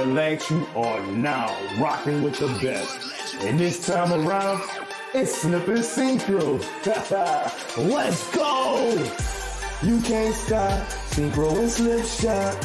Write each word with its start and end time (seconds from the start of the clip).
Relax, 0.00 0.50
you 0.50 0.66
are 0.76 1.06
now 1.08 1.54
rocking 1.78 2.22
with 2.22 2.38
the 2.38 2.46
best. 2.62 3.34
And 3.40 3.60
this 3.60 3.86
time 3.86 4.10
around, 4.26 4.62
it's 5.12 5.42
Slip 5.42 5.68
and 5.68 5.80
Syncro. 5.80 6.58
Let's 7.76 8.34
go! 8.34 8.92
You 9.82 10.00
can't 10.00 10.34
stop, 10.34 10.88
Syncro 11.10 11.58
and 11.58 11.70
Slip 11.70 12.06
Shock. 12.06 12.56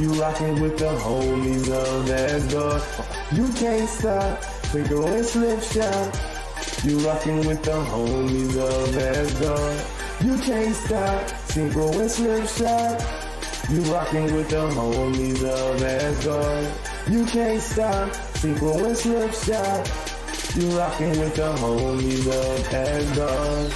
You 0.00 0.12
rocking 0.20 0.60
with 0.60 0.76
the 0.76 0.86
homies 0.86 1.70
of 1.70 2.10
Asgard. 2.10 2.82
You 3.30 3.46
can't 3.52 3.88
stop, 3.88 4.42
Syncro 4.72 5.06
and 5.06 5.24
Slip 5.24 5.62
Shock. 5.62 6.84
You 6.84 6.98
rocking 6.98 7.46
with 7.46 7.62
the 7.62 7.70
homies 7.70 8.56
of 8.56 8.98
Asgard. 8.98 9.86
You 10.20 10.36
can't 10.42 10.74
stop, 10.74 11.26
Syncro 11.46 12.00
and 12.00 12.10
Slip 12.10 12.48
Shock. 12.48 13.25
You 13.68 13.82
rocking 13.92 14.32
with 14.34 14.48
the 14.48 14.68
homies 14.70 15.42
of 15.42 15.82
Asgard. 15.82 16.68
You 17.10 17.24
can't 17.26 17.60
stop, 17.60 18.10
Syncro 18.10 18.86
and 18.86 18.96
Slip 18.96 19.32
Shock. 19.32 19.86
You 20.56 20.78
rocking 20.78 21.10
with 21.10 21.34
the 21.34 21.52
homies 21.56 22.26
of 22.28 22.74
Asgard. 22.74 23.72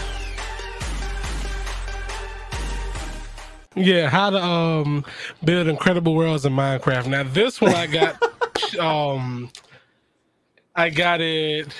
Yeah, 3.74 4.08
how 4.10 4.30
to 4.30 4.38
um 4.42 5.04
build 5.44 5.68
incredible 5.68 6.14
worlds 6.14 6.44
in 6.44 6.52
Minecraft. 6.52 7.06
Now 7.08 7.22
this 7.24 7.60
one 7.60 7.74
I 7.74 7.86
got 7.86 8.22
um 8.78 9.50
I 10.76 10.90
got 10.90 11.20
it 11.20 11.74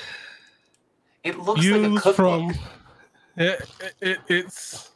It 1.24 1.38
looks 1.38 1.71
like 1.71 1.83
a 1.85 1.88
used 1.88 2.02
cookbook. 2.02 2.16
from 2.16 2.55
it, 3.37 3.61
it, 4.01 4.19
it's 4.29 4.90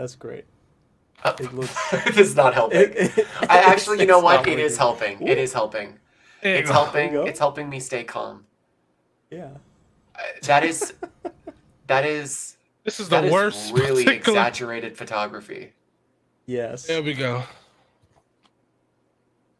That's 0.00 0.16
great. 0.16 0.46
Uh, 1.22 1.34
It 1.38 1.52
looks. 1.52 1.90
this 2.06 2.16
is 2.16 2.34
not 2.36 2.54
helping. 2.54 2.80
It, 2.80 2.96
it- 3.18 3.26
I 3.50 3.58
actually, 3.58 4.00
you 4.00 4.06
know 4.12 4.20
what? 4.20 4.48
It 4.48 4.58
is 4.58 4.72
working. 4.72 4.78
helping. 4.78 5.28
It 5.28 5.36
is 5.38 5.52
helping. 5.52 5.98
It's 6.42 6.70
helping. 6.70 7.14
It's 7.28 7.38
helping 7.38 7.68
me 7.68 7.80
stay 7.80 8.02
calm. 8.04 8.46
Yeah. 9.30 9.50
Uh, 10.14 10.20
That 10.44 10.64
is, 10.64 10.94
that 11.86 12.06
is, 12.06 12.56
this 12.84 12.98
is 12.98 13.10
the 13.10 13.16
that 13.16 13.24
is 13.26 13.32
worst 13.32 13.74
really 13.74 14.04
particular- 14.04 14.38
exaggerated 14.38 14.96
photography. 14.96 15.74
Yes. 16.46 16.86
There 16.86 17.02
we 17.02 17.12
go. 17.12 17.42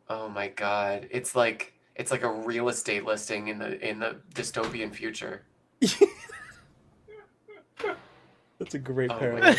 Oh 0.09 0.29
my 0.31 0.49
god! 0.49 1.07
It's 1.11 1.37
like 1.37 1.75
it's 1.95 2.11
like 2.11 2.23
a 2.23 2.33
real 2.33 2.69
estate 2.71 3.05
listing 3.05 3.49
in 3.49 3.59
the 3.59 3.79
in 3.87 3.99
the 4.01 4.17
dystopian 4.35 4.93
future. 4.93 5.43
That's 8.61 8.75
a 8.75 8.79
great 8.79 9.11
Oh, 9.11 9.19
parallel. 9.19 9.57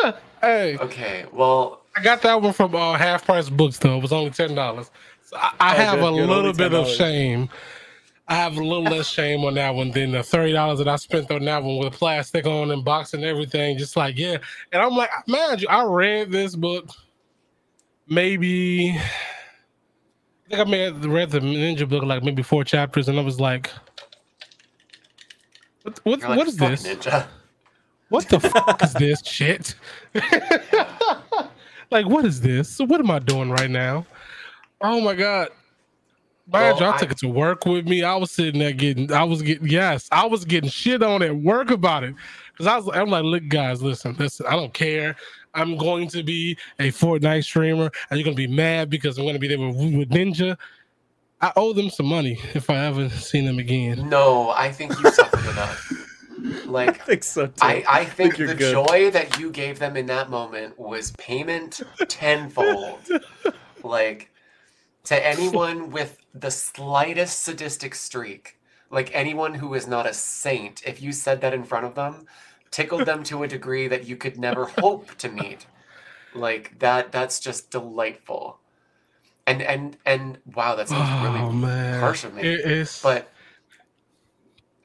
hey, 0.40 0.76
Okay, 0.78 1.26
well, 1.32 1.82
I 1.94 2.02
got 2.02 2.22
that 2.22 2.40
one 2.40 2.52
from 2.54 2.74
uh, 2.74 2.94
half 2.98 3.24
price 3.26 3.48
books 3.50 3.78
though. 3.78 3.98
It 3.98 4.02
was 4.02 4.12
only 4.12 4.30
ten 4.30 4.54
dollars. 4.56 4.90
So 5.22 5.36
I, 5.36 5.52
I 5.60 5.72
Oh, 5.72 5.76
have 5.76 5.98
good, 6.00 6.14
a 6.14 6.16
good. 6.16 6.28
little 6.28 6.52
bit 6.54 6.72
of 6.74 6.88
shame. 6.88 7.48
I 8.28 8.34
have 8.36 8.56
a 8.56 8.64
little 8.64 8.82
less 8.84 9.08
shame 9.08 9.44
on 9.44 9.54
that 9.54 9.74
one 9.74 9.90
than 9.90 10.12
the 10.12 10.22
thirty 10.22 10.52
dollars 10.52 10.78
that 10.78 10.88
I 10.88 10.96
spent 10.96 11.30
on 11.30 11.44
that 11.44 11.62
one 11.62 11.78
with 11.78 11.92
plastic 11.92 12.46
on 12.46 12.70
and 12.70 12.82
box 12.84 13.12
and 13.12 13.24
everything. 13.24 13.76
Just 13.76 13.94
like 13.96 14.16
yeah, 14.18 14.38
and 14.72 14.80
I'm 14.82 14.96
like, 14.96 15.10
mind 15.28 15.60
you, 15.60 15.68
I 15.68 15.84
read 15.84 16.32
this 16.32 16.56
book 16.56 16.88
maybe. 18.08 18.96
I 18.98 20.48
think 20.56 20.60
I 20.66 20.70
may 20.70 20.80
have 20.84 21.04
read 21.04 21.30
the 21.30 21.40
ninja 21.40 21.88
book 21.88 22.04
like 22.04 22.22
maybe 22.24 22.42
four 22.42 22.64
chapters, 22.64 23.08
and 23.08 23.18
I 23.18 23.22
was 23.22 23.38
like, 23.38 23.70
"What? 25.82 25.98
What, 26.04 26.20
you're 26.20 26.28
like, 26.30 26.38
what 26.38 26.48
is 26.48 26.56
this? 26.56 26.86
Ninja. 26.86 27.26
What 28.10 28.28
the 28.28 28.40
fuck 28.40 28.82
is 28.84 28.92
this 28.92 29.24
shit? 29.24 29.74
like, 31.90 32.06
what 32.06 32.24
is 32.24 32.40
this? 32.40 32.78
What 32.78 33.00
am 33.00 33.10
I 33.10 33.20
doing 33.20 33.50
right 33.50 33.70
now? 33.70 34.04
Oh 34.80 35.00
my 35.00 35.14
god. 35.14 35.48
Mind 36.52 36.80
Well, 36.80 36.92
I, 36.92 36.98
took 36.98 37.12
it 37.12 37.18
to 37.18 37.28
work 37.28 37.64
with 37.64 37.86
me. 37.86 38.02
I 38.02 38.16
was 38.16 38.32
sitting 38.32 38.58
there 38.58 38.72
getting, 38.72 39.12
I 39.12 39.22
was 39.22 39.40
getting, 39.40 39.68
yes, 39.68 40.08
I 40.10 40.26
was 40.26 40.44
getting 40.44 40.68
shit 40.68 41.02
on 41.02 41.22
at 41.22 41.34
work 41.34 41.70
about 41.70 42.02
it. 42.02 42.14
Cause 42.58 42.66
I 42.66 42.76
was, 42.76 42.90
I'm 42.92 43.08
like, 43.08 43.22
look, 43.22 43.46
guys, 43.48 43.82
listen, 43.82 44.16
listen, 44.18 44.46
I 44.46 44.56
don't 44.56 44.74
care. 44.74 45.14
I'm 45.54 45.76
going 45.76 46.08
to 46.08 46.22
be 46.22 46.58
a 46.78 46.88
Fortnite 46.88 47.44
streamer, 47.44 47.90
and 48.10 48.18
you're 48.18 48.24
gonna 48.24 48.34
be 48.36 48.46
mad 48.46 48.90
because 48.90 49.18
I'm 49.18 49.26
gonna 49.26 49.38
be 49.38 49.48
there 49.48 49.58
with, 49.58 49.76
with 49.76 50.10
Ninja. 50.10 50.56
I 51.40 51.52
owe 51.56 51.72
them 51.72 51.88
some 51.88 52.06
money 52.06 52.38
if 52.54 52.68
I 52.68 52.84
ever 52.86 53.08
seen 53.08 53.46
them 53.46 53.58
again. 53.58 54.08
No, 54.08 54.50
I 54.50 54.70
think 54.70 54.98
you 55.00 55.10
suffered 55.10 55.48
enough. 55.50 56.06
I 56.86 56.92
Like, 56.92 57.04
think 57.06 57.24
so 57.24 57.46
too. 57.46 57.66
I, 57.66 57.84
I 57.88 58.04
think 58.06 58.44
the 58.44 58.54
good. 58.54 58.56
joy 58.56 59.10
that 59.12 59.38
you 59.38 59.50
gave 59.50 59.78
them 59.78 59.96
in 59.96 60.06
that 60.06 60.30
moment 60.30 60.78
was 60.78 61.12
payment 61.12 61.82
tenfold. 62.08 63.12
like, 63.82 64.30
to 65.04 65.26
anyone 65.26 65.90
with 65.90 66.18
the 66.34 66.50
slightest 66.50 67.42
sadistic 67.42 67.94
streak, 67.94 68.58
like 68.90 69.10
anyone 69.14 69.54
who 69.54 69.74
is 69.74 69.86
not 69.86 70.06
a 70.06 70.14
saint, 70.14 70.82
if 70.86 71.02
you 71.02 71.12
said 71.12 71.40
that 71.42 71.54
in 71.54 71.64
front 71.64 71.86
of 71.86 71.94
them, 71.94 72.26
tickled 72.70 73.06
them 73.06 73.22
to 73.24 73.42
a 73.42 73.48
degree 73.48 73.88
that 73.88 74.06
you 74.06 74.16
could 74.16 74.38
never 74.38 74.66
hope 74.80 75.16
to 75.18 75.28
meet. 75.30 75.66
Like 76.32 76.78
that 76.80 77.12
that's 77.12 77.40
just 77.40 77.70
delightful. 77.70 78.60
And 79.46 79.62
and 79.62 79.96
and 80.06 80.38
wow, 80.54 80.76
that 80.76 80.88
sounds 80.88 81.12
really 81.12 81.40
oh 81.40 81.52
man, 81.52 82.00
harsh 82.00 82.24
of 82.24 82.34
me. 82.34 82.42
It 82.44 82.60
is, 82.60 83.00
but 83.02 83.30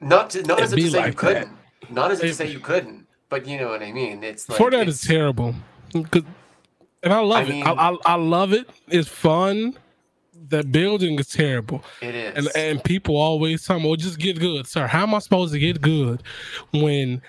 not 0.00 0.30
to, 0.30 0.42
not 0.42 0.60
as 0.60 0.72
if 0.72 0.78
to 0.78 0.90
say 0.90 0.98
you 0.98 1.04
like 1.04 1.12
that. 1.12 1.16
couldn't, 1.18 1.50
not 1.90 2.10
as 2.10 2.20
if 2.20 2.30
to 2.30 2.34
say 2.34 2.50
you 2.50 2.60
couldn't, 2.60 3.06
but 3.28 3.46
you 3.46 3.58
know 3.58 3.68
what 3.68 3.82
I 3.82 3.92
mean. 3.92 4.22
It's 4.24 4.48
like 4.48 4.58
Fortnite 4.58 4.88
it's, 4.88 5.02
is 5.02 5.08
terrible, 5.08 5.54
'Cause- 6.10 6.22
and 7.02 7.12
I 7.12 7.20
love 7.20 7.38
I 7.38 7.42
it. 7.42 7.48
mean- 7.50 7.66
I, 7.66 7.72
I 7.72 7.96
I 8.06 8.14
love 8.14 8.52
it. 8.52 8.68
It's 8.88 9.08
fun. 9.08 9.78
The 10.48 10.62
building 10.62 11.18
is 11.18 11.28
terrible, 11.28 11.82
it 12.00 12.14
is. 12.14 12.36
and 12.36 12.56
and 12.56 12.84
people 12.84 13.16
always 13.16 13.66
tell 13.66 13.80
me, 13.80 13.86
"Well, 13.86 13.96
just 13.96 14.18
get 14.18 14.38
good, 14.38 14.66
sir." 14.68 14.86
How 14.86 15.02
am 15.02 15.14
I 15.14 15.18
supposed 15.18 15.52
to 15.54 15.58
get 15.58 15.80
good 15.80 16.22
when 16.72 17.20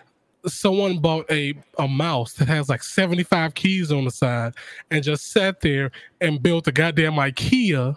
someone 0.45 0.99
bought 0.99 1.25
a 1.31 1.53
a 1.79 1.87
mouse 1.87 2.33
that 2.33 2.47
has 2.47 2.69
like 2.69 2.83
seventy 2.83 3.23
five 3.23 3.55
keys 3.55 3.91
on 3.91 4.05
the 4.05 4.11
side 4.11 4.53
and 4.91 5.03
just 5.03 5.31
sat 5.31 5.61
there 5.61 5.89
and 6.21 6.43
built 6.43 6.67
a 6.67 6.71
goddamn 6.71 7.13
IKEA? 7.13 7.95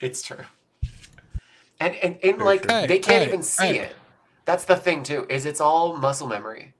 It's 0.00 0.20
true. 0.22 0.44
And 1.80 1.96
and, 1.96 2.18
and 2.22 2.38
like 2.38 2.62
true. 2.62 2.70
Hey, 2.70 2.86
they 2.86 2.98
can't 2.98 3.22
hey, 3.22 3.28
even 3.28 3.42
see 3.42 3.66
hey. 3.66 3.78
it. 3.80 3.96
That's 4.44 4.64
the 4.64 4.76
thing 4.76 5.02
too, 5.02 5.26
is 5.30 5.46
it's 5.46 5.60
all 5.60 5.96
muscle 5.96 6.28
memory. 6.28 6.74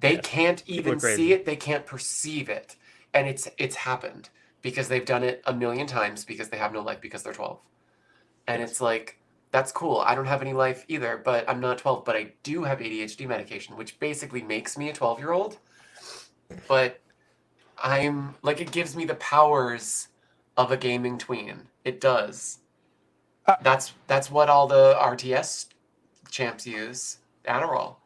They 0.00 0.14
Yeah. 0.14 0.20
can't 0.22 0.62
even 0.66 1.00
see 1.00 1.32
it, 1.32 1.44
they 1.44 1.56
can't 1.56 1.86
perceive 1.86 2.48
it. 2.48 2.76
And 3.14 3.28
it's 3.28 3.48
it's 3.58 3.76
happened 3.76 4.30
because 4.62 4.88
they've 4.88 5.04
done 5.04 5.24
it 5.24 5.42
a 5.46 5.54
million 5.54 5.86
times 5.86 6.24
because 6.24 6.50
they 6.50 6.58
have 6.58 6.72
no 6.72 6.80
life 6.82 7.00
because 7.00 7.22
they're 7.22 7.32
12. 7.34 7.60
And 8.48 8.62
it's 8.62 8.80
like 8.80 9.18
that's 9.52 9.72
cool. 9.72 9.98
I 9.98 10.14
don't 10.14 10.26
have 10.26 10.42
any 10.42 10.52
life 10.52 10.84
either, 10.88 11.20
but 11.24 11.48
I'm 11.50 11.60
not 11.60 11.78
12, 11.78 12.04
but 12.04 12.16
I 12.16 12.34
do 12.44 12.64
have 12.64 12.78
ADHD 12.80 13.26
medication, 13.26 13.76
which 13.76 13.98
basically 13.98 14.42
makes 14.42 14.78
me 14.78 14.90
a 14.90 14.94
12-year-old. 14.94 15.58
But 16.68 17.00
I'm 17.78 18.36
like 18.42 18.60
it 18.60 18.72
gives 18.72 18.96
me 18.96 19.06
the 19.06 19.16
powers 19.16 20.08
of 20.56 20.72
a 20.72 20.78
gaming 20.78 21.18
tween. 21.18 21.68
It 21.84 22.00
does. 22.00 22.59
Uh, 23.50 23.56
that's 23.62 23.92
that's 24.06 24.30
what 24.30 24.48
all 24.48 24.66
the 24.66 24.94
RTS 25.00 25.66
champs 26.30 26.66
use. 26.66 27.18
Adderall. 27.46 27.96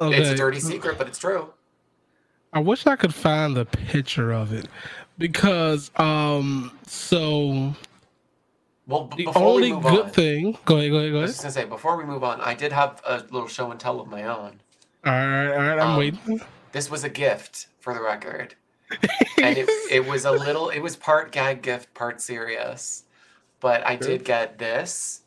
It's 0.00 0.28
a 0.30 0.34
dirty 0.34 0.60
secret, 0.60 0.98
but 0.98 1.08
it's 1.08 1.18
true. 1.18 1.54
I 2.52 2.60
wish 2.60 2.86
I 2.86 2.96
could 2.96 3.14
find 3.14 3.56
the 3.56 3.64
picture 3.64 4.32
of 4.32 4.52
it 4.52 4.68
because 5.18 5.90
um 5.96 6.78
so 6.86 7.74
Well, 8.86 9.04
b- 9.04 9.24
the 9.24 9.24
before 9.24 9.42
only 9.54 9.72
we 9.72 9.80
good 9.80 10.06
on, 10.06 10.10
thing 10.10 10.58
go 10.64 10.76
ahead 10.78 10.90
go 10.90 10.98
ahead 10.98 11.12
go 11.12 11.18
ahead. 11.18 11.18
I 11.18 11.22
was 11.22 11.32
just 11.32 11.42
gonna 11.42 11.52
say 11.52 11.64
before 11.64 11.96
we 11.96 12.04
move 12.04 12.22
on, 12.24 12.40
I 12.40 12.54
did 12.54 12.72
have 12.72 13.00
a 13.06 13.18
little 13.30 13.48
show 13.48 13.70
and 13.70 13.80
tell 13.80 14.00
of 14.00 14.08
my 14.08 14.24
own. 14.24 14.60
all 15.04 15.12
right 15.12 15.52
all 15.52 15.56
right 15.58 15.78
I'm 15.78 15.92
Um, 15.92 15.96
waiting 15.96 16.40
This 16.72 16.90
was 16.90 17.04
a 17.04 17.08
gift, 17.08 17.68
for 17.80 17.94
the 17.94 18.02
record, 18.02 18.56
and 19.40 19.56
it 19.58 19.74
it 19.90 20.04
was 20.06 20.24
a 20.24 20.32
little. 20.32 20.68
It 20.70 20.80
was 20.80 20.96
part 20.96 21.32
gag 21.32 21.62
gift, 21.62 21.94
part 21.94 22.20
serious, 22.20 23.04
but 23.64 23.86
I 23.86 23.96
Sure. 23.98 24.08
did 24.08 24.24
get 24.26 24.58
this. 24.58 25.22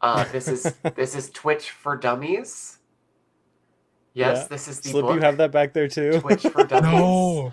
Uh, 0.00 0.24
this 0.32 0.48
is 0.48 0.62
this 0.96 1.14
is 1.14 1.28
Twitch 1.30 1.70
for 1.70 1.94
Dummies. 1.94 2.78
Yes, 4.14 4.38
Yeah. 4.38 4.46
this 4.48 4.66
is 4.66 4.80
the 4.80 4.88
Slip, 4.88 5.04
book. 5.04 5.14
you 5.16 5.20
have 5.20 5.36
that 5.36 5.52
back 5.52 5.74
there 5.74 5.88
too. 5.88 6.20
Twitch 6.20 6.42
for 6.44 6.64
Dummies. 6.72 6.90
no 6.92 7.52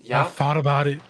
Yeah, 0.00 0.24
thought 0.24 0.56
about 0.56 0.88
it 0.88 1.00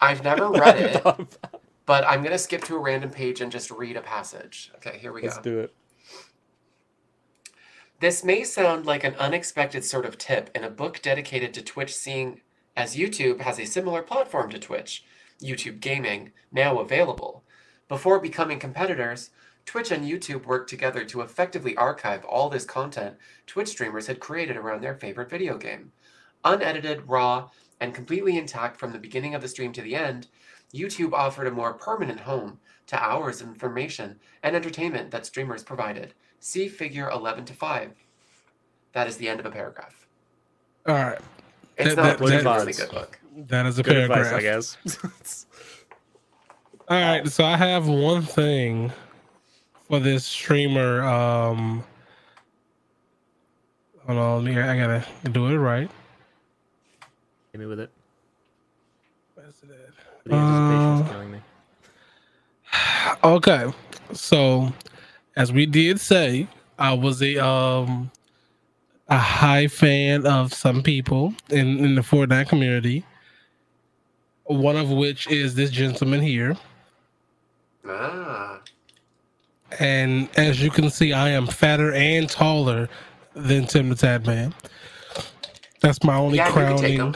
I've 0.00 0.24
never 0.24 0.50
read 0.64 0.78
it, 0.78 1.38
but 1.86 2.04
I'm 2.08 2.24
gonna 2.24 2.38
skip 2.38 2.64
to 2.64 2.74
a 2.74 2.80
random 2.80 3.10
page 3.10 3.40
and 3.40 3.52
just 3.52 3.70
read 3.70 3.96
a 3.96 4.00
passage. 4.02 4.72
Okay, 4.76 4.98
here 4.98 5.12
we 5.12 5.20
go. 5.22 5.26
Let's 5.28 5.38
go. 5.38 5.42
do 5.44 5.60
it. 5.60 5.74
This 8.00 8.24
may 8.24 8.42
sound 8.42 8.84
like 8.86 9.04
an 9.04 9.14
unexpected 9.14 9.84
sort 9.84 10.06
of 10.06 10.18
tip 10.18 10.50
in 10.56 10.64
a 10.64 10.70
book 10.70 11.00
dedicated 11.02 11.54
to 11.54 11.62
Twitch, 11.62 11.94
seeing 11.94 12.40
as 12.76 12.96
YouTube 12.96 13.42
has 13.42 13.60
a 13.60 13.64
similar 13.66 14.02
platform 14.02 14.50
to 14.50 14.58
Twitch, 14.58 15.04
YouTube 15.42 15.80
Gaming, 15.80 16.32
now 16.52 16.78
available. 16.78 17.42
Before 17.88 18.20
becoming 18.20 18.58
competitors, 18.58 19.30
Twitch 19.66 19.90
and 19.90 20.04
YouTube 20.04 20.46
worked 20.46 20.70
together 20.70 21.04
to 21.04 21.20
effectively 21.20 21.76
archive 21.76 22.24
all 22.24 22.48
this 22.48 22.64
content 22.64 23.16
Twitch 23.46 23.68
streamers 23.68 24.06
had 24.06 24.20
created 24.20 24.56
around 24.56 24.80
their 24.82 24.94
favorite 24.94 25.30
video 25.30 25.56
game. 25.58 25.92
Unedited, 26.44 27.08
raw, 27.08 27.50
and 27.80 27.94
completely 27.94 28.36
intact 28.38 28.78
from 28.78 28.92
the 28.92 28.98
beginning 28.98 29.34
of 29.34 29.42
the 29.42 29.48
stream 29.48 29.72
to 29.72 29.82
the 29.82 29.94
end, 29.94 30.28
YouTube 30.74 31.12
offered 31.12 31.46
a 31.46 31.50
more 31.50 31.74
permanent 31.74 32.20
home 32.20 32.58
to 32.86 33.02
hours 33.02 33.40
of 33.40 33.48
information 33.48 34.18
and 34.42 34.56
entertainment 34.56 35.10
that 35.10 35.26
streamers 35.26 35.62
provided. 35.62 36.14
See 36.40 36.68
figure 36.68 37.10
11 37.10 37.44
to 37.46 37.52
5. 37.54 37.92
That 38.92 39.06
is 39.06 39.16
the 39.18 39.28
end 39.28 39.40
of 39.40 39.46
a 39.46 39.50
paragraph. 39.50 40.06
All 40.86 40.94
right. 40.94 41.18
It's 41.76 41.94
That- 41.94 41.96
not 41.96 42.18
that- 42.18 42.20
really 42.20 42.36
a 42.36 42.42
that- 42.42 42.56
really 42.58 42.72
good 42.72 42.90
book. 42.90 43.19
That 43.36 43.66
is 43.66 43.78
a 43.78 43.82
Good 43.82 44.08
paragraph. 44.10 44.32
advice, 44.32 44.76
I 44.86 44.96
guess. 45.02 45.46
All 46.88 47.00
right, 47.00 47.28
so 47.28 47.44
I 47.44 47.56
have 47.56 47.86
one 47.86 48.22
thing 48.22 48.92
for 49.88 50.00
this 50.00 50.24
streamer. 50.26 51.02
Um, 51.04 51.84
hold 54.06 54.18
on, 54.18 54.44
let 54.44 54.54
me- 54.54 54.60
I 54.60 54.76
gotta 54.76 55.04
do 55.30 55.46
it 55.46 55.56
right. 55.58 55.88
Hit 57.52 57.60
me 57.60 57.66
with 57.66 57.78
it. 57.80 57.90
Where's 59.34 59.54
it 59.62 59.70
at? 59.70 60.24
The 60.24 60.34
anticipation 60.34 60.94
is 60.94 61.00
Uh, 61.02 61.12
killing 61.12 61.30
me. 61.32 61.38
Okay, 63.22 63.72
so 64.12 64.72
as 65.36 65.52
we 65.52 65.66
did 65.66 66.00
say, 66.00 66.48
I 66.78 66.92
was 66.92 67.22
a 67.22 67.38
um 67.44 68.10
a 69.08 69.18
high 69.18 69.66
fan 69.68 70.26
of 70.26 70.52
some 70.52 70.82
people 70.82 71.34
in 71.50 71.78
in 71.78 71.94
the 71.94 72.02
Fortnite 72.02 72.48
community. 72.48 73.04
One 74.50 74.76
of 74.76 74.90
which 74.90 75.28
is 75.28 75.54
this 75.54 75.70
gentleman 75.70 76.20
here. 76.20 76.56
Ah. 77.86 78.60
And 79.78 80.28
as 80.36 80.60
you 80.60 80.70
can 80.70 80.90
see, 80.90 81.12
I 81.12 81.28
am 81.30 81.46
fatter 81.46 81.92
and 81.92 82.28
taller 82.28 82.88
than 83.34 83.66
Tim 83.66 83.88
the 83.90 83.94
Tatman. 83.94 84.52
That's 85.80 86.02
my 86.02 86.16
only 86.16 86.38
Yeah, 86.38 86.48
you 86.48 86.52
can 86.54 86.76
take 86.78 86.98
crowning. 86.98 87.14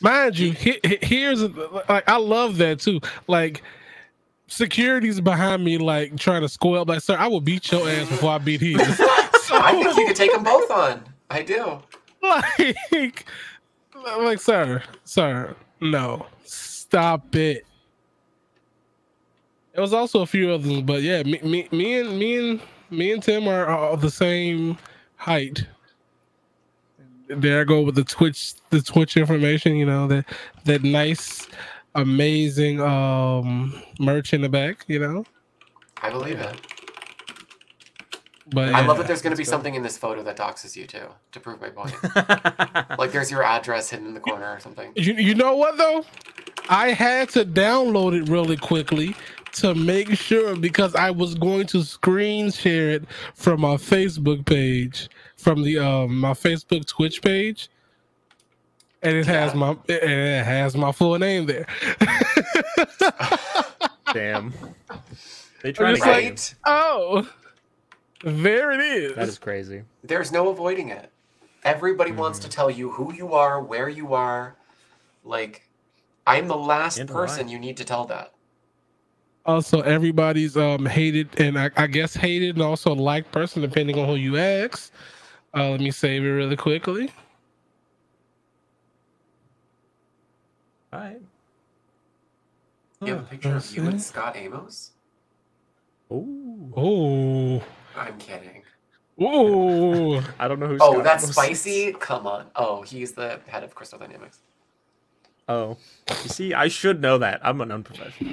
Mind 0.00 0.38
you, 0.38 0.52
he, 0.52 0.78
he- 0.84 0.98
here's 1.02 1.42
like 1.42 2.08
I 2.08 2.18
love 2.18 2.58
that 2.58 2.78
too. 2.80 3.00
Like 3.26 3.62
security's 4.46 5.20
behind 5.20 5.64
me, 5.64 5.76
like 5.78 6.16
trying 6.16 6.42
to 6.42 6.48
score 6.48 6.78
up. 6.78 6.88
Like, 6.88 7.00
sir, 7.00 7.16
I 7.18 7.26
will 7.26 7.40
beat 7.40 7.72
your 7.72 7.88
ass 7.88 8.08
before 8.08 8.30
I 8.30 8.38
beat 8.38 8.60
his. 8.60 8.78
so, 8.96 9.04
I 9.50 9.72
think 9.82 9.96
you 9.96 10.06
could 10.06 10.16
take 10.16 10.32
them 10.32 10.44
both 10.44 10.70
on. 10.70 11.02
I 11.30 11.42
do. 11.42 11.80
like, 12.22 13.26
like, 14.14 14.40
sir, 14.40 14.82
sir, 15.04 15.54
no, 15.80 16.26
stop 16.44 17.34
it. 17.34 17.66
There 19.74 19.82
was 19.82 19.92
also 19.92 20.22
a 20.22 20.26
few 20.26 20.50
others, 20.50 20.80
but 20.82 21.02
yeah, 21.02 21.22
me, 21.22 21.38
me, 21.42 21.68
me 21.70 21.98
and 21.98 22.18
me 22.18 22.36
and 22.38 22.60
me 22.90 23.12
and 23.12 23.22
Tim 23.22 23.48
are, 23.48 23.66
all 23.66 23.96
the 23.96 24.10
same 24.10 24.78
height. 25.16 25.66
There 27.28 27.60
I 27.60 27.64
go 27.64 27.82
with 27.82 27.96
the 27.96 28.04
Twitch, 28.04 28.54
the 28.70 28.80
Twitch 28.80 29.16
information. 29.16 29.76
You 29.76 29.86
know 29.86 30.06
that 30.06 30.26
that 30.64 30.82
nice, 30.84 31.48
amazing 31.94 32.80
um 32.80 33.82
merch 33.98 34.32
in 34.32 34.40
the 34.40 34.48
back. 34.48 34.84
You 34.86 35.00
know, 35.00 35.24
I 36.00 36.10
believe 36.10 36.38
it. 36.38 36.75
But 38.50 38.74
I 38.74 38.86
love 38.86 38.98
that 38.98 39.06
there's 39.06 39.22
going 39.22 39.32
to 39.32 39.36
be 39.36 39.42
Let's 39.42 39.50
something 39.50 39.74
in 39.74 39.82
this 39.82 39.98
photo 39.98 40.22
that 40.22 40.36
doxes 40.36 40.76
you 40.76 40.86
too, 40.86 41.08
to 41.32 41.40
prove 41.40 41.60
my 41.60 41.70
point. 41.70 41.94
like 42.98 43.12
there's 43.12 43.30
your 43.30 43.42
address 43.42 43.90
hidden 43.90 44.06
in 44.06 44.14
the 44.14 44.20
corner 44.20 44.50
or 44.52 44.60
something. 44.60 44.92
You, 44.96 45.14
you 45.14 45.34
know 45.34 45.56
what 45.56 45.76
though? 45.78 46.04
I 46.68 46.90
had 46.92 47.28
to 47.30 47.44
download 47.44 48.20
it 48.20 48.28
really 48.28 48.56
quickly 48.56 49.14
to 49.54 49.74
make 49.74 50.16
sure 50.18 50.56
because 50.56 50.94
I 50.94 51.10
was 51.10 51.34
going 51.34 51.66
to 51.68 51.82
screen 51.82 52.50
share 52.50 52.90
it 52.90 53.04
from 53.34 53.60
my 53.62 53.76
Facebook 53.76 54.44
page, 54.46 55.08
from 55.36 55.62
the 55.62 55.78
um 55.78 56.18
my 56.18 56.32
Facebook 56.32 56.86
Twitch 56.86 57.22
page, 57.22 57.68
and 59.02 59.16
it 59.16 59.26
has 59.26 59.52
Yeah. 59.52 59.58
my 59.58 59.68
and 59.70 59.78
it 59.88 60.44
has 60.44 60.76
my 60.76 60.92
full 60.92 61.18
name 61.18 61.46
there. 61.46 61.66
Damn. 64.12 64.52
They 65.62 65.72
try 65.72 65.92
to 65.94 65.98
get 65.98 66.06
like- 66.06 66.38
oh, 66.66 67.28
there 68.22 68.72
it 68.72 68.80
is. 68.80 69.14
That 69.16 69.28
is 69.28 69.38
crazy. 69.38 69.82
There's 70.02 70.32
no 70.32 70.48
avoiding 70.48 70.90
it. 70.90 71.10
Everybody 71.64 72.12
Hmm. 72.12 72.18
wants 72.18 72.38
to 72.40 72.48
tell 72.48 72.70
you 72.70 72.90
who 72.92 73.12
you 73.12 73.32
are, 73.34 73.60
where 73.62 73.88
you 73.88 74.14
are. 74.14 74.56
Like, 75.24 75.68
I'm 76.26 76.48
the 76.48 76.56
last 76.56 76.98
And 76.98 77.08
person 77.08 77.46
why. 77.46 77.52
you 77.52 77.58
need 77.58 77.76
to 77.78 77.84
tell 77.84 78.04
that. 78.06 78.32
also 79.44 79.80
everybody's 79.82 80.56
um 80.56 80.84
hated 80.84 81.28
and 81.40 81.56
I, 81.56 81.70
I 81.76 81.86
guess 81.86 82.14
hated 82.16 82.56
and 82.56 82.62
also 82.64 82.94
liked 82.94 83.30
person 83.30 83.62
depending 83.62 83.98
on 83.98 84.08
who 84.08 84.16
you 84.16 84.36
ask. 84.38 84.92
Uh, 85.54 85.70
let 85.70 85.80
me 85.80 85.90
save 85.92 86.24
it 86.24 86.28
really 86.30 86.56
quickly. 86.56 87.10
All 90.92 91.00
right. 91.00 91.20
You 93.02 93.14
have 93.14 93.20
a 93.20 93.26
picture 93.26 93.54
of 93.56 93.76
you 93.76 93.84
and 93.84 94.00
Scot 94.02 94.36
Amos? 94.36 94.92
Ooh. 96.12 96.72
Oh, 96.76 97.62
I'm 97.96 98.18
kidding. 98.18 98.62
oh. 99.20 100.22
I 100.38 100.48
don't 100.48 100.60
know 100.60 100.66
who's. 100.68 100.80
Oh, 100.82 101.02
that's 101.02 101.28
spicy? 101.30 101.92
Come 101.94 102.26
on. 102.26 102.46
Oh, 102.56 102.82
he's 102.82 103.12
the 103.12 103.40
head 103.46 103.62
of 103.64 103.74
Crystal 103.74 103.98
Dynamics. 103.98 104.38
Oh, 105.48 105.76
you 106.24 106.28
see, 106.28 106.54
I 106.54 106.66
should 106.68 107.00
know 107.00 107.18
that. 107.18 107.40
I'm 107.44 107.60
an 107.60 107.70
unprofessional. 107.70 108.32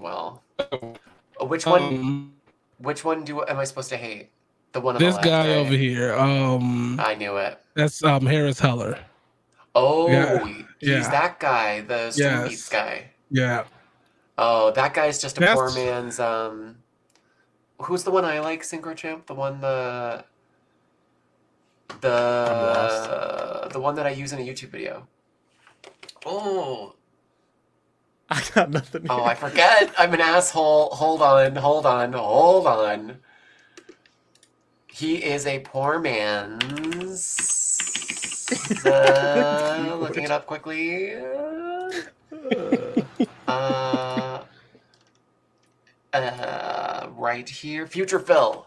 Well, 0.00 0.42
which 1.40 1.66
one? 1.66 1.82
Um, 1.82 2.32
Which 2.78 3.04
one 3.04 3.24
do 3.24 3.42
am 3.44 3.58
I 3.58 3.64
supposed 3.64 3.88
to 3.90 3.96
hate? 3.96 4.30
The 4.72 4.80
one 4.80 4.96
on 4.96 5.00
the 5.00 5.06
this 5.06 5.14
left, 5.16 5.24
guy 5.26 5.48
right? 5.48 5.56
over 5.56 5.72
here. 5.74 6.14
Um, 6.14 6.98
I 7.00 7.14
knew 7.14 7.36
it. 7.36 7.58
that's 7.74 8.02
um 8.04 8.24
Harris 8.26 8.58
Heller. 8.58 8.98
Oh, 9.74 10.08
Yeah, 10.10 10.44
he's 10.46 10.64
yeah. 10.80 11.10
that 11.10 11.38
guy, 11.40 11.80
the 11.82 12.10
Stream 12.10 12.28
Yes. 12.30 12.48
Beats 12.48 12.68
guy. 12.70 13.10
Yeah, 13.30 13.64
Oh, 14.38 14.70
that 14.72 14.92
guy's 14.94 15.20
just 15.20 15.36
a 15.38 15.40
That's- 15.40 15.56
poor 15.56 15.72
man's. 15.74 16.18
Um, 16.20 16.76
who's 17.82 18.04
the 18.04 18.10
one 18.10 18.24
I 18.24 18.40
like, 18.40 18.62
Syncro 18.62 18.96
Champ? 18.96 19.26
The 19.26 19.34
one 19.34 19.60
the 19.60 20.24
the 22.00 22.08
lost. 22.10 23.72
the 23.72 23.80
one 23.80 23.94
that 23.94 24.06
I 24.06 24.10
use 24.10 24.32
in 24.32 24.38
a 24.38 24.42
YouTube 24.42 24.70
video. 24.70 25.06
Oh, 26.24 26.94
I 28.28 28.42
got 28.54 28.70
nothing. 28.70 29.06
oh. 29.08 29.24
I 29.24 29.34
forget. 29.34 29.94
I'm 29.98 30.12
an 30.14 30.20
asshole. 30.20 30.90
Hold 30.90 31.22
on, 31.22 31.56
hold 31.56 31.86
on, 31.86 32.12
hold 32.12 32.66
on. 32.66 33.18
He 34.88 35.22
is 35.22 35.46
a 35.46 35.60
poor 35.60 35.98
man's. 35.98 37.36
Uh, 38.84 39.96
looking 40.00 40.24
it 40.24 40.30
up 40.30 40.46
quickly. 40.46 41.14
Uh, 43.48 44.42
uh, 46.12 46.18
right 47.16 47.48
here, 47.48 47.86
Future 47.86 48.18
Phil. 48.18 48.66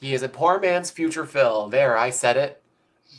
He 0.00 0.14
is 0.14 0.22
a 0.22 0.28
poor 0.28 0.60
man's 0.60 0.90
Future 0.90 1.24
Phil. 1.26 1.68
There, 1.68 1.96
I 1.96 2.10
said 2.10 2.36
it. 2.36 2.62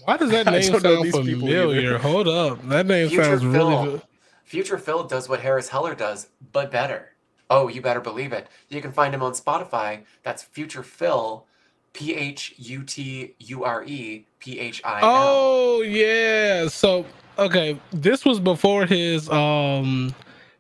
why 0.04 0.18
does 0.18 0.32
that 0.32 0.46
name 0.52 0.62
sound 0.64 1.12
familiar? 1.12 1.98
Hold 1.98 2.28
up, 2.28 2.68
that 2.70 2.86
name 2.86 3.10
Future 3.10 3.24
sounds 3.24 3.46
really 3.46 3.76
Phil. 3.76 3.84
good. 3.92 4.02
Future 4.44 4.78
Phil 4.78 5.04
does 5.04 5.28
what 5.28 5.42
Harris 5.42 5.70
Heller 5.70 5.94
does, 5.96 6.28
but 6.54 6.72
better. 6.72 7.12
Oh, 7.50 7.68
you 7.68 7.82
better 7.82 8.00
believe 8.02 8.34
it. 8.34 8.48
You 8.70 8.82
can 8.82 8.92
find 8.92 9.14
him 9.14 9.24
on 9.24 9.34
Spotify. 9.34 10.04
That's 10.24 10.44
Future 10.44 10.84
Phil, 10.84 11.46
P 11.94 12.14
H 12.14 12.54
U 12.58 12.84
T 12.84 13.34
U 13.40 13.64
R 13.64 13.84
E 13.86 14.26
P 14.40 14.60
H 14.60 14.82
I 14.86 15.02
L. 15.02 15.10
Oh 15.12 15.82
yeah. 15.82 16.68
So 16.68 17.06
okay, 17.38 17.80
this 17.92 18.24
was 18.26 18.40
before 18.40 18.86
his 18.86 19.30
um 19.30 20.14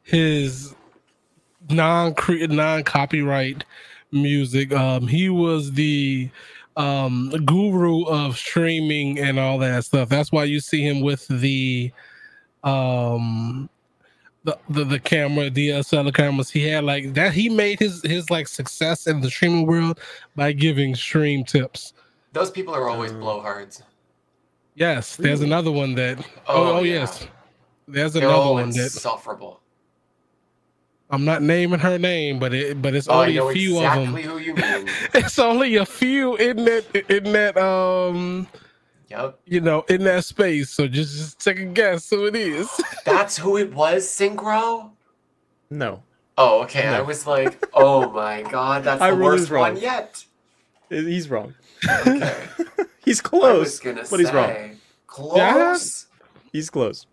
his 0.03 0.73
non 1.69 2.13
non 2.29 2.83
copyright 2.83 3.63
music. 4.11 4.71
Um, 4.73 5.07
he 5.07 5.29
was 5.29 5.71
the 5.73 6.29
um 6.77 7.29
guru 7.45 8.03
of 8.05 8.37
streaming 8.37 9.19
and 9.19 9.39
all 9.39 9.57
that 9.59 9.85
stuff. 9.85 10.09
That's 10.09 10.31
why 10.31 10.43
you 10.45 10.59
see 10.59 10.83
him 10.83 11.01
with 11.01 11.27
the 11.27 11.91
um 12.63 13.69
the, 14.43 14.57
the, 14.69 14.83
the 14.85 14.99
camera 14.99 15.49
DSLR 15.49 16.13
cameras 16.13 16.49
he 16.49 16.63
had 16.67 16.83
like 16.85 17.13
that 17.15 17.33
he 17.33 17.49
made 17.49 17.79
his 17.79 18.01
his 18.03 18.29
like 18.29 18.47
success 18.47 19.07
in 19.07 19.21
the 19.21 19.29
streaming 19.29 19.65
world 19.67 19.99
by 20.35 20.51
giving 20.53 20.95
stream 20.95 21.43
tips 21.43 21.93
Those 22.33 22.51
people 22.51 22.73
are 22.75 22.87
always 22.89 23.11
Um, 23.11 23.21
blowhards. 23.21 23.81
Yes, 24.75 25.15
there's 25.17 25.39
Really? 25.41 25.51
another 25.51 25.71
one 25.71 25.95
that. 25.95 26.19
Oh, 26.47 26.73
Oh, 26.73 26.77
oh, 26.77 26.83
yeah. 26.83 26.93
yes, 27.01 27.27
there's 27.87 28.13
They're 28.13 28.29
another 28.29 28.35
all 28.43 28.53
one 28.53 28.69
that 28.71 28.93
insufferable. 28.93 29.61
I'm 31.09 31.23
not 31.23 31.41
naming 31.41 31.79
her 31.79 31.97
name, 31.97 32.37
but 32.39 32.53
it 32.53 32.81
but 32.81 32.93
it's 32.95 33.07
Oh, 33.07 33.13
I 33.19 33.21
only 33.27 33.35
know 33.35 33.49
a 33.49 33.53
few 33.53 33.75
exactly 33.77 34.03
of 34.05 34.13
them. 34.13 34.23
who 34.23 34.37
you 34.39 34.53
mean. 34.55 34.89
It's 35.13 35.39
only 35.39 35.75
a 35.77 35.85
few 35.85 36.35
in 36.35 36.65
that 36.65 36.83
in 37.09 37.31
that 37.31 37.57
um 37.57 38.47
yep. 39.09 39.39
you 39.45 39.61
know 39.61 39.85
in 39.89 40.03
that 40.03 40.25
space. 40.25 40.69
So 40.69 40.87
just 40.87 41.15
just 41.15 41.39
take 41.43 41.59
a 41.59 41.65
guess 41.65 42.09
who 42.09 42.25
it 42.25 42.35
is. 42.35 42.69
That's 43.05 43.37
who 43.37 43.57
it 43.57 43.73
was, 43.73 44.05
Syncro? 44.05 44.91
No. 45.69 46.03
Oh, 46.37 46.61
okay. 46.63 46.87
I 46.87 47.01
was 47.01 47.25
like, 47.25 47.63
oh 47.73 48.11
my 48.11 48.43
god, 48.43 48.83
that's 48.83 49.01
I 49.07 49.09
the 49.09 49.17
worst 49.17 49.49
wrong. 49.49 49.73
one 49.73 49.81
yet. 49.81 50.23
He's 50.89 51.29
wrong. 51.29 51.55
Okay. 51.89 52.37
He's 53.03 53.19
I 53.21 53.23
close, 53.23 53.59
was 53.59 53.79
gonna 53.79 54.03
but 54.09 54.19
he's 54.19 54.31
wrong. 54.31 54.47
say 54.49 54.71
close. 55.07 56.05
He's 56.51 56.69
close. 56.69 57.07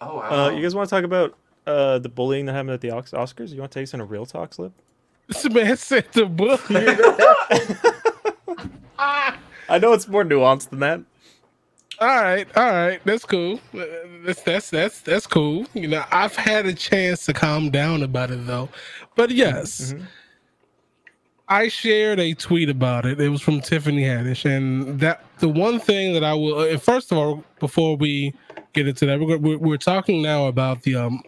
Oh 0.00 0.16
wow. 0.16 0.46
Uh, 0.46 0.50
you 0.50 0.60
guys 0.62 0.74
want 0.74 0.88
to 0.88 0.94
talk 0.94 1.04
about 1.04 1.34
uh, 1.68 1.98
the 1.98 2.08
bullying 2.08 2.46
that 2.46 2.52
happened 2.54 2.70
at 2.70 2.80
the 2.80 2.90
Os- 2.90 3.12
Oscars? 3.12 3.50
You 3.52 3.60
want 3.60 3.70
to 3.72 3.78
take 3.78 3.84
us 3.84 3.94
on 3.94 4.00
a 4.00 4.04
real 4.04 4.26
talk 4.26 4.54
slip? 4.54 4.72
This 5.28 5.48
man 5.50 5.76
said 5.76 6.06
the 6.12 6.26
book. 6.26 6.60
I 8.98 9.78
know 9.78 9.92
it's 9.92 10.08
more 10.08 10.24
nuanced 10.24 10.70
than 10.70 10.80
that. 10.80 11.00
All 12.00 12.06
right, 12.08 12.46
all 12.56 12.70
right, 12.70 13.00
that's 13.04 13.24
cool. 13.24 13.60
That's 14.24 14.40
that's 14.42 14.70
that's 14.70 15.00
that's 15.00 15.26
cool. 15.26 15.66
You 15.74 15.88
know, 15.88 16.04
I've 16.12 16.36
had 16.36 16.64
a 16.66 16.72
chance 16.72 17.24
to 17.26 17.32
calm 17.32 17.70
down 17.70 18.02
about 18.02 18.30
it 18.30 18.46
though. 18.46 18.68
But 19.16 19.30
yes, 19.30 19.92
Mhm. 19.92 20.02
I 21.48 21.68
shared 21.68 22.20
a 22.20 22.34
tweet 22.34 22.68
about 22.70 23.04
it. 23.04 23.20
It 23.20 23.30
was 23.30 23.42
from 23.42 23.60
Tiffany 23.60 24.02
Haddish, 24.04 24.44
and 24.44 25.00
that 25.00 25.24
the 25.40 25.48
one 25.48 25.80
thing 25.80 26.12
that 26.14 26.22
I 26.22 26.34
will. 26.34 26.58
uh, 26.60 26.78
First 26.78 27.10
of 27.10 27.18
all, 27.18 27.44
before 27.58 27.96
we 27.96 28.32
get 28.74 28.86
into 28.86 29.04
that, 29.06 29.18
we're 29.18 29.38
we're, 29.38 29.58
we're 29.58 29.76
talking 29.76 30.22
now 30.22 30.46
about 30.46 30.82
the 30.82 30.94
um. 30.96 31.20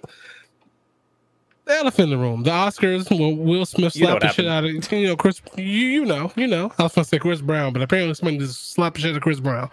The 1.70 1.76
elephant 1.76 2.12
in 2.12 2.18
the 2.18 2.18
room, 2.18 2.42
the 2.42 2.50
Oscars. 2.50 3.16
Well, 3.16 3.32
Will 3.32 3.64
Smith 3.64 3.94
You 3.94 4.02
know 4.02 4.18
slapped 4.18 4.24
what 4.24 4.28
the 4.28 4.42
shit 4.42 4.48
out 4.48 4.64
of 4.64 4.92
you 4.92 5.06
know 5.06 5.16
Chris. 5.16 5.40
You 5.56 5.64
you 5.64 6.04
know 6.04 6.32
you 6.34 6.48
know. 6.48 6.72
I 6.78 6.82
was 6.82 6.94
gonna 6.96 7.04
say 7.04 7.20
Chris 7.20 7.40
Brown, 7.40 7.72
but 7.72 7.80
apparently 7.80 8.12
somebody 8.14 8.38
just 8.38 8.72
slapped 8.72 8.96
the 8.96 9.02
shit 9.02 9.12
out 9.12 9.18
of 9.18 9.22
Chris 9.22 9.38
Brown. 9.38 9.70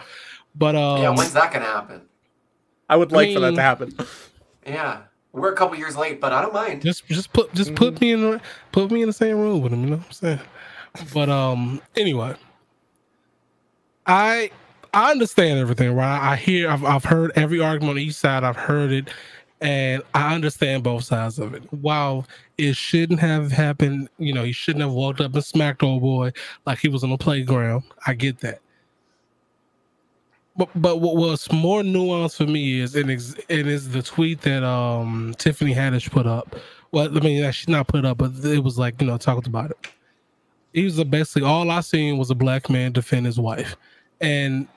But 0.53 0.75
um, 0.75 1.01
yeah, 1.01 1.09
when's 1.09 1.33
that 1.33 1.51
gonna 1.51 1.65
happen? 1.65 2.03
I 2.87 2.97
would 2.97 3.11
like 3.11 3.33
for 3.33 3.39
that 3.39 3.55
to 3.55 3.61
happen. 3.63 3.97
Yeah, 4.63 5.01
we're 5.31 5.51
a 5.51 5.55
couple 5.55 5.75
years 5.75 5.97
late, 5.97 6.21
but 6.21 6.33
I 6.33 6.43
don't 6.43 6.53
mind. 6.53 6.83
Just 6.83 7.07
just 7.07 7.33
put 7.33 7.51
just 7.55 7.73
put 7.73 7.99
me 7.99 8.11
in 8.11 8.21
the 8.21 8.41
put 8.71 8.91
me 8.91 9.01
in 9.01 9.07
the 9.07 9.13
same 9.13 9.39
room 9.39 9.61
with 9.61 9.73
him, 9.73 9.83
you 9.83 9.89
know 9.89 9.97
what 9.97 10.05
I'm 10.05 10.11
saying? 10.11 10.39
But 11.15 11.29
um 11.29 11.81
anyway. 11.95 12.35
I 14.05 14.51
I 14.93 15.11
understand 15.11 15.59
everything, 15.59 15.93
right? 15.95 16.31
I 16.31 16.35
hear 16.35 16.69
I've 16.69 16.85
I've 16.85 17.05
heard 17.05 17.31
every 17.35 17.59
argument 17.59 17.97
on 17.97 18.03
each 18.03 18.13
side, 18.13 18.43
I've 18.43 18.55
heard 18.55 18.91
it, 18.91 19.09
and 19.61 20.03
I 20.13 20.35
understand 20.35 20.83
both 20.83 21.03
sides 21.03 21.39
of 21.39 21.53
it. 21.53 21.63
While 21.73 22.27
it 22.57 22.75
shouldn't 22.75 23.19
have 23.19 23.51
happened, 23.51 24.09
you 24.17 24.33
know, 24.33 24.43
he 24.43 24.51
shouldn't 24.51 24.83
have 24.83 24.93
walked 24.93 25.19
up 25.19 25.33
and 25.33 25.43
smacked 25.43 25.83
old 25.83 26.01
boy 26.01 26.31
like 26.65 26.79
he 26.79 26.89
was 26.89 27.03
on 27.03 27.09
the 27.09 27.17
playground. 27.17 27.83
I 28.05 28.13
get 28.13 28.39
that. 28.39 28.59
But 30.55 30.69
but 30.75 30.97
what 31.01 31.15
was 31.15 31.51
more 31.51 31.81
nuanced 31.81 32.37
for 32.37 32.45
me 32.45 32.79
is 32.79 32.95
and 32.95 33.11
ex- 33.11 33.35
it 33.47 33.67
is 33.67 33.89
the 33.89 34.01
tweet 34.01 34.41
that 34.41 34.63
um 34.63 35.35
Tiffany 35.37 35.73
Haddish 35.73 36.09
put 36.09 36.25
up. 36.25 36.55
Well, 36.91 37.15
I 37.15 37.19
mean, 37.19 37.51
she's 37.51 37.67
not 37.67 37.87
put 37.87 38.05
up, 38.05 38.17
but 38.17 38.31
it 38.43 38.63
was 38.63 38.79
like 38.79 38.99
you 39.01 39.07
know 39.07 39.17
talked 39.17 39.47
about 39.47 39.71
it. 39.71 39.77
He 40.73 40.83
was 40.83 41.03
basically 41.05 41.47
all 41.47 41.69
I 41.69 41.81
seen 41.81 42.17
was 42.17 42.29
a 42.31 42.35
black 42.35 42.69
man 42.69 42.91
defend 42.91 43.25
his 43.25 43.39
wife, 43.39 43.75
and 44.19 44.67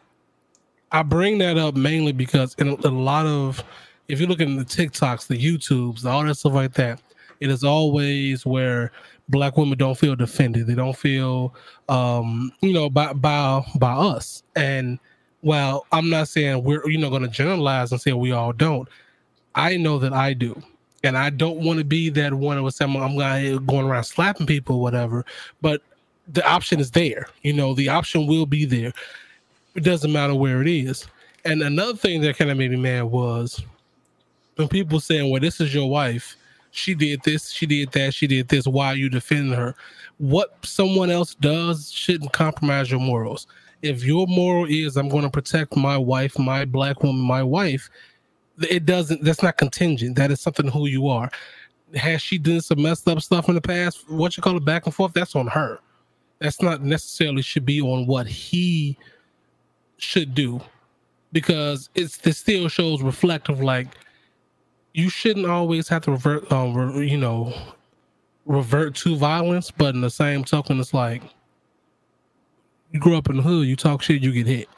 I 0.92 1.02
bring 1.02 1.38
that 1.38 1.56
up 1.56 1.76
mainly 1.76 2.12
because 2.12 2.54
in 2.56 2.68
a 2.68 2.88
lot 2.88 3.26
of 3.26 3.64
if 4.10 4.20
you 4.20 4.26
look 4.26 4.40
at 4.40 4.48
the 4.48 4.64
TikToks, 4.64 5.26
the 5.26 5.38
YouTubes, 5.38 6.04
all 6.04 6.24
that 6.24 6.34
stuff 6.34 6.52
like 6.52 6.74
that, 6.74 7.00
it 7.40 7.50
is 7.50 7.64
always 7.64 8.44
where 8.44 8.92
black 9.28 9.56
women 9.56 9.78
don't 9.78 9.96
feel 9.96 10.16
defended. 10.16 10.66
They 10.66 10.74
don't 10.74 10.96
feel 10.96 11.54
um, 11.88 12.52
you 12.60 12.72
know, 12.72 12.90
by 12.90 13.12
by 13.12 13.64
by 13.76 13.92
us. 13.92 14.42
And 14.56 14.98
while 15.40 15.86
I'm 15.92 16.10
not 16.10 16.28
saying 16.28 16.64
we're 16.64 16.88
you 16.88 16.98
know 16.98 17.10
gonna 17.10 17.28
generalize 17.28 17.92
and 17.92 18.00
say 18.00 18.12
we 18.12 18.32
all 18.32 18.52
don't, 18.52 18.88
I 19.54 19.76
know 19.76 19.98
that 19.98 20.12
I 20.12 20.34
do. 20.34 20.60
And 21.02 21.16
I 21.16 21.30
don't 21.30 21.60
want 21.60 21.78
to 21.78 21.84
be 21.84 22.10
that 22.10 22.34
one 22.34 22.58
who 22.58 22.62
was 22.62 22.78
I'm 22.80 22.92
going 22.92 23.86
around 23.86 24.04
slapping 24.04 24.46
people 24.46 24.76
or 24.76 24.82
whatever, 24.82 25.24
but 25.62 25.80
the 26.28 26.46
option 26.46 26.78
is 26.78 26.90
there. 26.90 27.26
You 27.42 27.54
know, 27.54 27.74
the 27.74 27.88
option 27.88 28.26
will 28.26 28.44
be 28.44 28.66
there. 28.66 28.92
It 29.74 29.82
doesn't 29.82 30.12
matter 30.12 30.34
where 30.34 30.60
it 30.60 30.68
is. 30.68 31.06
And 31.46 31.62
another 31.62 31.94
thing 31.94 32.20
that 32.20 32.36
kind 32.36 32.50
of 32.50 32.58
made 32.58 32.70
me 32.70 32.76
mad 32.76 33.04
was 33.04 33.62
when 34.60 34.68
people 34.68 35.00
saying, 35.00 35.30
Well, 35.30 35.40
this 35.40 35.60
is 35.60 35.74
your 35.74 35.88
wife, 35.88 36.36
she 36.70 36.94
did 36.94 37.22
this, 37.22 37.50
she 37.50 37.66
did 37.66 37.90
that, 37.92 38.14
she 38.14 38.26
did 38.26 38.48
this, 38.48 38.66
why 38.66 38.88
are 38.88 38.96
you 38.96 39.08
defending 39.08 39.54
her? 39.54 39.74
What 40.18 40.54
someone 40.64 41.10
else 41.10 41.34
does 41.34 41.90
shouldn't 41.90 42.32
compromise 42.32 42.90
your 42.90 43.00
morals. 43.00 43.46
If 43.82 44.04
your 44.04 44.26
moral 44.26 44.66
is 44.66 44.98
I'm 44.98 45.08
going 45.08 45.24
to 45.24 45.30
protect 45.30 45.74
my 45.76 45.96
wife, 45.96 46.38
my 46.38 46.66
black 46.66 47.02
woman, 47.02 47.22
my 47.22 47.42
wife, 47.42 47.88
it 48.68 48.84
doesn't 48.84 49.24
that's 49.24 49.42
not 49.42 49.56
contingent. 49.56 50.16
That 50.16 50.30
is 50.30 50.42
something 50.42 50.68
who 50.68 50.86
you 50.86 51.08
are. 51.08 51.30
Has 51.94 52.20
she 52.20 52.36
done 52.36 52.60
some 52.60 52.82
messed 52.82 53.08
up 53.08 53.20
stuff 53.22 53.48
in 53.48 53.54
the 53.54 53.60
past? 53.62 54.08
What 54.10 54.36
you 54.36 54.42
call 54.42 54.58
it 54.58 54.64
back 54.66 54.84
and 54.84 54.94
forth? 54.94 55.14
That's 55.14 55.34
on 55.34 55.46
her. 55.46 55.80
That's 56.38 56.60
not 56.60 56.82
necessarily 56.82 57.40
should 57.40 57.64
be 57.64 57.80
on 57.80 58.06
what 58.06 58.26
he 58.26 58.98
should 59.96 60.34
do 60.34 60.60
because 61.32 61.88
it's 61.94 62.24
it 62.26 62.34
still 62.34 62.68
shows 62.68 63.00
reflective 63.00 63.62
like 63.62 63.88
you 64.92 65.08
shouldn't 65.08 65.46
always 65.46 65.88
have 65.88 66.02
to 66.02 66.12
revert 66.12 66.50
um 66.52 66.74
re- 66.74 67.08
you 67.08 67.16
know 67.16 67.52
revert 68.46 68.94
to 68.94 69.16
violence 69.16 69.70
but 69.70 69.94
in 69.94 70.00
the 70.00 70.10
same 70.10 70.44
token 70.44 70.80
it's 70.80 70.94
like 70.94 71.22
you 72.90 72.98
grew 72.98 73.16
up 73.16 73.30
in 73.30 73.36
the 73.36 73.42
hood 73.42 73.66
you 73.66 73.76
talk 73.76 74.02
shit 74.02 74.22
you 74.22 74.32
get 74.32 74.46
hit. 74.46 74.68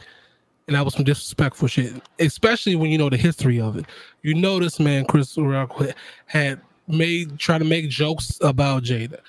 And 0.69 0.76
that 0.76 0.85
was 0.85 0.95
some 0.95 1.04
disrespectful 1.04 1.69
shit 1.69 1.95
especially 2.19 2.76
when 2.76 2.90
you 2.90 2.99
know 2.99 3.11
the 3.11 3.16
history 3.16 3.61
of 3.61 3.76
it. 3.76 3.87
You 4.23 4.35
know 4.35 4.59
this 4.61 4.78
man 4.78 5.04
chris 5.07 5.37
rock 5.38 5.81
had 6.26 6.61
made 6.88 7.38
try 7.38 7.59
to 7.59 7.64
make 7.64 7.88
jokes 7.88 8.38
about 8.42 8.85
jada. 8.85 9.21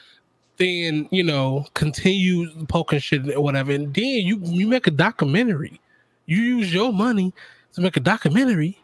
Then 0.57 1.07
you 1.11 1.23
know 1.23 1.65
continue 1.73 2.65
poking 2.65 2.99
shit 2.99 3.33
or 3.33 3.41
whatever. 3.41 3.71
And 3.71 3.93
then 3.93 4.25
you 4.25 4.39
you 4.43 4.67
make 4.67 4.87
a 4.87 4.91
documentary. 4.91 5.79
You 6.25 6.37
use 6.37 6.73
your 6.73 6.93
money 6.93 7.33
to 7.73 7.81
make 7.81 7.97
a 7.97 8.01
documentary 8.01 8.77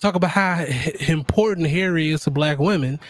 talk 0.00 0.14
about 0.14 0.30
how 0.30 0.64
important 1.08 1.66
hair 1.68 1.96
is 1.96 2.22
to 2.22 2.30
black 2.30 2.58
women 2.58 3.00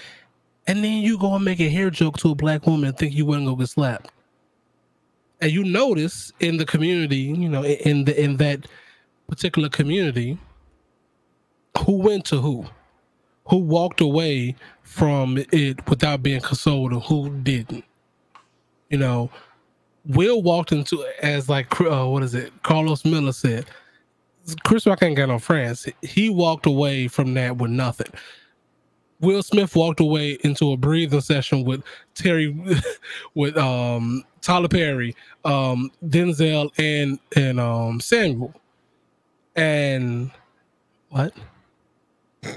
and 0.67 0.85
then 0.85 1.03
you 1.03 1.19
go 1.19 1.35
and 1.35 1.45
make 1.45 1.61
a 1.61 1.69
hair 1.69 1.91
joke 1.91 2.19
to 2.19 2.31
a 2.31 2.35
black 2.35 2.67
woman 2.67 2.89
and 2.89 2.99
think 2.99 3.15
you 3.15 3.25
wouldn't 3.25 3.47
go 3.47 3.57
get 3.57 3.69
slapped. 3.69 4.11
And 5.41 5.51
you 5.51 5.65
notice 5.65 6.33
in 6.41 6.57
the 6.57 6.67
community 6.67 7.17
you 7.17 7.49
know 7.49 7.65
in 7.65 8.05
the 8.05 8.23
in 8.23 8.37
that 8.39 8.67
particular 9.29 9.69
community 9.69 10.39
who 11.85 11.93
went 11.93 12.25
to 12.27 12.41
who 12.41 12.67
who 13.47 13.59
walked 13.59 14.01
away 14.01 14.57
from 14.83 15.39
it 15.53 15.89
without 15.89 16.23
being 16.23 16.41
consoled 16.41 16.93
and 16.93 17.03
who 17.03 17.31
didn't. 17.31 17.85
You 18.91 18.99
know 18.99 19.31
will 20.09 20.43
walked 20.43 20.73
into 20.73 21.07
as 21.23 21.49
like 21.49 21.81
uh, 21.81 22.07
what 22.07 22.23
is 22.23 22.35
it 22.35 22.53
carlos 22.63 23.05
miller 23.05 23.33
said 23.33 23.67
chris 24.65 24.87
rock 24.87 25.03
ain't 25.03 25.17
got 25.17 25.29
no 25.29 25.39
friends. 25.39 25.89
He 26.03 26.31
walked 26.31 26.67
away 26.67 27.09
from 27.09 27.35
that 27.35 27.57
with 27.57 27.71
nothing. 27.71 28.13
Will 29.21 29.43
smith 29.43 29.75
walked 29.75 30.01
away 30.01 30.39
into 30.45 30.73
a 30.73 30.77
breathing 30.77 31.21
session 31.21 31.65
with 31.65 31.83
terry 32.15 32.57
with 33.35 33.57
um 33.57 34.23
tyler 34.41 34.69
perry 34.69 35.17
um 35.45 35.91
denzel 36.05 36.71
and 36.79 37.19
and 37.37 37.59
um 37.59 38.01
samuel. 38.01 38.55
And 39.57 40.31
what? 41.09 41.33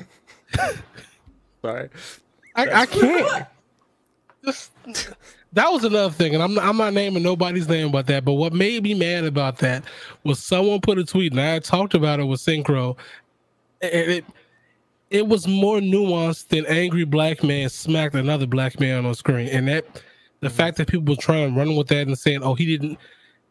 Sorry. 1.61 1.89
I, 2.55 2.81
I 2.81 2.85
can't. 2.85 3.47
Just, 4.43 4.71
that 5.53 5.71
was 5.71 5.83
another 5.83 6.13
thing, 6.13 6.33
and 6.33 6.41
I'm 6.41 6.53
not, 6.53 6.63
I'm 6.63 6.77
not 6.77 6.93
naming 6.93 7.23
nobody's 7.23 7.67
name 7.67 7.89
about 7.89 8.07
that. 8.07 8.23
But 8.23 8.33
what 8.33 8.53
made 8.53 8.83
me 8.83 8.93
mad 8.93 9.25
about 9.25 9.57
that 9.59 9.83
was 10.23 10.39
someone 10.39 10.79
put 10.79 10.97
a 10.97 11.03
tweet, 11.03 11.33
and 11.33 11.41
I 11.41 11.45
had 11.45 11.63
talked 11.63 11.93
about 11.93 12.19
it 12.19 12.23
with 12.25 12.39
Syncro, 12.39 12.97
and 13.81 14.11
it 14.11 14.25
it 15.09 15.27
was 15.27 15.47
more 15.47 15.79
nuanced 15.79 16.47
than 16.47 16.65
angry 16.67 17.03
black 17.03 17.43
man 17.43 17.67
smacked 17.69 18.15
another 18.15 18.47
black 18.47 18.79
man 18.79 19.05
on 19.05 19.13
screen, 19.13 19.49
and 19.49 19.67
that 19.67 19.85
the 20.39 20.47
mm-hmm. 20.47 20.55
fact 20.55 20.77
that 20.77 20.87
people 20.87 21.13
were 21.13 21.21
trying 21.21 21.53
to 21.53 21.59
run 21.59 21.75
with 21.75 21.87
that 21.89 22.07
and 22.07 22.17
saying, 22.17 22.41
"Oh, 22.43 22.55
he 22.55 22.65
didn't." 22.65 22.97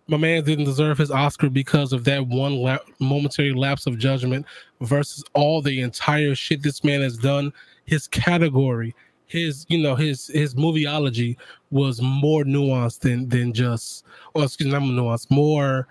My 0.09 0.16
man 0.16 0.42
didn't 0.42 0.64
deserve 0.64 0.99
his 0.99 1.12
Oscar 1.12 1.49
because 1.49 1.92
of 1.92 2.02
that 2.04 2.26
one 2.26 2.57
la- 2.57 2.78
momentary 2.99 3.52
lapse 3.52 3.87
of 3.87 3.97
judgment 3.97 4.45
versus 4.80 5.23
all 5.35 5.62
the 5.62 5.83
entire 5.83 6.35
shit 6.35 6.64
this 6.64 6.83
man 6.83 7.00
has 7.00 7.16
done. 7.16 7.52
His 7.85 8.09
category, 8.09 8.92
his 9.30 9.64
you 9.68 9.78
know 9.78 9.94
his 9.94 10.26
his 10.26 10.56
movieology 10.56 11.37
was 11.70 12.02
more 12.02 12.42
nuanced 12.42 13.00
than 13.00 13.28
than 13.28 13.52
just 13.52 14.04
or 14.34 14.42
excuse 14.42 14.66
me, 14.66 14.72
not 14.72 14.82
nuanced, 14.82 15.30
more 15.30 15.87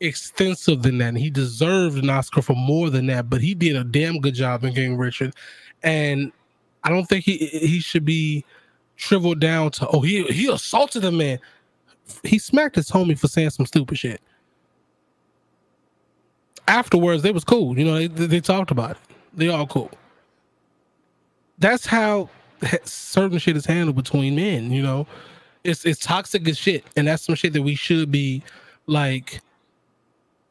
extensive 0.00 0.82
than 0.82 0.98
that. 0.98 1.08
And 1.08 1.18
he 1.18 1.30
deserved 1.30 1.96
an 1.96 2.10
Oscar 2.10 2.42
for 2.42 2.54
more 2.54 2.90
than 2.90 3.06
that, 3.06 3.30
but 3.30 3.40
he 3.40 3.54
did 3.54 3.74
a 3.74 3.84
damn 3.84 4.20
good 4.20 4.34
job 4.34 4.64
in 4.64 4.74
King 4.74 4.98
Richard. 4.98 5.34
And 5.82 6.30
I 6.84 6.90
don't 6.90 7.06
think 7.06 7.24
he 7.24 7.38
he 7.38 7.80
should 7.80 8.04
be 8.04 8.44
shriveled 8.96 9.40
down 9.40 9.70
to 9.72 9.88
oh 9.88 10.00
he 10.02 10.24
he 10.24 10.46
assaulted 10.48 11.04
a 11.06 11.10
man. 11.10 11.38
He 12.22 12.38
smacked 12.38 12.76
his 12.76 12.90
homie 12.90 13.18
for 13.18 13.28
saying 13.28 13.50
some 13.50 13.64
stupid 13.64 13.98
shit. 13.98 14.20
Afterwards, 16.68 17.22
they 17.22 17.32
was 17.32 17.44
cool. 17.44 17.78
You 17.78 17.86
know, 17.86 17.94
they 17.96 18.26
they 18.26 18.40
talked 18.40 18.70
about 18.70 18.92
it. 18.92 18.98
They 19.32 19.48
all 19.48 19.66
cool. 19.66 19.90
That's 21.58 21.86
how 21.86 22.28
certain 22.84 23.38
shit 23.38 23.56
is 23.56 23.66
handled 23.66 23.96
between 23.96 24.36
men. 24.36 24.70
You 24.70 24.82
know, 24.82 25.06
it's 25.64 25.84
it's 25.84 26.00
toxic 26.00 26.46
as 26.48 26.58
shit, 26.58 26.84
and 26.96 27.08
that's 27.08 27.24
some 27.24 27.34
shit 27.34 27.52
that 27.52 27.62
we 27.62 27.74
should 27.74 28.10
be 28.10 28.42
like. 28.86 29.40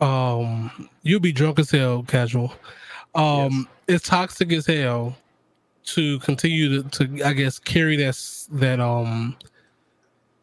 Um, 0.01 0.89
you'll 1.03 1.21
be 1.21 1.31
drunk 1.31 1.59
as 1.59 1.71
hell, 1.71 2.03
casual. 2.03 2.53
Um, 3.15 3.69
it's 3.87 4.07
toxic 4.07 4.51
as 4.51 4.65
hell 4.65 5.15
to 5.85 6.19
continue 6.19 6.81
to, 6.81 6.89
to 6.89 7.23
I 7.23 7.33
guess 7.33 7.59
carry 7.59 7.95
that 7.97 8.19
that 8.51 8.79
um 8.79 9.35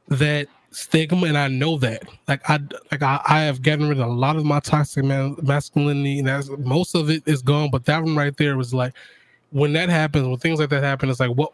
that 0.08 0.48
stigma, 0.70 1.26
and 1.26 1.38
I 1.38 1.48
know 1.48 1.78
that. 1.78 2.02
Like 2.28 2.48
I 2.48 2.58
like 2.90 3.02
I, 3.02 3.20
I 3.26 3.40
have 3.40 3.62
gotten 3.62 3.88
rid 3.88 4.00
of 4.00 4.08
a 4.08 4.10
lot 4.12 4.36
of 4.36 4.44
my 4.44 4.60
toxic 4.60 5.04
man, 5.04 5.36
masculinity, 5.42 6.18
and 6.18 6.28
that's 6.28 6.48
most 6.58 6.94
of 6.94 7.10
it 7.10 7.22
is 7.26 7.42
gone. 7.42 7.70
But 7.70 7.84
that 7.86 8.02
one 8.02 8.16
right 8.16 8.36
there 8.36 8.56
was 8.56 8.72
like 8.72 8.94
when 9.50 9.72
that 9.74 9.88
happens, 9.88 10.26
when 10.26 10.38
things 10.38 10.60
like 10.60 10.70
that 10.70 10.82
happen, 10.82 11.10
it's 11.10 11.20
like 11.20 11.32
what. 11.32 11.52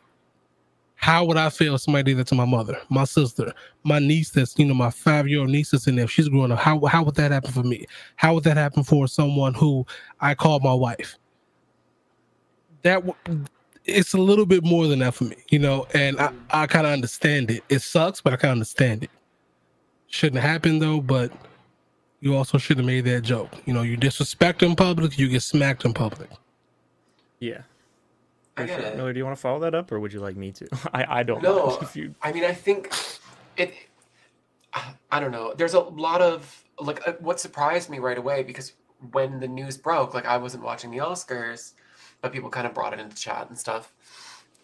How 0.97 1.25
would 1.25 1.37
I 1.37 1.51
feel 1.51 1.75
if 1.75 1.83
somebody 1.83 2.13
did 2.13 2.19
that 2.19 2.27
to 2.29 2.35
my 2.35 2.47
mother, 2.47 2.79
my 2.89 3.05
sister, 3.05 3.53
my 3.85 3.99
niece? 3.99 4.31
That's 4.31 4.59
you 4.59 4.65
know 4.65 4.75
my 4.75 4.91
five 4.91 5.29
year 5.29 5.41
old 5.41 5.51
niece 5.51 5.71
that's 5.71 5.87
in 5.87 5.97
there. 5.97 6.09
She's 6.09 6.29
growing 6.29 6.51
up, 6.51 6.59
how 6.59 6.85
how 6.87 7.05
would 7.05 7.15
that 7.17 7.31
happen 7.31 7.53
for 7.53 7.63
me? 7.63 7.87
How 8.17 8.35
would 8.35 8.45
that 8.45 8.57
happen 8.57 8.83
for 8.83 9.07
someone 9.07 9.55
who 9.55 9.87
I 10.21 10.35
call 10.35 10.59
my 10.61 10.73
wife? 10.75 11.17
That 12.83 13.05
it's 13.85 14.15
a 14.15 14.19
little 14.19 14.47
bit 14.47 14.65
more 14.65 14.87
than 14.87 14.99
that 15.01 15.15
for 15.15 15.25
me, 15.25 15.37
you 15.51 15.59
know, 15.59 15.87
and 15.95 16.19
I, 16.19 16.33
I 16.51 16.67
kind 16.67 16.87
of 16.87 16.93
understand 16.93 17.51
it. 17.51 17.63
It 17.69 17.81
sucks, 17.81 18.21
but 18.21 18.33
I 18.33 18.37
kind 18.37 18.51
of 18.51 18.57
understand 18.57 19.05
it. 19.05 19.11
Shouldn't 20.09 20.43
happen 20.43 20.79
though, 20.79 21.01
but 21.01 21.31
you 22.21 22.35
also 22.35 22.59
should 22.59 22.79
have 22.79 22.87
made 22.87 23.05
that 23.05 23.21
joke. 23.23 23.51
You 23.67 23.75
know, 23.75 23.83
you 23.83 23.97
disrespect 23.97 24.63
in 24.63 24.75
public, 24.75 25.19
you 25.19 25.29
get 25.29 25.43
smacked 25.43 25.85
in 25.85 25.93
public. 25.93 26.31
Yeah. 27.39 27.63
I 28.57 28.67
get 28.67 28.79
sure. 28.81 28.89
it. 28.89 28.97
Miller, 28.97 29.13
do 29.13 29.19
you 29.19 29.25
want 29.25 29.37
to 29.37 29.41
follow 29.41 29.61
that 29.61 29.75
up, 29.75 29.93
or 29.93 30.01
would 30.01 30.13
you 30.13 30.21
like 30.21 30.37
me 30.37 30.53
to? 30.53 30.69
I 30.95 31.21
I 31.21 31.23
don't 31.23 31.43
No. 31.43 31.67
mind 31.69 31.83
if 31.83 31.97
you. 31.97 32.15
I 32.23 32.33
mean, 32.33 32.45
I 32.45 32.53
think 32.53 32.93
it. 33.57 33.75
I 35.11 35.21
don't 35.21 35.31
know. 35.31 35.55
There's 35.57 35.75
a 35.75 35.81
lot 35.81 36.21
of 36.21 36.65
like 36.79 37.07
uh, 37.09 37.13
what 37.21 37.41
surprised 37.41 37.89
me 37.89 37.99
right 37.99 38.19
away 38.19 38.43
because 38.43 38.73
when 39.13 39.41
the 39.41 39.49
news 39.49 39.77
broke, 39.77 40.15
like 40.15 40.27
I 40.27 40.37
wasn't 40.37 40.63
watching 40.63 40.91
the 40.91 40.99
Oscars, 40.99 41.73
but 42.21 42.33
people 42.33 42.51
kind 42.51 42.67
of 42.67 42.75
brought 42.75 42.93
it 42.93 43.01
into 43.01 43.17
chat 43.17 43.49
and 43.49 43.59
stuff. 43.59 43.93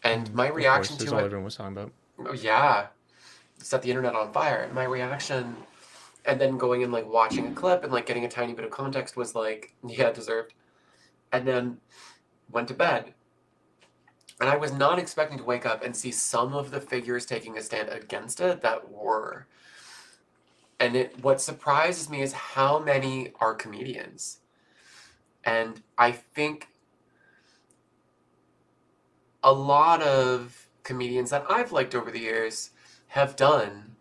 And 0.05 0.33
my 0.35 0.47
Of 0.47 0.51
course, 0.51 0.57
reaction 0.57 0.97
this 0.97 1.09
to 1.09 1.15
all 1.15 1.21
it, 1.21 1.25
everyone 1.25 1.45
was 1.45 1.57
talking 1.57 1.73
about. 1.73 1.93
oh, 2.27 2.33
yeah, 2.33 2.89
set 3.59 3.83
the 3.83 3.89
internet 3.91 4.15
on 4.15 4.33
fire. 4.33 4.63
And 4.63 4.75
my 4.75 4.85
reaction, 4.85 5.57
and 6.25 6.41
then 6.41 6.59
going 6.59 6.83
and 6.83 6.93
like 6.93 7.09
watching 7.09 7.47
a 7.47 7.53
clip 7.53 7.85
and 7.85 7.93
like 7.93 8.07
getting 8.07 8.25
a 8.25 8.29
tiny 8.29 8.53
bit 8.53 8.65
of 8.65 8.71
context 8.71 9.17
was 9.17 9.35
like, 9.35 9.75
yeah, 9.87 10.11
deserved. 10.11 10.55
And 11.33 11.47
then 11.47 11.79
went 12.51 12.69
to 12.69 12.75
bed. 12.75 13.15
And 14.43 14.51
I 14.51 14.57
was 14.57 14.73
not 14.73 14.99
expecting 14.99 15.39
to 15.39 15.45
wake 15.45 15.65
up 15.65 15.85
and 15.85 15.97
see 15.97 16.11
some 16.11 16.53
of 16.53 16.73
the 16.73 16.81
figures 16.81 17.25
taking 17.25 17.57
a 17.57 17.63
stand 17.63 17.91
against 17.91 18.41
it 18.41 18.61
that 18.63 18.91
were. 18.91 19.47
And 20.81 20.97
it 20.97 21.23
what 21.23 21.41
surprises 21.41 22.11
me 22.11 22.23
is 22.23 22.33
how 22.33 22.81
many 22.81 23.31
are 23.39 23.55
comedians. 23.55 24.41
And 25.45 25.81
I 25.97 26.11
think 26.11 26.67
a 29.45 29.53
lot 29.53 30.03
of 30.03 30.67
comedians 30.83 31.31
that 31.31 31.47
I've 31.49 31.71
liked 31.71 31.95
over 31.95 32.11
the 32.11 32.19
years 32.19 32.71
have 33.07 33.37
done 33.37 33.95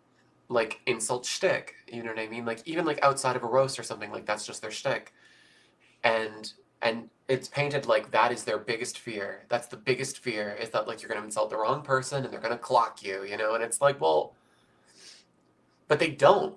like 0.48 0.80
insult 0.86 1.24
shtick. 1.24 1.76
You 1.86 2.02
know 2.02 2.10
what 2.10 2.18
I 2.18 2.26
mean? 2.26 2.44
Like 2.44 2.66
even 2.66 2.84
like 2.84 2.98
outside 3.04 3.36
of 3.36 3.44
a 3.44 3.46
roast 3.46 3.78
or 3.78 3.84
something, 3.84 4.10
like 4.10 4.26
that's 4.26 4.44
just 4.44 4.60
their 4.60 4.72
shtick. 4.72 5.12
And 6.02 6.52
and 6.82 7.08
it's 7.28 7.48
painted 7.48 7.86
like 7.86 8.10
that 8.10 8.32
is 8.32 8.44
their 8.44 8.58
biggest 8.58 8.98
fear. 8.98 9.44
That's 9.48 9.68
the 9.68 9.76
biggest 9.76 10.18
fear 10.18 10.56
is 10.60 10.70
that 10.70 10.86
like 10.86 11.00
you're 11.00 11.08
gonna 11.08 11.24
insult 11.24 11.50
the 11.50 11.56
wrong 11.56 11.82
person 11.82 12.24
and 12.24 12.32
they're 12.32 12.40
gonna 12.40 12.58
clock 12.58 13.02
you, 13.02 13.24
you 13.24 13.36
know, 13.36 13.54
and 13.54 13.62
it's 13.64 13.80
like, 13.80 14.00
well 14.00 14.34
but 15.92 15.98
they 15.98 16.10
don't. 16.10 16.56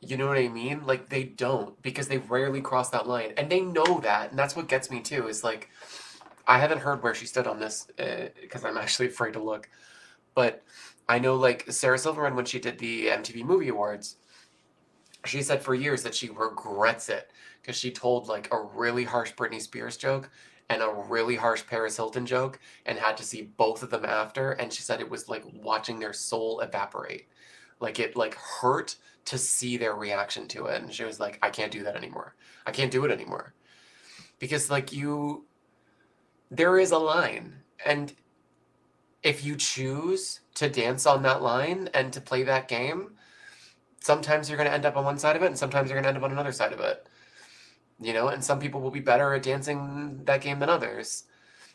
You 0.00 0.16
know 0.16 0.28
what 0.28 0.38
I 0.38 0.46
mean? 0.46 0.86
Like 0.86 1.08
they 1.08 1.24
don't 1.24 1.82
because 1.82 2.06
they 2.06 2.18
rarely 2.18 2.60
cross 2.60 2.90
that 2.90 3.08
line, 3.08 3.32
and 3.36 3.50
they 3.50 3.60
know 3.60 3.98
that, 4.04 4.30
and 4.30 4.38
that's 4.38 4.54
what 4.54 4.68
gets 4.68 4.88
me 4.88 5.00
too. 5.00 5.26
Is 5.26 5.42
like, 5.42 5.68
I 6.46 6.58
haven't 6.60 6.78
heard 6.78 7.02
where 7.02 7.12
she 7.12 7.26
stood 7.26 7.48
on 7.48 7.58
this 7.58 7.88
uh, 7.98 8.28
because 8.40 8.64
I'm 8.64 8.78
actually 8.84 9.08
afraid 9.08 9.32
to 9.32 9.42
look, 9.42 9.68
but 10.36 10.62
I 11.08 11.18
know 11.18 11.34
like 11.34 11.64
Sarah 11.72 11.98
Silverman 11.98 12.36
when 12.36 12.44
she 12.44 12.60
did 12.60 12.78
the 12.78 13.06
MTV 13.06 13.42
Movie 13.44 13.66
Awards, 13.66 14.18
she 15.24 15.42
said 15.42 15.60
for 15.60 15.74
years 15.74 16.04
that 16.04 16.14
she 16.14 16.28
regrets 16.28 17.08
it 17.08 17.32
because 17.68 17.78
she 17.78 17.90
told 17.90 18.28
like 18.28 18.48
a 18.50 18.58
really 18.58 19.04
harsh 19.04 19.34
Britney 19.34 19.60
Spears 19.60 19.98
joke 19.98 20.30
and 20.70 20.80
a 20.80 21.04
really 21.06 21.36
harsh 21.36 21.66
Paris 21.66 21.96
Hilton 21.96 22.24
joke 22.24 22.58
and 22.86 22.98
had 22.98 23.14
to 23.18 23.22
see 23.22 23.42
both 23.42 23.82
of 23.82 23.90
them 23.90 24.06
after, 24.06 24.52
and 24.52 24.72
she 24.72 24.80
said 24.80 25.02
it 25.02 25.10
was 25.10 25.28
like 25.28 25.44
watching 25.52 25.98
their 25.98 26.14
soul 26.14 26.60
evaporate. 26.60 27.26
Like 27.78 27.98
it 27.98 28.16
like 28.16 28.34
hurt 28.36 28.96
to 29.26 29.36
see 29.36 29.76
their 29.76 29.94
reaction 29.96 30.48
to 30.48 30.64
it 30.64 30.80
and 30.80 30.90
she 30.90 31.04
was 31.04 31.20
like 31.20 31.38
i 31.42 31.50
can't 31.50 31.70
do 31.70 31.82
that 31.82 31.94
anymore. 31.94 32.34
I 32.64 32.70
can't 32.70 32.90
do 32.90 33.04
it 33.04 33.10
anymore. 33.10 33.52
Because 34.38 34.70
like 34.70 34.90
you 34.90 35.44
there 36.50 36.78
is 36.78 36.92
a 36.92 36.98
line 36.98 37.52
and 37.84 38.14
if 39.22 39.44
you 39.44 39.56
choose 39.56 40.40
to 40.54 40.70
dance 40.70 41.04
on 41.04 41.22
that 41.24 41.42
line 41.42 41.90
and 41.92 42.14
to 42.14 42.20
play 42.22 42.44
that 42.44 42.66
game 42.66 43.10
sometimes 44.00 44.48
you're 44.48 44.56
going 44.56 44.70
to 44.70 44.74
end 44.74 44.86
up 44.86 44.96
on 44.96 45.04
one 45.04 45.18
side 45.18 45.36
of 45.36 45.42
it 45.42 45.46
and 45.46 45.58
sometimes 45.58 45.90
you're 45.90 45.96
going 45.96 46.04
to 46.04 46.08
end 46.08 46.16
up 46.16 46.24
on 46.24 46.32
another 46.32 46.52
side 46.52 46.72
of 46.72 46.80
it 46.80 47.06
you 48.00 48.12
know 48.12 48.28
and 48.28 48.44
some 48.44 48.60
people 48.60 48.80
will 48.80 48.90
be 48.90 49.00
better 49.00 49.34
at 49.34 49.42
dancing 49.42 50.20
that 50.24 50.40
game 50.40 50.58
than 50.58 50.68
others 50.68 51.24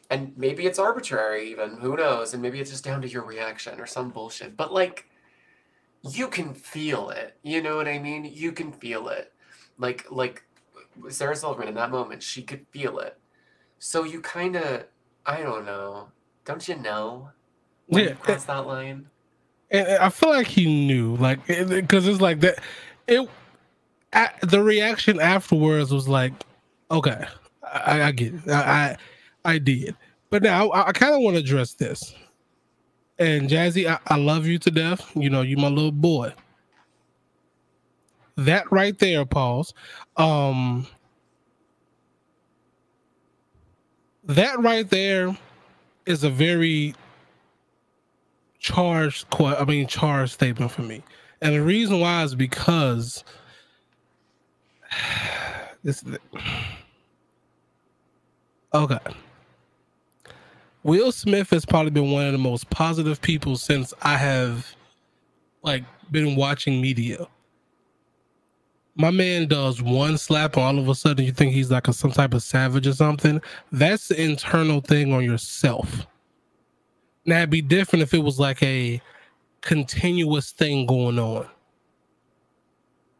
and 0.09 0.33
maybe 0.37 0.65
it's 0.65 0.79
arbitrary 0.79 1.49
even 1.49 1.77
who 1.77 1.95
knows 1.95 2.33
and 2.33 2.41
maybe 2.41 2.59
it's 2.59 2.71
just 2.71 2.83
down 2.83 3.01
to 3.01 3.07
your 3.09 3.23
reaction 3.23 3.79
or 3.79 3.85
some 3.85 4.09
bullshit 4.09 4.55
but 4.55 4.73
like 4.73 5.07
you 6.03 6.27
can 6.27 6.53
feel 6.53 7.09
it. 7.09 7.37
You 7.43 7.61
know 7.61 7.77
what 7.77 7.87
I 7.87 7.97
mean? 7.97 8.25
You 8.25 8.51
can 8.51 8.71
feel 8.71 9.07
it. 9.07 9.31
Like 9.77 10.05
like 10.11 10.43
Sarah 11.09 11.35
Silverman 11.35 11.69
in 11.69 11.75
that 11.75 11.91
moment, 11.91 12.21
she 12.21 12.43
could 12.43 12.65
feel 12.71 12.99
it. 12.99 13.17
So 13.79 14.03
you 14.03 14.21
kind 14.21 14.55
of, 14.55 14.85
I 15.25 15.41
don't 15.41 15.65
know. 15.65 16.09
Don't 16.45 16.67
you 16.67 16.75
know? 16.75 17.29
When 17.87 18.03
Yeah, 18.03 18.09
you 18.09 18.15
cross 18.15 18.45
that 18.45 18.67
line. 18.67 19.07
I 19.71 20.09
feel 20.09 20.29
like 20.29 20.47
he 20.47 20.85
knew, 20.85 21.15
like, 21.15 21.45
because 21.47 22.07
it's 22.07 22.21
like 22.21 22.41
that. 22.41 22.59
It, 23.07 23.27
the 24.41 24.61
reaction 24.61 25.19
afterwards 25.19 25.91
was 25.91 26.07
like, 26.07 26.33
okay, 26.91 27.25
I, 27.63 28.03
I 28.03 28.11
get 28.11 28.33
it. 28.33 28.47
I, 28.49 28.97
I, 29.45 29.53
I 29.53 29.57
did. 29.57 29.95
But 30.29 30.43
now 30.43 30.69
I, 30.69 30.89
I 30.89 30.91
kind 30.91 31.13
of 31.13 31.21
want 31.21 31.35
to 31.35 31.41
address 31.41 31.73
this. 31.73 32.13
And 33.19 33.49
Jazzy, 33.49 33.87
I, 33.87 33.99
I 34.07 34.17
love 34.17 34.45
you 34.45 34.57
to 34.59 34.71
death. 34.71 35.11
You 35.15 35.29
know, 35.29 35.41
you 35.41 35.57
my 35.57 35.67
little 35.67 35.91
boy. 35.91 36.33
That 38.35 38.71
right 38.71 38.97
there, 38.97 39.25
pause. 39.25 39.73
Um, 40.17 40.87
that 44.23 44.59
right 44.59 44.89
there 44.89 45.37
is 46.05 46.23
a 46.23 46.29
very 46.29 46.95
charged 48.59 49.25
I 49.39 49.65
mean 49.65 49.87
charged 49.87 50.33
statement 50.33 50.71
for 50.71 50.81
me. 50.81 51.03
And 51.41 51.53
the 51.53 51.61
reason 51.61 51.99
why 51.99 52.23
is 52.23 52.33
because 52.33 53.23
this 55.83 56.03
Okay. 58.73 58.99
Will 60.83 61.11
Smith 61.11 61.49
has 61.51 61.65
probably 61.65 61.91
been 61.91 62.11
one 62.11 62.25
of 62.25 62.31
the 62.31 62.37
most 62.37 62.69
positive 62.69 63.21
people 63.21 63.55
since 63.55 63.93
I 64.01 64.17
have 64.17 64.75
like 65.61 65.83
been 66.11 66.35
watching 66.35 66.81
media. 66.81 67.27
My 68.95 69.09
man 69.09 69.47
does 69.47 69.81
one 69.81 70.17
slap 70.17 70.55
and 70.55 70.63
all 70.63 70.79
of 70.79 70.89
a 70.89 70.95
sudden 70.95 71.25
you 71.25 71.31
think 71.31 71.53
he's 71.53 71.71
like 71.71 71.87
a, 71.87 71.93
some 71.93 72.11
type 72.11 72.33
of 72.33 72.43
savage 72.43 72.85
or 72.85 72.93
something. 72.93 73.41
That's 73.71 74.09
the 74.09 74.21
internal 74.21 74.81
thing 74.81 75.13
on 75.13 75.23
yourself. 75.23 76.05
Now 77.25 77.37
it'd 77.37 77.49
be 77.49 77.61
different 77.61 78.03
if 78.03 78.13
it 78.13 78.19
was 78.19 78.39
like 78.39 78.61
a 78.61 79.01
continuous 79.61 80.51
thing 80.51 80.85
going 80.85 81.17
on. 81.17 81.47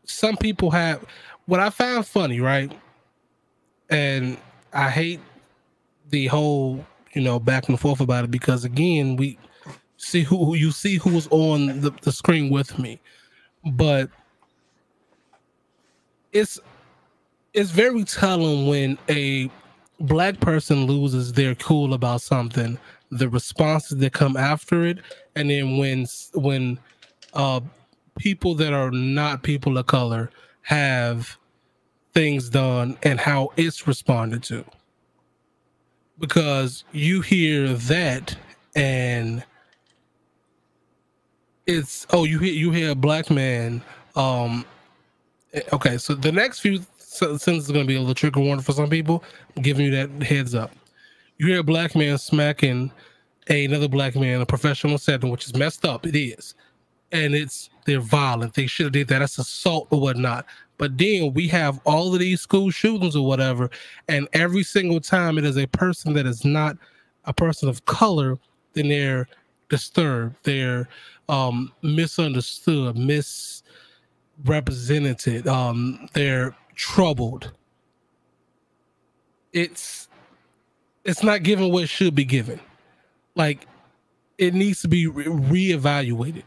Some 0.05 0.35
people 0.35 0.69
have 0.71 1.05
what 1.45 1.59
I 1.59 1.69
found 1.69 2.07
funny, 2.07 2.39
right? 2.39 2.71
And 3.89 4.37
I 4.73 4.89
hate 4.89 5.19
the 6.09 6.27
whole, 6.27 6.85
you 7.13 7.21
know, 7.21 7.39
back 7.39 7.69
and 7.69 7.79
forth 7.79 7.99
about 7.99 8.23
it 8.23 8.31
because 8.31 8.65
again, 8.65 9.15
we 9.15 9.37
see 9.97 10.21
who, 10.21 10.55
you 10.55 10.71
see 10.71 10.97
who 10.97 11.11
was 11.11 11.27
on 11.31 11.81
the, 11.81 11.91
the 12.01 12.11
screen 12.11 12.49
with 12.49 12.77
me. 12.79 12.99
But 13.65 14.09
it's 16.33 16.59
it's 17.53 17.69
very 17.69 18.03
telling 18.03 18.67
when 18.67 18.97
a 19.09 19.49
black 19.99 20.39
person 20.39 20.85
loses 20.85 21.31
their 21.33 21.55
cool 21.55 21.93
about 21.93 22.21
something 22.21 22.77
the 23.11 23.29
responses 23.29 23.99
that 23.99 24.11
come 24.11 24.35
after 24.35 24.83
it 24.85 24.97
and 25.35 25.49
then 25.49 25.77
when 25.77 26.05
when 26.33 26.77
uh 27.35 27.59
people 28.17 28.55
that 28.55 28.73
are 28.73 28.91
not 28.91 29.43
people 29.43 29.77
of 29.77 29.85
color 29.85 30.31
have 30.63 31.37
things 32.13 32.49
done 32.49 32.97
and 33.03 33.19
how 33.19 33.49
it's 33.57 33.87
responded 33.87 34.43
to. 34.43 34.65
Because 36.19 36.83
you 36.91 37.21
hear 37.21 37.73
that 37.73 38.35
and 38.75 39.43
it's 41.65 42.05
oh 42.11 42.23
you 42.25 42.39
hear 42.39 42.53
you 42.53 42.71
hear 42.71 42.91
a 42.91 42.95
black 42.95 43.29
man 43.29 43.81
um 44.15 44.65
eh, 45.53 45.61
okay 45.71 45.97
so 45.97 46.13
the 46.13 46.31
next 46.31 46.59
few 46.59 46.79
sentences 46.97 47.69
are 47.69 47.73
going 47.73 47.85
to 47.85 47.87
be 47.87 47.95
a 47.95 47.99
little 47.99 48.15
trigger 48.15 48.39
warning 48.39 48.63
for 48.63 48.73
some 48.73 48.89
people 48.89 49.23
i'm 49.55 49.63
giving 49.63 49.85
you 49.85 49.91
that 49.91 50.09
heads 50.23 50.55
up. 50.55 50.71
You 51.37 51.47
hear 51.47 51.59
a 51.59 51.63
black 51.63 51.95
man 51.95 52.17
smacking 52.17 52.91
another 53.49 53.87
black 53.87 54.15
man 54.15 54.35
in 54.35 54.41
a 54.41 54.45
professional 54.45 54.97
setting 54.97 55.29
which 55.29 55.45
is 55.45 55.55
messed 55.55 55.85
up 55.85 56.05
it 56.05 56.15
is. 56.15 56.55
And 57.11 57.35
it's 57.35 57.69
they're 57.85 57.99
violent 57.99 58.53
they 58.53 58.67
should 58.67 58.85
have 58.85 58.93
did 58.93 59.07
that 59.07 59.19
that's 59.19 59.37
assault 59.37 59.87
or 59.91 59.99
whatnot 59.99 60.45
but 60.77 60.97
then 60.97 61.33
we 61.33 61.47
have 61.47 61.79
all 61.85 62.13
of 62.13 62.19
these 62.19 62.41
school 62.41 62.71
shootings 62.71 63.15
or 63.15 63.25
whatever 63.25 63.69
and 64.07 64.27
every 64.33 64.63
single 64.63 64.99
time 64.99 65.37
it 65.37 65.45
is 65.45 65.57
a 65.57 65.67
person 65.67 66.13
that 66.13 66.25
is 66.25 66.45
not 66.45 66.77
a 67.25 67.33
person 67.33 67.69
of 67.69 67.83
color 67.85 68.37
then 68.73 68.89
they're 68.89 69.27
disturbed 69.69 70.35
they're 70.43 70.87
um, 71.29 71.71
misunderstood, 71.81 72.97
misrepresented. 72.97 75.47
Um, 75.47 76.09
they're 76.13 76.55
troubled. 76.75 77.51
It's 79.51 80.07
it's 81.03 81.23
not 81.23 81.43
given 81.43 81.71
what 81.71 81.89
should 81.89 82.15
be 82.15 82.25
given. 82.25 82.59
Like 83.35 83.67
it 84.37 84.53
needs 84.53 84.81
to 84.81 84.87
be 84.87 85.07
re- 85.07 85.25
reevaluated. 85.25 86.43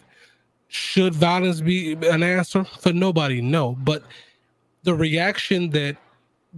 Should 0.69 1.15
violence 1.15 1.61
be 1.61 1.93
an 1.93 2.23
answer? 2.23 2.65
For 2.65 2.93
nobody? 2.93 3.41
No, 3.41 3.77
but 3.81 4.03
the 4.83 4.95
reaction 4.95 5.71
that 5.71 5.97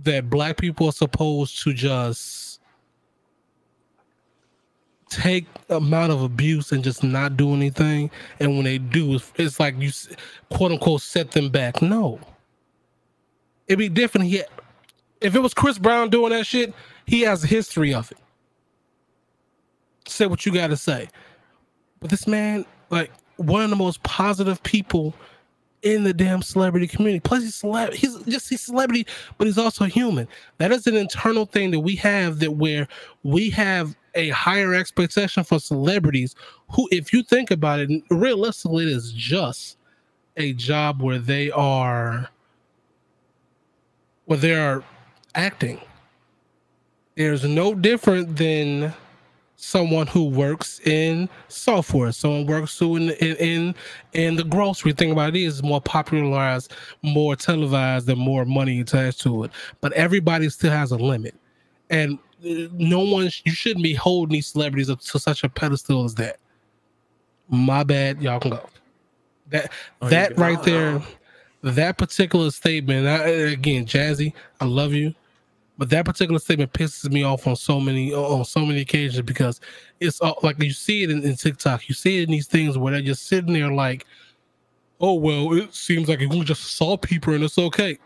that 0.05 0.31
black 0.31 0.57
people 0.57 0.89
are 0.89 0.93
supposed 0.93 1.63
to 1.63 1.73
just 1.73 2.61
take 5.09 5.47
amount 5.71 6.13
of 6.13 6.23
abuse 6.23 6.71
and 6.71 6.85
just 6.85 7.03
not 7.03 7.37
do 7.37 7.55
anything 7.55 8.11
and 8.41 8.55
when 8.57 8.65
they 8.65 8.77
do 8.79 9.19
it's, 9.37 9.59
like 9.59 9.75
you 9.79 9.91
quote 10.51 10.73
unquote 10.73 11.01
set 11.01 11.31
them 11.33 11.49
back. 11.49 11.81
No. 11.81 12.21
It'd 13.67 13.79
be 13.79 13.89
different 13.89 14.33
if 15.21 15.35
it 15.35 15.41
was 15.41 15.55
chris 15.55 15.79
brown 15.79 16.11
doing 16.11 16.31
that 16.31 16.47
shit 16.47 16.75
he 17.07 17.23
has 17.23 17.43
a 17.45 17.47
history 17.47 17.95
of 17.95 18.11
it. 18.13 18.19
Say 20.07 20.27
what 20.27 20.45
you 20.45 20.53
got 20.53 20.69
to 20.69 20.77
say. 20.77 21.09
But 22.01 22.11
this 22.11 22.27
man 22.27 22.67
like 22.91 23.11
one 23.39 23.63
of 23.63 23.71
the 23.71 23.77
most 23.77 24.03
positive 24.03 24.63
people 24.63 25.15
in 25.83 26.05
the 26.05 26.13
damn 26.13 26.43
celebrity 26.43 26.87
community. 26.87 27.21
Plus, 27.21 27.43
he's 27.43 27.63
celeb- 27.63 27.95
he's 27.95 28.17
just 28.25 28.49
he's 28.49 28.61
celebrity, 28.61 29.07
but 29.37 29.47
he's 29.47 29.59
also 29.59 29.85
human. 29.85 30.29
That 30.59 30.73
is 30.73 30.87
an 30.87 30.97
internal 30.97 31.47
thing 31.47 31.71
that 31.71 31.81
we 31.81 31.97
have 31.97 32.41
that 32.41 32.53
where 32.53 32.89
we 33.23 33.51
have 33.51 33.97
a 34.15 34.31
higher 34.31 34.75
expectation 34.75 35.45
for 35.45 35.61
celebrities 35.61 36.35
who, 36.71 36.89
if 36.91 37.13
you 37.13 37.23
think 37.23 37.51
about 37.51 37.79
it, 37.81 38.03
realistically, 38.11 38.85
it 38.87 38.93
is 38.93 39.13
just 39.13 39.77
a 40.37 40.53
job 40.55 41.03
where 41.03 41.19
they 41.19 41.51
are 41.51 42.29
where 44.27 44.39
they 44.39 44.55
are 44.55 44.85
acting. 45.35 45.81
There's 47.17 47.45
no 47.45 47.75
different 47.75 48.37
than 48.37 48.93
someone 49.59 50.07
who 50.07 50.25
works 50.25 50.81
in 50.87 51.29
software, 51.49 52.13
someone 52.13 52.47
works 52.47 52.79
who 52.79 52.97
in 52.97 53.11
in 53.11 53.75
in, 54.13 54.37
the 54.37 54.45
grocery. 54.45 54.93
Thing 54.93 55.11
about 55.11 55.37
it 55.37 55.43
is 55.43 55.63
more 55.63 55.81
popularized, 55.81 56.73
more 57.03 57.37
televised, 57.37 58.09
and 58.09 58.19
more 58.19 58.45
money 58.45 58.81
attached 58.81 59.21
to 59.23 59.45
it. 59.45 59.51
But 59.81 59.93
everybody 59.93 60.49
still 60.49 60.71
has 60.71 60.93
a 60.93 60.97
limit, 60.97 61.35
and 61.91 62.19
uh, 62.45 62.69
no 62.73 63.01
one 63.01 63.31
you 63.45 63.53
shouldn't 63.53 63.83
be 63.83 63.95
holding 63.95 64.35
these 64.35 64.47
celebrities 64.47 64.89
up 64.89 65.01
to 65.01 65.19
such 65.19 65.45
a 65.45 65.49
pedestal 65.49 66.05
as 66.05 66.15
that. 66.15 66.39
My 67.49 67.83
bad, 67.83 68.23
y'all 68.23 68.41
can 68.41 68.53
go. 68.53 68.69
That 69.49 69.73
oh, 70.03 70.09
that 70.09 70.39
right 70.39 70.63
there, 70.63 71.03
that 71.63 71.99
particular 71.99 72.51
statement. 72.53 73.07
I, 73.09 73.27
again, 73.27 73.87
Jazzy, 73.87 74.35
I 74.61 74.67
love 74.67 74.93
you. 74.93 75.15
But 75.79 75.91
that 75.91 76.05
particular 76.05 76.41
statement 76.41 76.73
pisses 76.73 77.11
me 77.11 77.23
off 77.23 77.47
on 77.47 77.55
so 77.55 77.79
many 77.79 78.13
on 78.13 78.45
so 78.45 78.67
many 78.67 78.81
occasions 78.81 79.23
because 79.23 79.61
it's 80.01 80.21
all, 80.21 80.39
like 80.43 80.61
you 80.61 80.73
see 80.73 81.05
it 81.05 81.11
in, 81.11 81.23
in 81.23 81.37
TikTok, 81.37 81.89
you 81.89 81.95
see 81.95 82.19
it 82.19 82.25
in 82.25 82.33
these 82.33 82.49
things 82.49 82.77
where 82.77 82.93
they're 82.93 83.01
just 83.01 83.29
sitting 83.29 83.53
there 83.53 83.73
like, 83.73 84.05
"Oh 85.01 85.15
well, 85.15 85.53
it 85.57 85.73
seems 85.73 86.09
like 86.09 86.21
if 86.21 86.31
we 86.31 86.43
just 86.43 86.77
saw 86.77 86.97
people 86.97 87.33
and 87.33 87.45
it's 87.45 87.59
okay." 87.59 87.97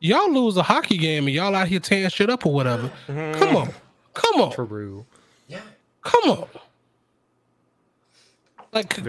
Y'all 0.00 0.32
lose 0.32 0.56
a 0.56 0.62
hockey 0.62 0.96
game 0.96 1.26
and 1.26 1.34
y'all 1.34 1.54
out 1.54 1.68
here 1.68 1.80
tearing 1.80 2.08
shit 2.08 2.30
up 2.30 2.44
or 2.46 2.52
whatever. 2.52 2.90
Mm-hmm. 3.06 3.38
Come 3.38 3.56
on, 3.56 3.70
come 4.14 4.40
on, 4.40 4.52
true. 4.52 5.04
Yeah, 5.48 5.60
come 6.02 6.30
on. 6.30 6.48
Like, 8.72 9.02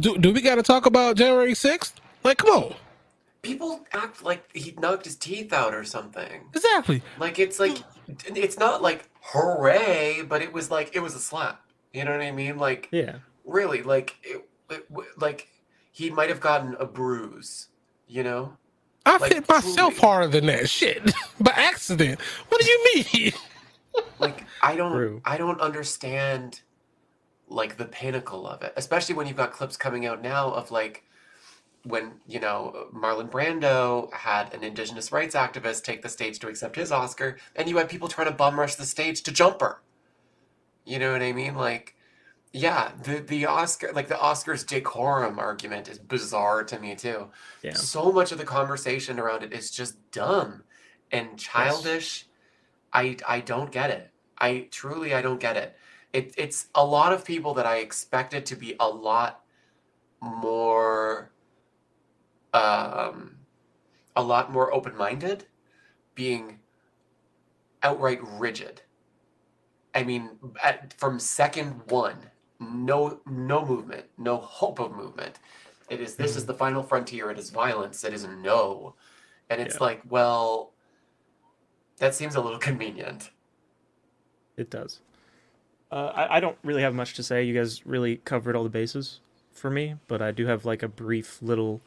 do, 0.00 0.18
do 0.18 0.32
we 0.32 0.40
got 0.40 0.56
to 0.56 0.62
talk 0.62 0.86
about 0.86 1.16
January 1.16 1.54
sixth? 1.54 2.00
Like, 2.24 2.38
come 2.38 2.50
on 2.50 2.74
people 3.42 3.84
act 3.92 4.22
like 4.22 4.48
he 4.54 4.74
knocked 4.78 5.04
his 5.04 5.16
teeth 5.16 5.52
out 5.52 5.74
or 5.74 5.84
something. 5.84 6.48
Exactly. 6.54 7.02
Like 7.18 7.38
it's 7.38 7.58
like 7.58 7.78
it's 8.08 8.58
not 8.58 8.82
like 8.82 9.08
hooray, 9.20 10.22
but 10.26 10.42
it 10.42 10.52
was 10.52 10.70
like 10.70 10.94
it 10.94 11.00
was 11.00 11.14
a 11.14 11.20
slap. 11.20 11.60
You 11.92 12.04
know 12.04 12.12
what 12.12 12.22
I 12.22 12.30
mean? 12.30 12.56
Like 12.58 12.88
yeah, 12.90 13.16
really, 13.44 13.82
like 13.82 14.16
it, 14.22 14.48
it 14.70 14.86
like 15.18 15.48
he 15.90 16.08
might 16.10 16.30
have 16.30 16.40
gotten 16.40 16.76
a 16.78 16.86
bruise. 16.86 17.68
You 18.06 18.22
know. 18.22 18.56
I 19.04 19.16
like, 19.16 19.32
hit 19.32 19.48
myself 19.48 19.94
truly. 19.94 20.00
harder 20.00 20.28
than 20.28 20.46
that 20.46 20.70
shit 20.70 21.12
by 21.40 21.50
accident. 21.56 22.20
What 22.48 22.60
do 22.60 22.70
you 22.70 22.84
mean? 22.94 23.32
like 24.20 24.46
I 24.62 24.76
don't, 24.76 24.92
True. 24.92 25.20
I 25.24 25.36
don't 25.36 25.60
understand 25.60 26.60
like 27.48 27.76
the 27.76 27.84
pinnacle 27.84 28.46
of 28.46 28.62
it, 28.62 28.72
especially 28.76 29.16
when 29.16 29.26
you've 29.26 29.36
got 29.36 29.52
clips 29.52 29.76
coming 29.76 30.06
out 30.06 30.22
now 30.22 30.52
of 30.52 30.70
like 30.70 31.04
when 31.84 32.12
you 32.26 32.38
know 32.38 32.88
Marlon 32.94 33.30
Brando 33.30 34.12
had 34.12 34.52
an 34.54 34.62
indigenous 34.62 35.10
rights 35.10 35.34
activist 35.34 35.82
take 35.82 36.02
the 36.02 36.08
stage 36.08 36.38
to 36.40 36.48
accept 36.48 36.76
his 36.76 36.92
Oscar, 36.92 37.38
and 37.56 37.68
you 37.68 37.76
had 37.76 37.88
people 37.88 38.08
trying 38.08 38.28
to 38.28 38.34
bum 38.34 38.58
rush 38.58 38.76
the 38.76 38.86
stage 38.86 39.22
to 39.22 39.32
Jumper. 39.32 39.82
You 40.84 40.98
know 40.98 41.12
what 41.12 41.22
I 41.22 41.32
mean? 41.32 41.54
Like, 41.54 41.96
yeah, 42.52 42.92
the 43.02 43.18
the 43.20 43.46
Oscar 43.46 43.92
like 43.92 44.08
the 44.08 44.14
Oscars 44.14 44.66
decorum 44.66 45.38
argument 45.38 45.88
is 45.88 45.98
bizarre 45.98 46.64
to 46.64 46.78
me 46.78 46.94
too. 46.94 47.28
Yeah. 47.62 47.74
So 47.74 48.12
much 48.12 48.32
of 48.32 48.38
the 48.38 48.44
conversation 48.44 49.18
around 49.18 49.42
it 49.42 49.52
is 49.52 49.70
just 49.70 49.96
dumb 50.12 50.62
and 51.10 51.38
childish. 51.38 52.26
Yes. 52.94 53.22
I 53.26 53.36
I 53.36 53.40
don't 53.40 53.72
get 53.72 53.90
it. 53.90 54.10
I 54.38 54.68
truly 54.70 55.14
I 55.14 55.22
don't 55.22 55.40
get 55.40 55.56
it. 55.56 55.76
It 56.12 56.34
it's 56.36 56.66
a 56.74 56.84
lot 56.84 57.12
of 57.12 57.24
people 57.24 57.54
that 57.54 57.66
I 57.66 57.78
expected 57.78 58.44
to 58.46 58.56
be 58.56 58.76
a 58.78 58.88
lot 58.88 59.40
more 60.20 61.32
um, 62.52 63.36
a 64.16 64.22
lot 64.22 64.52
more 64.52 64.72
open 64.72 64.96
minded, 64.96 65.46
being 66.14 66.60
outright 67.82 68.20
rigid. 68.38 68.82
I 69.94 70.04
mean, 70.04 70.30
at, 70.62 70.94
from 70.94 71.18
second 71.18 71.80
one, 71.88 72.16
no 72.60 73.20
no 73.26 73.64
movement, 73.64 74.06
no 74.18 74.36
hope 74.36 74.78
of 74.78 74.92
movement. 74.92 75.38
It 75.90 76.00
is 76.00 76.14
this 76.14 76.36
is 76.36 76.42
mm-hmm. 76.42 76.52
the 76.52 76.58
final 76.58 76.82
frontier. 76.82 77.30
It 77.30 77.38
is 77.38 77.50
violence. 77.50 78.04
It 78.04 78.14
is 78.14 78.26
no, 78.26 78.94
and 79.50 79.60
it's 79.60 79.74
yeah. 79.74 79.84
like, 79.84 80.02
well, 80.08 80.72
that 81.98 82.14
seems 82.14 82.34
a 82.34 82.40
little 82.40 82.58
convenient. 82.70 83.30
It 84.56 84.70
does. 84.70 85.00
Uh, 85.90 86.12
I, 86.14 86.36
I 86.36 86.40
don't 86.40 86.56
really 86.64 86.82
have 86.82 86.94
much 86.94 87.14
to 87.14 87.22
say. 87.22 87.42
You 87.42 87.54
guys 87.54 87.84
really 87.84 88.16
covered 88.18 88.56
all 88.56 88.64
the 88.64 88.70
bases 88.70 89.20
for 89.52 89.70
me, 89.70 89.96
but 90.08 90.22
I 90.22 90.30
do 90.30 90.46
have 90.46 90.64
like 90.64 90.82
a 90.82 90.88
brief 90.88 91.42
little 91.42 91.82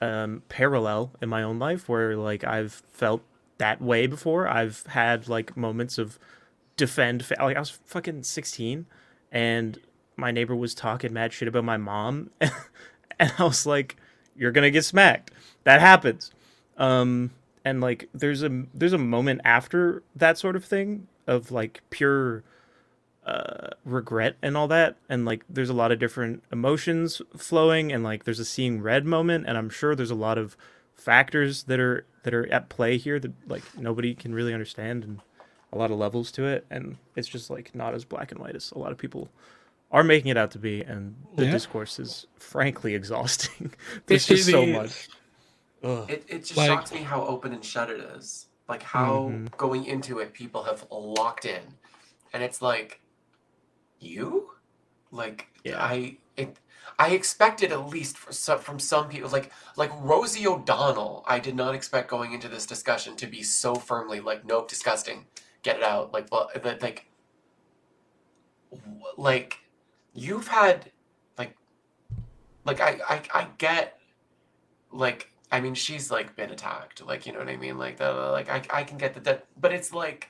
um, 0.00 0.42
parallel 0.48 1.12
in 1.20 1.28
my 1.28 1.42
own 1.42 1.58
life 1.58 1.88
where 1.88 2.16
like 2.16 2.44
I've 2.44 2.82
felt 2.92 3.22
that 3.58 3.80
way 3.80 4.06
before. 4.06 4.48
I've 4.48 4.84
had 4.88 5.28
like 5.28 5.56
moments 5.56 5.98
of 5.98 6.18
defend. 6.76 7.26
Like 7.38 7.56
I 7.56 7.60
was 7.60 7.70
fucking 7.70 8.22
sixteen, 8.22 8.86
and 9.30 9.78
my 10.16 10.30
neighbor 10.30 10.56
was 10.56 10.74
talking 10.74 11.12
mad 11.12 11.32
shit 11.32 11.48
about 11.48 11.64
my 11.64 11.76
mom, 11.76 12.30
and 12.40 13.32
I 13.38 13.44
was 13.44 13.66
like, 13.66 13.96
"You're 14.34 14.52
gonna 14.52 14.70
get 14.70 14.84
smacked." 14.84 15.30
That 15.64 15.80
happens. 15.80 16.32
Um, 16.76 17.30
and 17.64 17.80
like 17.80 18.08
there's 18.14 18.42
a 18.42 18.64
there's 18.72 18.92
a 18.92 18.98
moment 18.98 19.42
after 19.44 20.02
that 20.16 20.38
sort 20.38 20.56
of 20.56 20.64
thing 20.64 21.06
of 21.26 21.50
like 21.52 21.82
pure 21.90 22.42
uh, 23.30 23.68
regret 23.84 24.36
and 24.42 24.56
all 24.56 24.68
that. 24.68 24.96
And 25.08 25.24
like 25.24 25.44
there's 25.48 25.70
a 25.70 25.74
lot 25.74 25.92
of 25.92 25.98
different 25.98 26.42
emotions 26.50 27.22
flowing 27.36 27.92
and 27.92 28.02
like 28.02 28.24
there's 28.24 28.40
a 28.40 28.44
seeing 28.44 28.82
red 28.82 29.04
moment. 29.04 29.46
And 29.46 29.56
i'm 29.56 29.70
sure 29.70 29.94
there's 29.94 30.10
a 30.10 30.16
lot 30.16 30.38
of 30.38 30.56
factors 30.94 31.64
that 31.64 31.80
are 31.80 32.04
that 32.24 32.34
are 32.34 32.52
at 32.52 32.68
play 32.68 32.98
here 32.98 33.18
that 33.18 33.32
like 33.48 33.62
nobody 33.76 34.14
can 34.14 34.34
really 34.34 34.52
understand 34.52 35.04
and 35.04 35.20
a 35.72 35.78
lot 35.78 35.90
of 35.90 35.98
levels 35.98 36.32
to 36.32 36.44
it. 36.44 36.66
And 36.70 36.96
it's 37.14 37.28
just 37.28 37.50
like 37.50 37.74
not 37.74 37.94
as 37.94 38.04
black 38.04 38.32
and 38.32 38.40
white 38.40 38.56
as 38.56 38.72
a 38.72 38.78
lot 38.78 38.92
of 38.92 38.98
people 38.98 39.28
are 39.92 40.04
making 40.04 40.30
it 40.30 40.36
out 40.36 40.50
to 40.52 40.58
be. 40.58 40.82
And 40.82 41.14
the 41.36 41.44
yeah. 41.44 41.52
discourse 41.52 41.98
is 41.98 42.26
frankly 42.36 42.94
exhausting. 43.00 43.72
There's 44.06 44.26
just 44.26 44.50
so 44.50 44.66
much. 44.66 45.08
It, 45.82 46.24
it 46.28 46.38
just 46.40 46.56
like, 46.56 46.68
shocks 46.68 46.92
me 46.92 47.02
how 47.02 47.24
open 47.24 47.52
and 47.52 47.64
shut 47.64 47.90
it 47.90 48.00
is. 48.16 48.46
Like 48.68 48.82
how 48.82 49.30
mm-hmm. 49.30 49.46
going 49.56 49.86
into 49.86 50.18
it 50.18 50.32
people 50.32 50.64
have 50.64 50.84
locked 50.90 51.44
in. 51.44 51.62
And 52.32 52.42
it's 52.42 52.60
like 52.60 53.00
you 54.00 54.50
like 55.10 55.48
Yeah. 55.64 55.82
i 55.82 56.16
it 56.36 56.56
i 56.98 57.10
expected 57.10 57.72
at 57.72 57.88
least 57.88 58.16
some, 58.32 58.58
from 58.58 58.78
some 58.78 59.08
people 59.08 59.30
like 59.30 59.52
like 59.76 59.90
rosie 60.00 60.46
o'donnell 60.46 61.24
i 61.26 61.38
did 61.38 61.54
not 61.54 61.74
expect 61.74 62.08
going 62.08 62.32
into 62.32 62.48
this 62.48 62.66
discussion 62.66 63.16
to 63.16 63.26
be 63.26 63.42
so 63.42 63.74
firmly 63.74 64.20
like 64.20 64.44
nope 64.44 64.68
disgusting 64.68 65.26
get 65.62 65.76
it 65.76 65.82
out 65.82 66.12
like 66.12 66.30
well 66.32 66.50
like 66.80 67.06
like 69.16 69.58
you've 70.14 70.48
had 70.48 70.90
like 71.38 71.56
like 72.64 72.80
I, 72.80 73.00
I 73.08 73.22
i 73.34 73.48
get 73.58 73.98
like 74.92 75.32
i 75.52 75.60
mean 75.60 75.74
she's 75.74 76.10
like 76.10 76.36
been 76.36 76.50
attacked 76.50 77.04
like 77.04 77.26
you 77.26 77.32
know 77.32 77.40
what 77.40 77.48
i 77.48 77.56
mean 77.56 77.78
like 77.78 77.96
the 77.96 78.10
like 78.12 78.48
i, 78.48 78.62
I 78.78 78.84
can 78.84 78.98
get 78.98 79.14
that 79.14 79.24
that 79.24 79.46
but 79.60 79.72
it's 79.72 79.92
like 79.92 80.28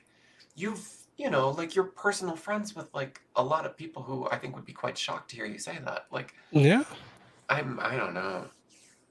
you've 0.55 1.00
you 1.21 1.29
know 1.31 1.51
like 1.51 1.75
you're 1.75 1.85
personal 1.85 2.35
friends 2.35 2.75
with 2.75 2.89
like 2.95 3.21
a 3.37 3.43
lot 3.43 3.67
of 3.67 3.77
people 3.77 4.03
who 4.03 4.27
i 4.31 4.37
think 4.39 4.55
would 4.57 4.65
be 4.65 4.73
quite 4.73 4.97
shocked 4.97 5.29
to 5.31 5.37
hear 5.37 5.45
you 5.45 5.59
say 5.59 5.79
that 5.85 6.07
like 6.11 6.35
Yeah. 6.51 6.85
i'm 7.51 7.79
i 7.81 7.95
don't 7.97 8.15
know 8.15 8.47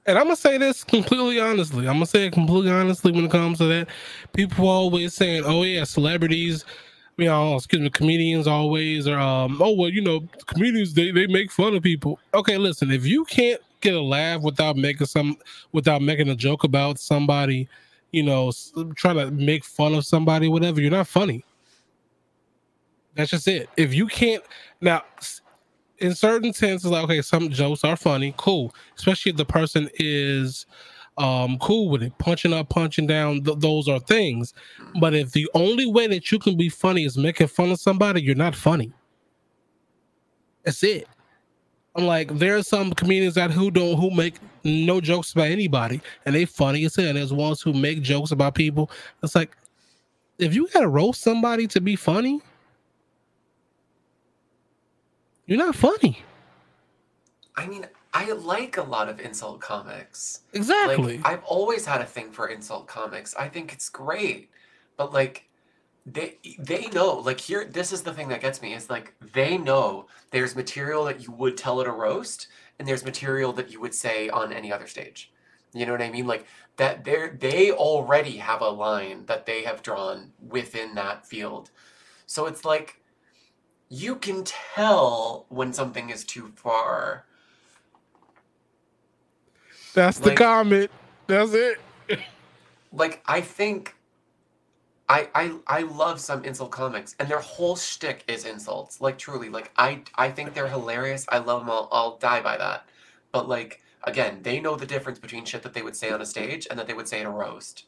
And 0.08 0.18
I'm 0.18 0.26
gonna 0.26 0.36
say 0.36 0.58
this 0.58 0.84
completely 0.84 1.40
honestly. 1.40 1.86
I'm 1.88 1.96
gonna 1.96 2.06
say 2.08 2.26
it 2.28 2.34
completely 2.34 2.72
honestly 2.72 3.12
when 3.12 3.26
it 3.26 3.32
comes 3.32 3.60
to 3.60 3.66
that. 3.66 3.90
People 4.34 4.68
always 4.68 5.14
saying, 5.14 5.44
"Oh 5.46 5.62
yeah, 5.64 5.84
celebrities, 5.84 6.66
you 7.18 7.26
know, 7.26 7.56
excuse 7.56 7.82
me, 7.82 7.90
comedians 7.92 8.48
always 8.48 9.08
are." 9.08 9.20
Um, 9.20 9.62
oh 9.62 9.74
well, 9.80 9.90
you 9.90 10.02
know, 10.02 10.22
comedians 10.48 10.94
they 10.96 11.12
they 11.12 11.28
make 11.28 11.52
fun 11.52 11.76
of 11.76 11.84
people. 11.84 12.18
Okay, 12.34 12.58
listen, 12.58 12.90
if 12.92 13.06
you 13.06 13.24
can't 13.26 13.62
get 13.82 13.94
a 13.94 14.02
laugh 14.02 14.42
without 14.42 14.76
making 14.78 15.06
some, 15.08 15.38
without 15.74 16.02
making 16.02 16.30
a 16.30 16.36
joke 16.36 16.64
about 16.64 16.98
somebody, 16.98 17.68
you 18.12 18.24
know, 18.24 18.52
trying 18.96 19.18
to 19.18 19.30
make 19.32 19.64
fun 19.64 19.94
of 19.94 20.06
somebody, 20.06 20.48
whatever, 20.48 20.82
you're 20.82 20.92
not 21.00 21.08
funny. 21.08 21.44
That's 23.16 23.32
just 23.32 23.48
it. 23.48 23.70
If 23.78 23.94
you 23.94 24.08
can't 24.08 24.44
now. 24.82 25.04
In 26.00 26.16
certain 26.16 26.54
senses, 26.54 26.90
like 26.90 27.04
okay, 27.04 27.22
some 27.22 27.50
jokes 27.50 27.84
are 27.84 27.98
funny, 27.98 28.34
cool 28.38 28.74
especially 28.96 29.32
if 29.32 29.36
the 29.36 29.44
person 29.44 29.90
is 29.96 30.66
um 31.20 31.58
cool 31.60 31.90
with 31.90 32.02
it 32.02 32.18
punching 32.18 32.54
up 32.54 32.70
punching 32.70 33.06
down 33.06 33.44
th- 33.44 33.60
those 33.60 33.90
are 33.90 34.00
things 34.00 34.54
but 35.02 35.14
if 35.14 35.32
the 35.34 35.50
only 35.54 35.86
way 35.86 36.08
that 36.08 36.32
you 36.32 36.40
can 36.40 36.56
be 36.56 36.70
funny 36.70 37.04
is 37.04 37.18
making 37.18 37.48
fun 37.48 37.70
of 37.72 37.80
somebody 37.80 38.22
you're 38.22 38.36
not 38.36 38.56
funny 38.56 38.92
that's 40.64 40.82
it 40.82 41.08
i'm 41.96 42.06
like 42.06 42.30
there 42.38 42.56
are 42.56 42.64
some 42.64 42.94
comedians 42.94 43.38
out 43.38 43.52
who 43.52 43.70
don't 43.70 43.98
who 43.98 44.10
make 44.12 44.36
no 44.64 45.02
jokes 45.02 45.34
about 45.34 45.48
anybody 45.48 46.00
and 46.26 46.34
they 46.34 46.46
funny 46.46 46.86
as 46.86 46.96
hell 46.96 47.08
and 47.08 47.18
there's 47.18 47.34
ones 47.34 47.62
who 47.62 47.74
make 47.74 48.02
jokes 48.02 48.32
about 48.32 48.56
people 48.56 48.90
it's 49.22 49.36
like 49.36 49.58
if 50.38 50.56
you 50.56 50.70
gotta 50.70 50.88
roast 50.88 51.22
somebody 51.22 51.68
to 51.68 51.82
be 51.82 51.98
funny 51.98 52.42
you're 55.50 55.58
not 55.58 55.76
funny 55.76 56.20
i 57.56 57.66
mean 57.68 57.86
i 58.14 58.32
like 58.32 58.78
a 58.78 58.84
lot 58.84 59.10
of 59.10 59.20
insult 59.20 59.60
comics 59.60 60.42
exactly 60.54 61.18
Like 61.18 61.26
I've 61.26 61.44
always 61.44 61.86
had 61.86 62.02
a 62.02 62.06
thing 62.06 62.32
for 62.32 62.48
insult 62.48 62.88
comics. 62.88 63.36
I 63.36 63.50
think 63.50 63.74
it's 63.74 63.90
great. 63.90 64.50
But 64.98 65.14
like 65.14 65.48
they 66.06 66.38
they 66.58 66.88
know, 66.88 67.18
like 67.18 67.40
here 67.40 67.66
this 67.66 67.92
is 67.92 68.02
the 68.02 68.14
thing 68.14 68.30
that 68.30 68.42
gets 68.42 68.62
me 68.62 68.74
is 68.74 68.90
like 68.90 69.14
they 69.34 69.58
know 69.58 70.08
there's 70.32 70.56
material 70.56 71.06
that 71.06 71.26
you 71.26 71.32
would 71.34 71.58
tell 71.58 71.82
at 71.82 71.88
a 71.88 71.92
roast 71.92 72.48
and 72.78 72.88
there's 72.88 73.06
material 73.06 73.54
that 73.54 73.72
you 73.72 73.80
would 73.80 73.94
say 73.94 74.30
on 74.30 74.52
any 74.52 74.72
other 74.72 74.88
stage. 74.88 75.32
You 75.74 75.86
know 75.86 75.92
what 75.92 76.02
I 76.02 76.10
mean? 76.10 76.26
Like 76.28 76.46
that 76.78 77.04
they're 77.04 77.38
they 77.40 77.72
already 77.72 78.38
have 78.38 78.62
a 78.62 78.70
line 78.70 79.26
that 79.28 79.46
they 79.46 79.64
have 79.64 79.84
drawn 79.84 80.32
within 80.40 80.96
that 80.96 81.26
field. 81.28 81.70
So 82.26 82.46
it's 82.48 82.66
like 82.66 82.99
you 83.90 84.16
can 84.16 84.44
tell 84.44 85.46
when 85.50 85.74
something 85.74 86.10
is 86.10 86.24
too 86.24 86.52
far. 86.56 87.26
that's 89.94 90.20
the 90.20 90.30
like- 90.30 90.38
comment 90.38 90.92
that's 91.28 91.54
it 91.54 91.80
like 92.94 93.22
I 93.26 93.42
think 93.42 93.96
I 95.10 95.30
I 95.36 95.54
I 95.68 95.82
love 95.84 96.20
some 96.20 96.44
insult 96.46 96.72
comics 96.72 97.16
and 97.20 97.30
their 97.30 97.40
whole 97.40 97.76
shtick 97.76 98.24
is 98.28 98.46
insults. 98.46 99.02
Like 99.02 99.18
truly, 99.18 99.50
like 99.50 99.72
I 99.78 100.04
I 100.16 100.30
think 100.32 100.54
they're 100.54 100.68
hilarious. 100.68 101.26
I 101.30 101.40
love 101.40 101.62
them 101.62 101.70
all. 101.70 101.90
I'll 101.92 102.18
die 102.18 102.42
by 102.42 102.58
that. 102.58 102.88
But 103.32 103.48
like 103.50 103.82
again, 104.04 104.40
they 104.44 104.60
know 104.60 104.76
the 104.76 104.86
difference 104.86 105.20
between 105.20 105.46
shit 105.46 105.64
that 105.64 105.74
they 105.74 105.82
would 105.82 105.96
say 105.96 106.12
on 106.12 106.22
a 106.22 106.26
stage 106.26 106.68
and 106.70 106.80
that 106.80 106.88
they 106.88 106.94
would 106.94 107.08
say 107.08 107.20
in 107.22 107.26
a 107.28 107.32
roast. 107.32 107.86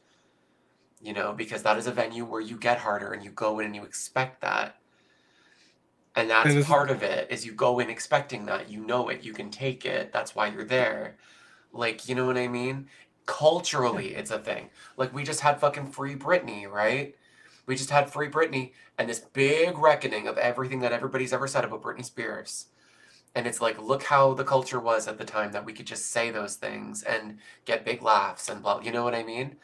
You 1.00 1.12
know, 1.12 1.32
because 1.32 1.62
that 1.64 1.78
is 1.78 1.86
a 1.86 1.92
venue 1.92 2.24
where 2.24 2.40
you 2.40 2.56
get 2.56 2.78
harder 2.78 3.12
and 3.12 3.24
you 3.24 3.30
go 3.30 3.58
in 3.60 3.66
and 3.66 3.76
you 3.76 3.84
expect 3.84 4.40
that. 4.42 4.76
And 6.14 6.28
that's 6.28 6.50
And 6.50 6.64
part 6.64 6.90
of 6.90 7.02
it 7.02 7.30
is 7.30 7.46
you 7.46 7.52
go 7.52 7.78
in 7.78 7.88
expecting 7.88 8.46
that. 8.46 8.70
You 8.70 8.84
know 8.84 9.08
it, 9.08 9.24
you 9.24 9.32
can 9.32 9.50
take 9.50 9.86
it. 9.86 10.12
That's 10.12 10.34
why 10.34 10.48
you're 10.48 10.64
there. 10.64 11.16
Like, 11.72 12.08
you 12.08 12.14
know 12.14 12.26
what 12.26 12.36
I 12.36 12.48
mean? 12.48 12.88
Culturally, 13.24 14.14
it's 14.14 14.30
a 14.30 14.38
thing. 14.38 14.68
Like 14.96 15.14
we 15.14 15.24
just 15.24 15.40
had 15.40 15.58
fucking 15.60 15.86
Free 15.86 16.14
Britney, 16.14 16.68
right? 16.68 17.16
We 17.66 17.76
just 17.76 17.90
had 17.90 18.10
Free 18.10 18.28
Britney 18.28 18.72
and 18.98 19.08
this 19.08 19.20
big 19.20 19.78
reckoning 19.78 20.26
of 20.26 20.36
everything 20.36 20.80
that 20.80 20.92
everybody's 20.92 21.32
ever 21.32 21.46
said 21.46 21.64
about 21.64 21.82
Britney 21.82 22.04
Spears. 22.04 22.66
And 23.34 23.46
it's 23.46 23.60
like, 23.62 23.80
look 23.80 24.02
how 24.02 24.34
the 24.34 24.44
culture 24.44 24.80
was 24.80 25.08
at 25.08 25.16
the 25.16 25.24
time 25.24 25.52
that 25.52 25.64
we 25.64 25.72
could 25.72 25.86
just 25.86 26.10
say 26.10 26.30
those 26.30 26.56
things 26.56 27.02
and 27.02 27.38
get 27.64 27.84
big 27.84 28.02
laughs 28.02 28.48
and 28.50 28.62
blah. 28.62 28.80
You 28.80 28.92
know 28.92 29.04
what 29.04 29.14
I 29.14 29.22
mean? 29.22 29.56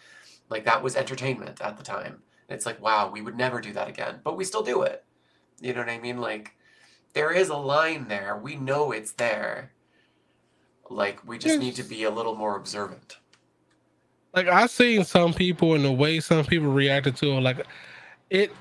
Like 0.49 0.65
that 0.65 0.83
was 0.83 0.97
entertainment 0.97 1.61
at 1.61 1.77
the 1.77 1.83
time. 1.83 2.23
And 2.49 2.57
it's 2.57 2.65
like, 2.65 2.81
wow, 2.81 3.11
we 3.11 3.21
would 3.21 3.37
never 3.37 3.61
do 3.61 3.73
that 3.75 3.89
again, 3.89 4.21
but 4.25 4.37
we 4.37 4.45
still 4.45 4.63
do 4.63 4.83
it. 4.83 5.05
You 5.61 5.75
know 5.75 5.81
what 5.81 5.89
I 5.89 5.99
mean? 5.99 6.21
Like 6.21 6.53
there 7.15 7.33
is 7.33 7.49
a 7.49 7.57
line 7.57 8.09
there. 8.09 8.39
We 8.43 8.57
know 8.57 8.93
it's 8.93 9.13
there. 9.13 9.73
Like 10.91 11.27
we 11.27 11.39
just 11.39 11.59
need 11.59 11.75
to 11.77 11.83
be 11.83 12.05
a 12.05 12.11
little 12.11 12.35
more 12.35 12.57
observant. 12.57 13.19
like 14.35 14.49
I've 14.49 14.71
seen 14.71 15.05
some 15.05 15.35
people 15.35 15.75
and 15.75 15.85
the 15.85 15.93
way 15.93 16.21
some 16.21 16.45
people 16.45 16.69
reacted 16.69 17.17
to 17.17 17.33
it, 17.33 17.41
like 17.41 17.67
it. 18.31 18.53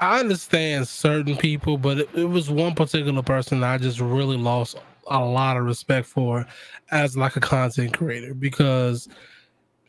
I 0.00 0.18
understand 0.18 0.88
certain 0.88 1.36
people, 1.36 1.78
but 1.78 1.98
it, 1.98 2.08
it 2.14 2.24
was 2.24 2.50
one 2.50 2.74
particular 2.74 3.22
person 3.22 3.62
I 3.62 3.78
just 3.78 4.00
really 4.00 4.36
lost 4.36 4.76
a 5.06 5.24
lot 5.24 5.56
of 5.56 5.64
respect 5.64 6.06
for 6.06 6.44
as 6.90 7.16
like 7.16 7.36
a 7.36 7.40
content 7.40 7.96
creator 7.96 8.34
because 8.34 9.08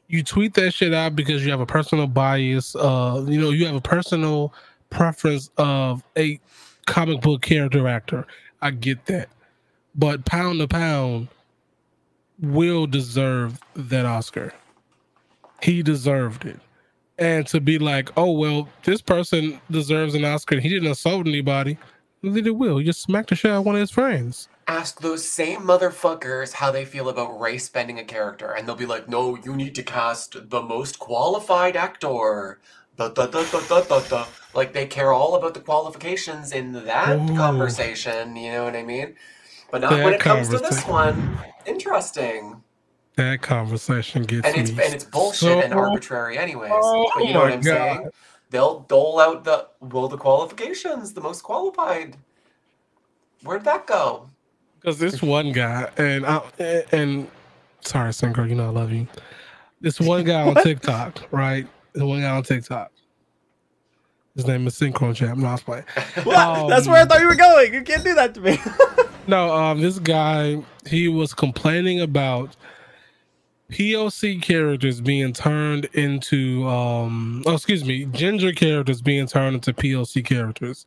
you 0.08 0.24
tweet 0.24 0.54
that 0.54 0.72
shit 0.72 0.94
out 0.94 1.16
because 1.16 1.44
you 1.44 1.50
have 1.50 1.62
a 1.62 1.66
personal 1.66 2.06
bias. 2.06 2.76
Uh, 2.76 3.26
you 3.28 3.40
know, 3.40 3.50
you 3.50 3.66
have 3.66 3.76
a 3.76 3.82
personal 3.82 4.54
preference 4.94 5.50
of 5.58 6.04
a 6.18 6.40
comic 6.86 7.22
book 7.22 7.42
character 7.42 7.88
actor. 7.88 8.26
I 8.62 8.72
get 8.72 9.06
that, 9.08 9.30
but 9.96 10.26
pound 10.26 10.60
to 10.60 10.68
pound, 10.68 11.28
Will 12.42 12.88
deserve 12.88 13.60
that 13.76 14.06
Oscar. 14.06 14.54
He 15.62 15.84
deserved 15.84 16.46
it. 16.46 16.60
And 17.18 17.46
to 17.48 17.62
be 17.62 17.80
like, 17.80 18.10
oh 18.18 18.32
well, 18.32 18.68
this 18.84 19.02
person 19.02 19.62
deserves 19.72 20.16
an 20.16 20.26
Oscar. 20.26 20.60
He 20.60 20.70
didn't 20.70 20.92
assault 20.92 21.28
anybody. 21.28 21.78
Neither 22.22 22.54
Will. 22.54 22.78
He 22.80 22.86
just 22.86 23.02
smacked 23.02 23.30
the 23.30 23.36
shit 23.36 23.52
out 23.52 23.60
of 23.60 23.66
one 23.66 23.76
of 23.76 23.82
his 23.82 23.92
friends. 23.92 24.50
ask 24.68 25.02
those 25.02 25.28
same 25.28 25.62
motherfuckers 25.62 26.54
how 26.54 26.72
they 26.72 26.86
feel 26.86 27.10
about 27.10 27.40
race 27.40 27.68
bending 27.70 28.00
a 28.00 28.04
character, 28.06 28.52
and 28.52 28.68
they'll 28.68 28.76
be 28.76 28.86
like, 28.86 29.10
"No, 29.10 29.38
you 29.38 29.56
need 29.56 29.76
to 29.76 29.84
cast 29.84 30.50
the 30.50 30.62
most 30.62 31.00
qualified 31.00 31.76
actor." 31.76 32.60
Da, 32.98 33.10
da, 33.10 33.28
da, 33.28 33.44
da, 33.46 33.62
da, 33.62 33.82
da, 33.84 34.00
da. 34.02 34.28
Like 34.54 34.74
they 34.74 34.88
care 34.88 35.14
all 35.14 35.36
about 35.36 35.56
the 35.56 35.62
qualifications 35.62 36.52
in 36.54 36.74
that 36.74 37.28
Ooh. 37.30 37.36
conversation. 37.36 38.36
You 38.36 38.52
know 38.54 38.66
what 38.66 38.76
I 38.76 38.84
mean? 38.84 39.16
But 39.72 39.82
not 39.82 40.02
That 40.02 40.04
when 40.04 40.14
it 40.14 40.24
comes 40.24 40.50
to 40.50 40.60
this 40.60 40.88
one. 40.88 41.32
Interesting, 41.66 42.64
That 43.18 43.42
conversation 43.42 44.24
gets 44.24 44.48
and 44.48 44.58
it's 44.58 44.72
me. 44.72 44.78
and 44.80 44.94
it's 44.94 45.06
bullshit 45.06 45.60
and 45.62 45.74
arbitrary, 45.74 46.38
anyways. 46.38 46.96
Oh 46.96 47.12
but 47.14 47.26
you 47.26 47.34
know 47.34 47.42
what 47.42 47.52
I'm 47.52 47.64
God. 47.64 48.00
saying? 48.00 48.12
They'll 48.52 48.82
dole 48.82 49.20
out 49.20 49.46
the 49.46 49.68
well 49.82 50.08
the 50.10 50.18
qualifications, 50.18 51.14
the 51.14 51.22
most 51.22 51.44
qualified. 51.44 52.18
Where'd 53.44 53.66
that 53.66 53.88
go? 53.88 54.30
Because 54.82 55.00
this 55.00 55.22
one 55.22 55.52
guy, 55.54 55.90
and 55.98 56.26
I, 56.26 56.42
and 56.92 57.30
sorry, 57.82 58.12
Syncro, 58.12 58.50
you 58.50 58.56
know 58.56 58.68
I 58.68 58.70
love 58.72 58.92
you. 58.92 59.08
This 59.82 60.00
one 60.02 60.26
guy 60.26 60.44
on 60.44 60.58
TikTok, 60.58 61.24
right? 61.32 61.68
The 61.94 62.06
one 62.06 62.24
on 62.24 62.44
TikTok. 62.44 62.92
His 64.36 64.48
name 64.48 64.66
is 64.66 64.80
Syncro 64.80 65.16
Champ. 65.16 65.38
No, 65.38 65.48
I 65.48 65.52
was 65.52 65.62
playing. 65.62 65.84
What? 66.24 66.68
That's 66.70 66.88
where 66.88 66.98
I 66.98 67.02
Um, 67.02 67.08
thought 67.08 67.22
you 67.22 67.28
were 67.28 67.36
going. 67.36 67.74
You 67.74 67.84
can't 67.84 68.04
do 68.04 68.16
that 68.16 68.34
to 68.36 68.42
me. 68.42 68.58
No, 69.26 69.56
um, 69.56 69.80
this 69.80 70.00
guy 70.00 70.62
he 70.86 71.08
was 71.08 71.34
complaining 71.34 72.02
about 72.02 72.58
POC 73.72 74.42
characters 74.42 75.00
being 75.00 75.32
turned 75.32 75.86
into 75.94 76.68
um 76.68 77.42
oh 77.46 77.54
excuse 77.54 77.86
me, 77.86 78.04
ginger 78.06 78.52
characters 78.52 79.02
being 79.02 79.26
turned 79.26 79.56
into 79.56 79.72
POC 79.74 80.26
characters. 80.26 80.86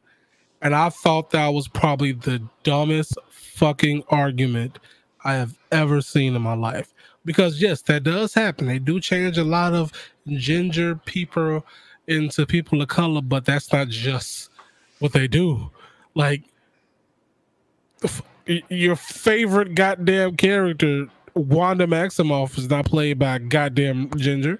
And 0.61 0.75
I 0.75 0.90
thought 0.90 1.31
that 1.31 1.49
was 1.49 1.66
probably 1.66 2.12
the 2.12 2.42
dumbest 2.62 3.16
fucking 3.31 4.05
argument 4.11 4.79
I 5.25 5.33
have 5.35 5.57
ever 5.73 6.03
seen 6.03 6.37
in 6.37 6.42
my 6.42 6.55
life. 6.55 6.92
Because 7.25 7.62
yes, 7.62 7.81
that 7.83 8.03
does 8.05 8.35
happen. 8.35 8.66
They 8.66 8.79
do 8.79 9.01
change 9.01 9.38
a 9.38 9.45
lot 9.45 9.73
of 9.73 9.92
ginger 10.29 10.97
people 10.97 11.65
into 12.09 12.47
people 12.47 12.81
of 12.83 12.89
color, 12.89 13.21
but 13.23 13.45
that's 13.45 13.73
not 13.73 13.89
just 13.89 14.51
what 15.01 15.12
they 15.12 15.27
do. 15.29 15.71
Like 16.15 16.45
f- 18.05 18.23
your 18.69 18.97
favorite 18.97 19.75
goddamn 19.75 20.37
character, 20.37 21.07
Wanda 21.35 21.87
Maximoff, 21.87 22.57
is 22.59 22.71
not 22.71 22.87
played 22.87 23.19
by 23.19 23.39
goddamn 23.39 24.11
ginger. 24.17 24.59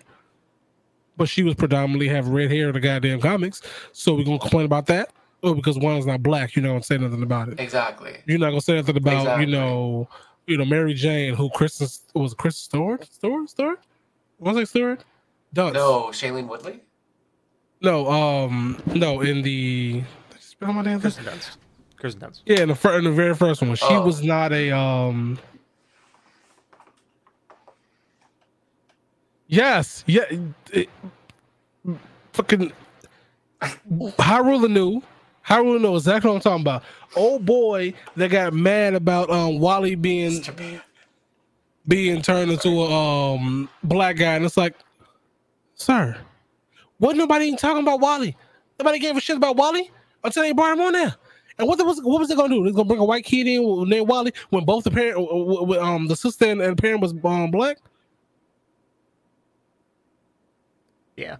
But 1.17 1.29
she 1.31 1.43
was 1.43 1.55
predominantly 1.55 2.09
have 2.09 2.29
red 2.29 2.51
hair 2.51 2.69
in 2.69 2.75
the 2.75 2.81
goddamn 2.81 3.21
comics. 3.21 3.63
So 3.93 4.15
we're 4.15 4.25
gonna 4.25 4.39
complain 4.39 4.67
about 4.67 4.87
that? 4.87 5.11
Oh, 5.43 5.55
because 5.55 5.79
Wanda's 5.79 6.05
not 6.07 6.23
black, 6.23 6.55
you're 6.57 6.63
not 6.63 6.71
gonna 6.71 6.83
say 6.83 6.99
nothing 6.99 7.23
about 7.23 7.49
it. 7.49 7.61
Exactly. 7.61 8.17
You're 8.27 8.39
not 8.39 8.51
gonna 8.51 8.61
say 8.61 8.75
nothing 8.77 8.97
about, 8.97 9.21
Exactly. 9.21 9.47
you 9.47 9.53
know, 9.53 10.09
you 10.47 10.59
know, 10.59 10.65
Mary 10.65 10.93
Jane, 10.93 11.35
who 11.35 11.49
Kristen 11.51 11.89
was 12.15 12.35
Kristen 12.35 12.65
Stewart? 12.81 13.07
Stewart? 13.11 13.49
Stewart? 13.49 13.81
Was 14.39 14.57
it 14.59 14.69
Stewart? 14.69 15.05
Dunst. 15.57 15.75
No, 15.75 16.05
Shailene 16.13 16.47
Woodley. 16.49 16.81
No, 17.83 18.09
um, 18.11 18.81
no, 18.87 19.21
in 19.21 19.43
the 19.43 20.03
spell 20.39 20.73
my 20.73 20.83
damn 20.83 21.01
thing? 21.01 21.11
Kirsten 21.11 21.25
Dunst. 21.25 21.57
Kirsten 21.97 22.21
Dunst. 22.21 22.41
Yeah, 22.47 22.61
in 22.61 22.69
the 22.69 22.75
fir- 22.75 22.99
in 22.99 23.05
the 23.05 23.11
very 23.13 23.35
first 23.35 23.61
one, 23.63 23.75
she 23.75 23.85
Oh. 23.87 24.03
was 24.05 24.23
not 24.23 24.53
a 24.53 24.71
um. 24.71 25.39
Yes, 29.49 30.03
yeah, 30.07 30.25
it, 30.73 30.89
fucking 32.33 32.73
Hyrule 33.63 34.69
knew. 34.71 35.03
Hyrule 35.47 35.81
knew 35.81 35.95
exactly 35.95 36.29
what 36.31 36.37
I'm 36.37 36.43
talking 36.43 36.63
about. 36.63 36.83
Old 37.15 37.47
boy 37.47 37.95
that 38.17 38.31
got 38.31 38.53
mad 38.53 38.95
about 38.95 39.31
um 39.31 39.61
Wally 39.61 39.95
being 39.95 40.43
being 41.87 42.23
turned 42.23 42.51
into 42.51 42.69
a 42.83 43.35
um 43.35 43.69
black 43.85 44.17
guy, 44.17 44.35
and 44.35 44.45
it's 44.45 44.57
like, 44.57 44.75
sir, 45.77 46.17
wasn't 46.99 47.19
nobody 47.19 47.47
even 47.47 47.59
talking 47.59 47.83
about 47.83 48.01
Wally? 48.01 48.37
Nobody 48.79 48.99
gave 48.99 49.17
a 49.17 49.21
shit 49.21 49.37
about 49.37 49.57
Wally 49.57 49.91
until 50.25 50.43
they 50.43 50.53
brought 50.53 50.73
him 50.77 50.81
on 50.81 50.93
there. 50.93 51.15
And 51.59 51.67
what 51.67 51.79
was 51.85 52.03
what 52.03 52.21
was 52.21 52.29
they 52.29 52.35
gonna 52.35 52.55
do? 52.55 52.65
They're 52.65 52.73
gonna 52.73 52.85
bring 52.85 53.01
a 53.01 53.05
white 53.05 53.25
kid 53.25 53.47
in 53.47 53.89
named 53.89 54.09
Wally 54.09 54.33
when 54.51 54.65
both 54.65 54.85
the 54.85 54.91
parent, 54.91 55.17
um, 55.81 56.07
the 56.07 56.17
sister 56.17 56.47
and, 56.47 56.61
and 56.61 56.77
parent 56.77 57.01
was 57.01 57.15
um 57.25 57.51
black. 57.51 57.79
Yeah. 61.17 61.37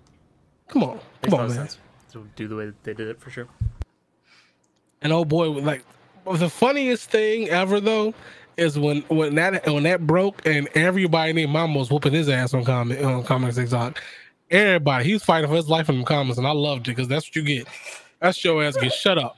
Come 0.69 0.85
on, 0.85 1.01
come 1.23 1.35
on, 1.35 1.55
man. 1.55 1.69
to 2.13 2.27
do 2.35 2.49
the 2.49 2.57
way 2.57 2.67
that 2.67 2.83
they 2.83 2.95
did 2.95 3.09
it 3.09 3.21
for 3.21 3.31
sure. 3.31 3.47
And 5.03 5.13
oh 5.13 5.25
boy, 5.25 5.51
like 5.51 5.85
the 6.25 6.49
funniest 6.49 7.11
thing 7.11 7.49
ever 7.51 7.79
though 7.79 8.15
is 8.57 8.79
when 8.79 9.03
when 9.03 9.35
that 9.35 9.67
when 9.67 9.83
that 9.83 10.07
broke 10.07 10.45
and 10.47 10.67
everybody 10.75 11.35
named 11.35 11.53
Mama 11.53 11.79
was 11.79 11.91
whooping 11.91 12.15
his 12.15 12.29
ass 12.31 12.55
on 12.55 12.65
comment 12.65 13.05
on 13.05 13.23
Comics 13.23 13.59
Exotic. 13.59 14.03
Everybody, 14.51 15.05
he 15.05 15.13
was 15.13 15.25
fighting 15.25 15.49
for 15.51 15.57
his 15.57 15.69
life 15.69 15.89
in 15.89 15.99
the 15.99 16.05
comments, 16.05 16.39
and 16.39 16.47
I 16.47 16.53
loved 16.53 16.89
it 16.89 16.93
because 16.93 17.09
that's 17.09 17.27
what 17.29 17.37
you 17.37 17.43
get. 17.43 17.67
That's 18.21 18.43
your 18.45 18.63
ass 18.63 18.77
get 18.77 18.93
shut 18.93 19.19
up. 19.19 19.37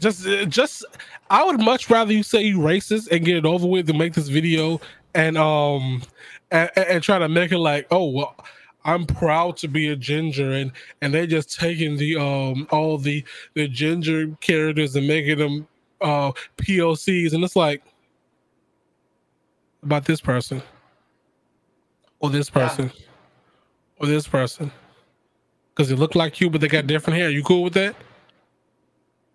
Just, 0.00 0.24
just, 0.48 0.84
I 1.30 1.44
would 1.44 1.60
much 1.60 1.88
rather 1.90 2.12
you 2.12 2.22
say 2.22 2.42
you 2.42 2.58
racist 2.58 3.10
and 3.10 3.24
get 3.24 3.36
it 3.36 3.44
over 3.46 3.66
with 3.66 3.86
than 3.86 3.98
make 3.98 4.14
this 4.14 4.28
video 4.28 4.80
and 5.14 5.36
um 5.36 6.02
and, 6.50 6.70
and- 6.76 7.02
try 7.02 7.18
to 7.18 7.28
make 7.28 7.50
it 7.52 7.58
like, 7.58 7.86
oh 7.90 8.06
well, 8.10 8.36
I'm 8.84 9.06
proud 9.06 9.56
to 9.58 9.68
be 9.68 9.88
a 9.88 9.96
ginger, 9.96 10.52
and 10.52 10.72
and 11.02 11.12
they're 11.12 11.26
just 11.26 11.58
taking 11.58 11.96
the 11.96 12.16
um 12.16 12.66
all 12.70 12.98
the 12.98 13.24
the 13.54 13.68
ginger 13.68 14.28
characters 14.40 14.94
and 14.96 15.06
making 15.06 15.38
them 15.38 15.66
uh 16.00 16.32
POCs, 16.56 17.32
and 17.32 17.42
it's 17.42 17.56
like 17.56 17.82
about 19.82 20.04
this 20.04 20.20
person 20.20 20.62
or 22.20 22.30
this 22.30 22.50
Yeah. 22.54 22.90
Person 23.98 24.10
or 24.10 24.14
this 24.14 24.28
person 24.28 24.72
because 25.74 25.88
they 25.90 25.96
look 25.96 26.14
like 26.14 26.40
you, 26.40 26.50
but 26.50 26.60
they 26.60 26.68
got 26.68 26.86
different 26.86 27.18
hair. 27.18 27.30
You 27.30 27.42
cool 27.44 27.64
with 27.64 27.74
that? 27.74 27.96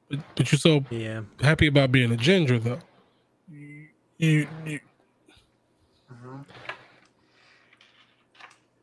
But, 0.09 0.19
but 0.35 0.51
you're 0.51 0.59
so 0.59 0.85
Yeah. 0.89 1.21
happy 1.41 1.67
about 1.67 1.91
being 1.91 2.11
a 2.11 2.17
ginger, 2.17 2.59
though. 2.59 2.79
You, 3.51 3.87
you, 4.19 4.47
you 4.65 4.79
Mhm. 6.11 6.45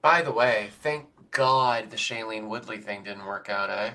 By 0.03 0.23
the 0.23 0.33
way, 0.33 0.71
thank 0.83 1.09
God 1.31 1.91
the 1.91 1.97
Shailene 1.97 2.49
Woodley 2.49 2.79
thing 2.79 3.05
didn't 3.05 3.27
work 3.27 3.49
out, 3.51 3.71
eh? 3.71 3.93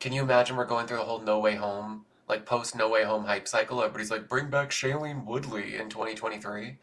Can 0.00 0.12
you 0.12 0.22
imagine 0.22 0.56
we're 0.56 0.66
going 0.66 0.86
through 0.86 0.98
the 0.98 1.04
whole 1.04 1.20
No 1.20 1.38
Way 1.40 1.56
Home, 1.56 2.06
like 2.28 2.46
post 2.46 2.76
No 2.76 2.88
Way 2.88 3.04
Home 3.04 3.24
hype 3.26 3.48
cycle? 3.48 3.80
Everybody's 3.82 4.10
like, 4.10 4.28
bring 4.28 4.50
back 4.50 4.70
Shailene 4.70 5.24
Woodley 5.26 5.76
in 5.76 5.90
2023. 5.90 6.78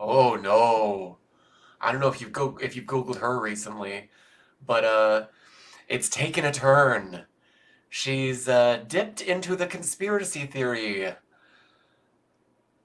Oh 0.00 0.36
no. 0.36 1.18
I 1.80 1.92
don't 1.92 2.00
know 2.00 2.08
if 2.08 2.20
you've 2.20 2.32
go 2.32 2.58
if 2.60 2.76
you've 2.76 2.86
googled 2.86 3.18
her 3.18 3.40
recently, 3.40 4.10
but 4.66 4.84
uh, 4.84 5.26
it's 5.88 6.08
taken 6.08 6.44
a 6.44 6.52
turn. 6.52 7.22
She's 7.88 8.48
uh, 8.48 8.84
dipped 8.86 9.20
into 9.20 9.56
the 9.56 9.66
conspiracy 9.66 10.46
theory. 10.46 11.12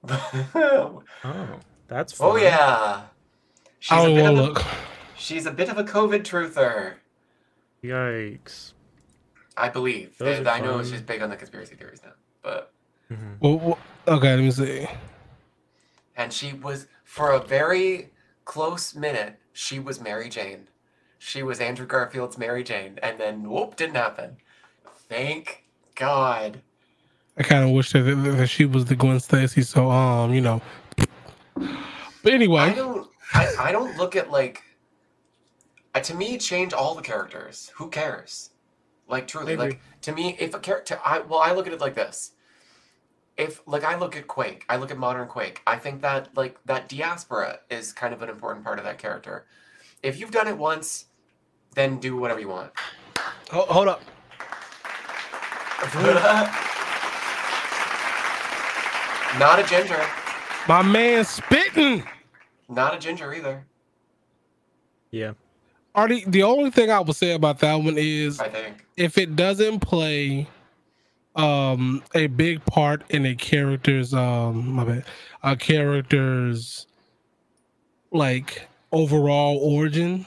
oh 0.08 1.02
Oh, 1.24 1.60
that's 1.88 2.12
fun. 2.12 2.40
yeah. 2.42 3.02
She's 3.78 3.92
I 3.92 4.00
a 4.00 4.06
don't 4.06 4.14
bit 4.14 4.22
want 4.22 4.38
of 4.38 4.38
a- 4.38 4.48
look. 4.48 4.64
She's 5.16 5.46
a 5.46 5.50
bit 5.50 5.68
of 5.68 5.78
a 5.78 5.84
COVID 5.84 6.22
truther, 6.24 6.94
Yikes. 7.82 8.72
I 9.56 9.68
believe. 9.70 10.18
Those 10.18 10.38
And 10.38 10.48
I 10.48 10.60
know 10.60 10.82
she's 10.82 11.00
big 11.00 11.22
on 11.22 11.30
the 11.30 11.36
conspiracy 11.36 11.74
theories 11.74 12.00
now. 12.04 12.12
But 12.42 12.72
Mhm. 13.10 13.36
Well, 13.40 13.58
well, 13.58 13.78
okay, 14.08 14.34
let 14.34 14.42
me 14.42 14.50
see. 14.50 14.86
and 16.16 16.32
she 16.32 16.52
was 16.54 16.86
for 17.04 17.30
a 17.32 17.38
very 17.40 18.10
close 18.46 18.94
minute, 18.94 19.38
she 19.52 19.78
was 19.78 20.00
Mary 20.00 20.30
Jane. 20.30 20.68
She 21.18 21.42
was 21.42 21.60
Andrew 21.60 21.86
Garfield's 21.86 22.38
Mary 22.38 22.64
Jane, 22.64 22.98
and 23.02 23.20
then 23.20 23.50
whoop, 23.50 23.76
didn't 23.76 23.96
happen. 23.96 24.38
Thank 25.08 25.64
God. 25.94 26.62
I 27.36 27.42
kind 27.42 27.64
of 27.64 27.70
wish 27.70 27.92
that, 27.92 28.02
that, 28.02 28.46
she 28.46 28.64
was 28.64 28.86
the 28.86 28.96
Gwen 28.96 29.20
Stacy. 29.20 29.62
So, 29.62 29.90
um, 29.90 30.32
you 30.32 30.40
know. 30.40 30.62
But 31.54 32.32
anyway, 32.32 32.62
I 32.62 32.72
don't 32.72 33.08
I, 33.34 33.54
I 33.58 33.72
don't 33.72 33.96
look 33.96 34.16
at 34.16 34.30
like 34.30 34.62
uh, 35.94 36.00
to 36.00 36.14
me 36.14 36.38
change 36.38 36.72
all 36.72 36.94
the 36.94 37.02
characters. 37.02 37.70
Who 37.76 37.88
cares? 37.88 38.50
Like 39.08 39.28
truly, 39.28 39.54
agree. 39.54 39.66
like 39.66 39.80
to 40.02 40.12
me, 40.12 40.36
if 40.38 40.54
a 40.54 40.58
character 40.58 40.98
I 41.04 41.20
well, 41.20 41.40
I 41.40 41.52
look 41.52 41.66
at 41.66 41.72
it 41.72 41.80
like 41.80 41.94
this. 41.94 42.32
If 43.36 43.60
like 43.66 43.84
I 43.84 43.96
look 43.98 44.16
at 44.16 44.26
Quake, 44.26 44.64
I 44.68 44.76
look 44.76 44.90
at 44.90 44.96
modern 44.98 45.28
Quake, 45.28 45.60
I 45.66 45.76
think 45.76 46.00
that 46.02 46.34
like 46.36 46.58
that 46.64 46.88
diaspora 46.88 47.60
is 47.70 47.92
kind 47.92 48.14
of 48.14 48.22
an 48.22 48.28
important 48.30 48.64
part 48.64 48.78
of 48.78 48.84
that 48.86 48.98
character. 48.98 49.44
If 50.02 50.18
you've 50.20 50.30
done 50.30 50.48
it 50.48 50.56
once, 50.56 51.06
then 51.74 51.98
do 51.98 52.16
whatever 52.16 52.40
you 52.40 52.48
want. 52.48 52.72
Ho- 53.50 53.66
hold 53.68 53.88
up. 53.88 54.02
Not 59.38 59.58
a 59.58 59.64
ginger. 59.64 60.02
My 60.66 60.82
man 60.82 61.24
spitting. 61.24 62.04
Not 62.68 62.94
a 62.94 62.98
ginger 62.98 63.32
either, 63.34 63.64
Yeah. 65.10 65.32
Artie, 65.94 66.24
the 66.26 66.42
only 66.42 66.70
thing 66.70 66.90
I 66.90 67.00
would 67.00 67.16
say 67.16 67.32
about 67.32 67.58
that 67.60 67.74
one 67.76 67.94
is 67.96 68.40
I 68.40 68.48
think. 68.48 68.84
if 68.96 69.16
it 69.16 69.36
doesn't 69.36 69.80
play 69.80 70.46
um 71.36 72.02
a 72.14 72.26
big 72.28 72.64
part 72.64 73.02
in 73.10 73.26
a 73.26 73.34
character's 73.34 74.14
um 74.14 74.68
my 74.72 74.84
bad 74.84 75.04
a 75.42 75.54
character's 75.56 76.86
like 78.10 78.68
overall 78.92 79.58
origin 79.58 80.24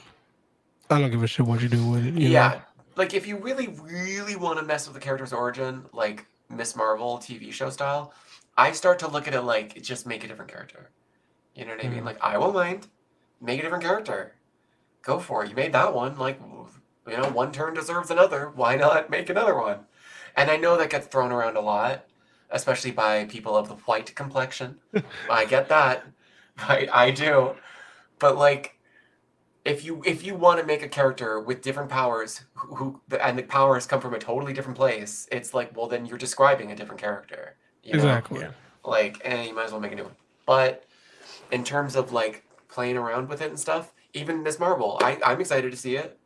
i 0.88 1.00
don't 1.00 1.10
give 1.10 1.22
a 1.22 1.26
shit 1.26 1.44
what 1.44 1.60
you 1.60 1.68
do 1.68 1.90
with 1.90 2.06
it 2.06 2.14
you 2.14 2.28
yeah. 2.28 2.48
know? 2.48 2.60
Like 2.96 3.14
if 3.14 3.26
you 3.26 3.38
really, 3.38 3.68
really 3.68 4.36
want 4.36 4.58
to 4.58 4.64
mess 4.64 4.86
with 4.86 4.94
the 4.94 5.00
character's 5.00 5.32
origin, 5.32 5.86
like 5.92 6.26
Miss 6.50 6.76
Marvel 6.76 7.16
TV 7.16 7.50
show 7.50 7.70
style, 7.70 8.12
I 8.58 8.72
start 8.72 8.98
to 8.98 9.08
look 9.08 9.26
at 9.26 9.32
it 9.32 9.40
like 9.40 9.80
just 9.80 10.06
make 10.06 10.22
a 10.22 10.28
different 10.28 10.50
character. 10.50 10.90
You 11.54 11.64
know 11.64 11.76
what 11.76 11.84
I 11.84 11.88
mean? 11.88 12.02
Mhm. 12.02 12.04
Like 12.04 12.18
I 12.22 12.36
won't 12.36 12.54
mind. 12.54 12.88
Make 13.40 13.58
a 13.58 13.62
different 13.62 13.84
character. 13.84 14.34
Go 15.00 15.18
for 15.18 15.42
it. 15.42 15.48
You 15.48 15.56
made 15.56 15.72
that 15.72 15.94
one. 15.94 16.18
Like 16.18 16.40
you 17.08 17.16
know, 17.16 17.30
one 17.30 17.52
turn 17.52 17.72
deserves 17.72 18.10
another. 18.10 18.50
Why 18.54 18.76
not 18.76 19.08
make 19.08 19.30
another 19.30 19.56
one? 19.56 19.86
And 20.36 20.50
I 20.50 20.56
know 20.56 20.76
that 20.76 20.90
gets 20.90 21.06
thrown 21.06 21.32
around 21.32 21.56
a 21.56 21.60
lot, 21.60 22.06
especially 22.50 22.90
by 22.90 23.24
people 23.24 23.56
of 23.56 23.68
the 23.68 23.74
white 23.74 24.14
complexion. 24.14 24.78
I 25.30 25.44
get 25.44 25.68
that. 25.68 26.04
I 26.58 26.88
I 26.92 27.10
do. 27.10 27.56
But 28.18 28.36
like 28.36 28.76
if 29.64 29.84
you 29.84 30.02
if 30.06 30.24
you 30.24 30.34
want 30.34 30.60
to 30.60 30.66
make 30.66 30.82
a 30.82 30.88
character 30.88 31.40
with 31.40 31.62
different 31.62 31.90
powers 31.90 32.42
who, 32.54 32.74
who 32.74 33.00
and 33.20 33.38
the 33.38 33.42
powers 33.42 33.86
come 33.86 34.00
from 34.00 34.14
a 34.14 34.18
totally 34.18 34.52
different 34.52 34.76
place, 34.76 35.28
it's 35.30 35.52
like 35.54 35.76
well 35.76 35.86
then 35.86 36.06
you're 36.06 36.18
describing 36.18 36.72
a 36.72 36.76
different 36.76 37.00
character. 37.00 37.56
You 37.82 37.92
know? 37.94 37.98
exactly 37.98 38.40
Yeah. 38.40 38.50
Like, 38.84 39.20
eh, 39.24 39.44
you 39.44 39.54
might 39.54 39.64
as 39.64 39.72
well 39.72 39.80
make 39.80 39.92
a 39.92 39.96
new 39.96 40.04
one. 40.04 40.16
But 40.46 40.84
in 41.50 41.64
terms 41.64 41.96
of 41.96 42.12
like 42.12 42.44
playing 42.68 42.96
around 42.96 43.28
with 43.28 43.42
it 43.42 43.50
and 43.50 43.58
stuff, 43.58 43.92
even 44.14 44.42
Miss 44.42 44.58
Marvel, 44.58 44.98
I 45.02 45.18
I'm 45.24 45.40
excited 45.40 45.70
to 45.70 45.76
see 45.76 45.96
it. 45.96 46.18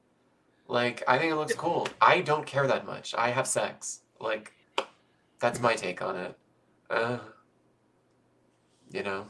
Like, 0.66 1.02
I 1.06 1.18
think 1.18 1.32
it 1.32 1.36
looks 1.36 1.54
cool. 1.54 1.88
I 2.00 2.20
don't 2.20 2.46
care 2.46 2.66
that 2.66 2.86
much. 2.86 3.14
I 3.16 3.30
have 3.30 3.46
sex. 3.46 4.00
Like, 4.20 4.52
that's 5.38 5.60
my 5.60 5.74
take 5.74 6.00
on 6.02 6.16
it. 6.16 6.38
Uh, 6.88 7.18
you 8.92 9.02
know. 9.02 9.26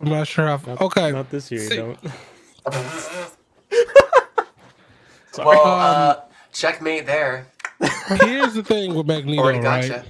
i'm 0.00 0.08
not 0.08 0.26
sure 0.26 0.46
how 0.46 0.60
Not, 0.66 0.80
okay 0.80 1.12
Not 1.12 1.30
this 1.30 1.50
year. 1.50 1.60
See- 1.60 1.76
You 1.76 1.80
don't. 1.80 2.04
well, 2.66 3.32
Sorry. 5.32 5.56
Um, 5.58 5.64
uh, 5.66 6.14
checkmate 6.52 7.06
there. 7.06 7.46
Here's 8.22 8.54
the 8.54 8.62
thing 8.62 8.94
with 8.94 9.06
Magneto, 9.06 9.42
Already 9.42 9.60
right? 9.60 9.88
gotcha. 9.88 10.04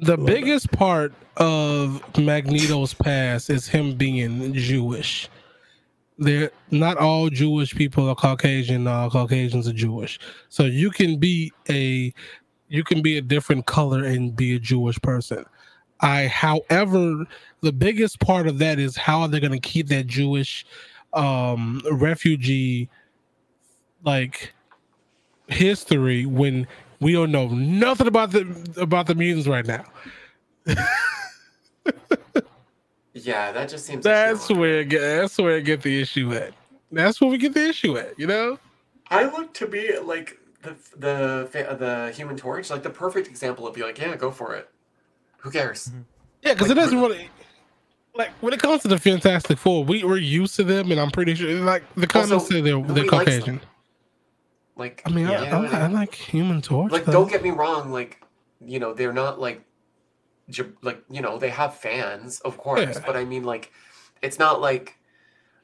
The 0.00 0.16
biggest 0.16 0.72
part 0.72 1.12
of 1.36 2.02
Magneto's 2.18 2.94
past 2.94 3.48
is 3.50 3.68
him 3.68 3.94
being 3.94 4.52
Jewish. 4.54 5.28
They're 6.18 6.50
not 6.70 6.96
all 6.96 7.28
Jewish 7.28 7.74
people 7.74 8.08
are 8.08 8.14
Caucasian. 8.14 8.86
All 8.86 9.10
Caucasians 9.10 9.66
are 9.68 9.72
Jewish. 9.72 10.20
So 10.48 10.64
you 10.64 10.90
can 10.90 11.18
be 11.18 11.52
a 11.68 12.12
you 12.68 12.84
can 12.84 13.02
be 13.02 13.18
a 13.18 13.22
different 13.22 13.66
color 13.66 14.04
and 14.04 14.34
be 14.34 14.56
a 14.56 14.58
Jewish 14.58 15.00
person. 15.00 15.44
I, 16.00 16.26
however, 16.26 17.24
the 17.60 17.72
biggest 17.72 18.20
part 18.20 18.46
of 18.46 18.58
that 18.58 18.78
is 18.78 18.96
how 18.96 19.26
they're 19.26 19.40
going 19.40 19.52
to 19.52 19.58
keep 19.58 19.88
that 19.88 20.06
Jewish 20.06 20.66
um, 21.12 21.80
refugee 21.90 22.88
like 24.04 24.52
history 25.48 26.26
when 26.26 26.66
we 27.00 27.12
don't 27.12 27.32
know 27.32 27.48
nothing 27.48 28.06
about 28.06 28.30
the 28.30 28.74
about 28.76 29.06
the 29.06 29.14
mutants 29.14 29.46
right 29.48 29.66
now. 29.66 29.84
Yeah, 33.14 33.52
that 33.52 33.68
just 33.68 33.86
seems. 33.86 34.04
That's 34.04 34.50
like 34.50 34.58
where 34.58 34.80
it 34.80 34.88
get, 34.88 35.00
that's 35.00 35.38
where 35.38 35.56
I 35.56 35.60
get 35.60 35.82
the 35.82 36.00
issue 36.00 36.32
at. 36.34 36.52
That's 36.92 37.20
where 37.20 37.30
we 37.30 37.38
get 37.38 37.54
the 37.54 37.68
issue 37.68 37.96
at. 37.96 38.18
You 38.18 38.26
know. 38.26 38.58
I 39.10 39.24
look 39.24 39.54
to 39.54 39.66
be 39.66 39.96
like 39.98 40.38
the 40.62 40.74
the 40.96 41.48
the 41.78 42.12
Human 42.14 42.36
Torch, 42.36 42.70
like 42.70 42.82
the 42.82 42.90
perfect 42.90 43.28
example 43.28 43.66
of 43.66 43.74
be 43.74 43.82
like, 43.82 43.98
yeah, 43.98 44.16
go 44.16 44.30
for 44.30 44.54
it. 44.54 44.68
Who 45.38 45.50
cares? 45.50 45.88
Mm-hmm. 45.88 46.00
Yeah, 46.42 46.52
because 46.54 46.68
Like, 46.68 46.76
it 46.76 46.80
doesn't 46.80 47.00
really 47.00 47.28
like 48.14 48.30
when 48.40 48.52
it 48.52 48.60
comes 48.60 48.82
to 48.82 48.88
the 48.88 48.98
Fantastic 48.98 49.58
Four, 49.58 49.84
we 49.84 50.02
we're 50.04 50.16
used 50.16 50.56
to 50.56 50.64
them, 50.64 50.90
and 50.90 51.00
I'm 51.00 51.10
pretty 51.10 51.34
sure 51.34 51.50
like 51.60 51.82
the 51.94 52.06
comments 52.06 52.32
Also, 52.32 52.54
say 52.54 52.60
they're 52.60 52.82
they're. 52.82 53.04
Caucasian. 53.06 53.60
Like, 54.76 55.02
I 55.06 55.10
mean, 55.10 55.28
you 55.28 55.32
I, 55.34 55.50
know 55.50 55.58
I, 55.58 55.60
what 55.60 55.74
I 55.74 55.80
I 55.82 55.86
like 55.86 56.14
Human 56.14 56.60
Torch. 56.60 56.90
like 56.90 57.04
though. 57.04 57.12
don't 57.12 57.30
get 57.30 57.42
me 57.44 57.50
wrong, 57.50 57.92
like 57.92 58.20
you 58.60 58.80
know 58.80 58.92
they're 58.92 59.12
not 59.12 59.38
like, 59.40 59.58
j- 59.58 59.64
like 60.82 61.02
you 61.10 61.20
know 61.22 61.38
they 61.38 61.50
have 61.50 61.74
fans, 61.76 62.40
of 62.40 62.56
course, 62.58 62.80
Yeah. 62.96 63.02
but 63.06 63.16
I 63.16 63.24
mean 63.24 63.44
like, 63.44 63.72
it's 64.22 64.38
not 64.38 64.60
like, 64.60 64.98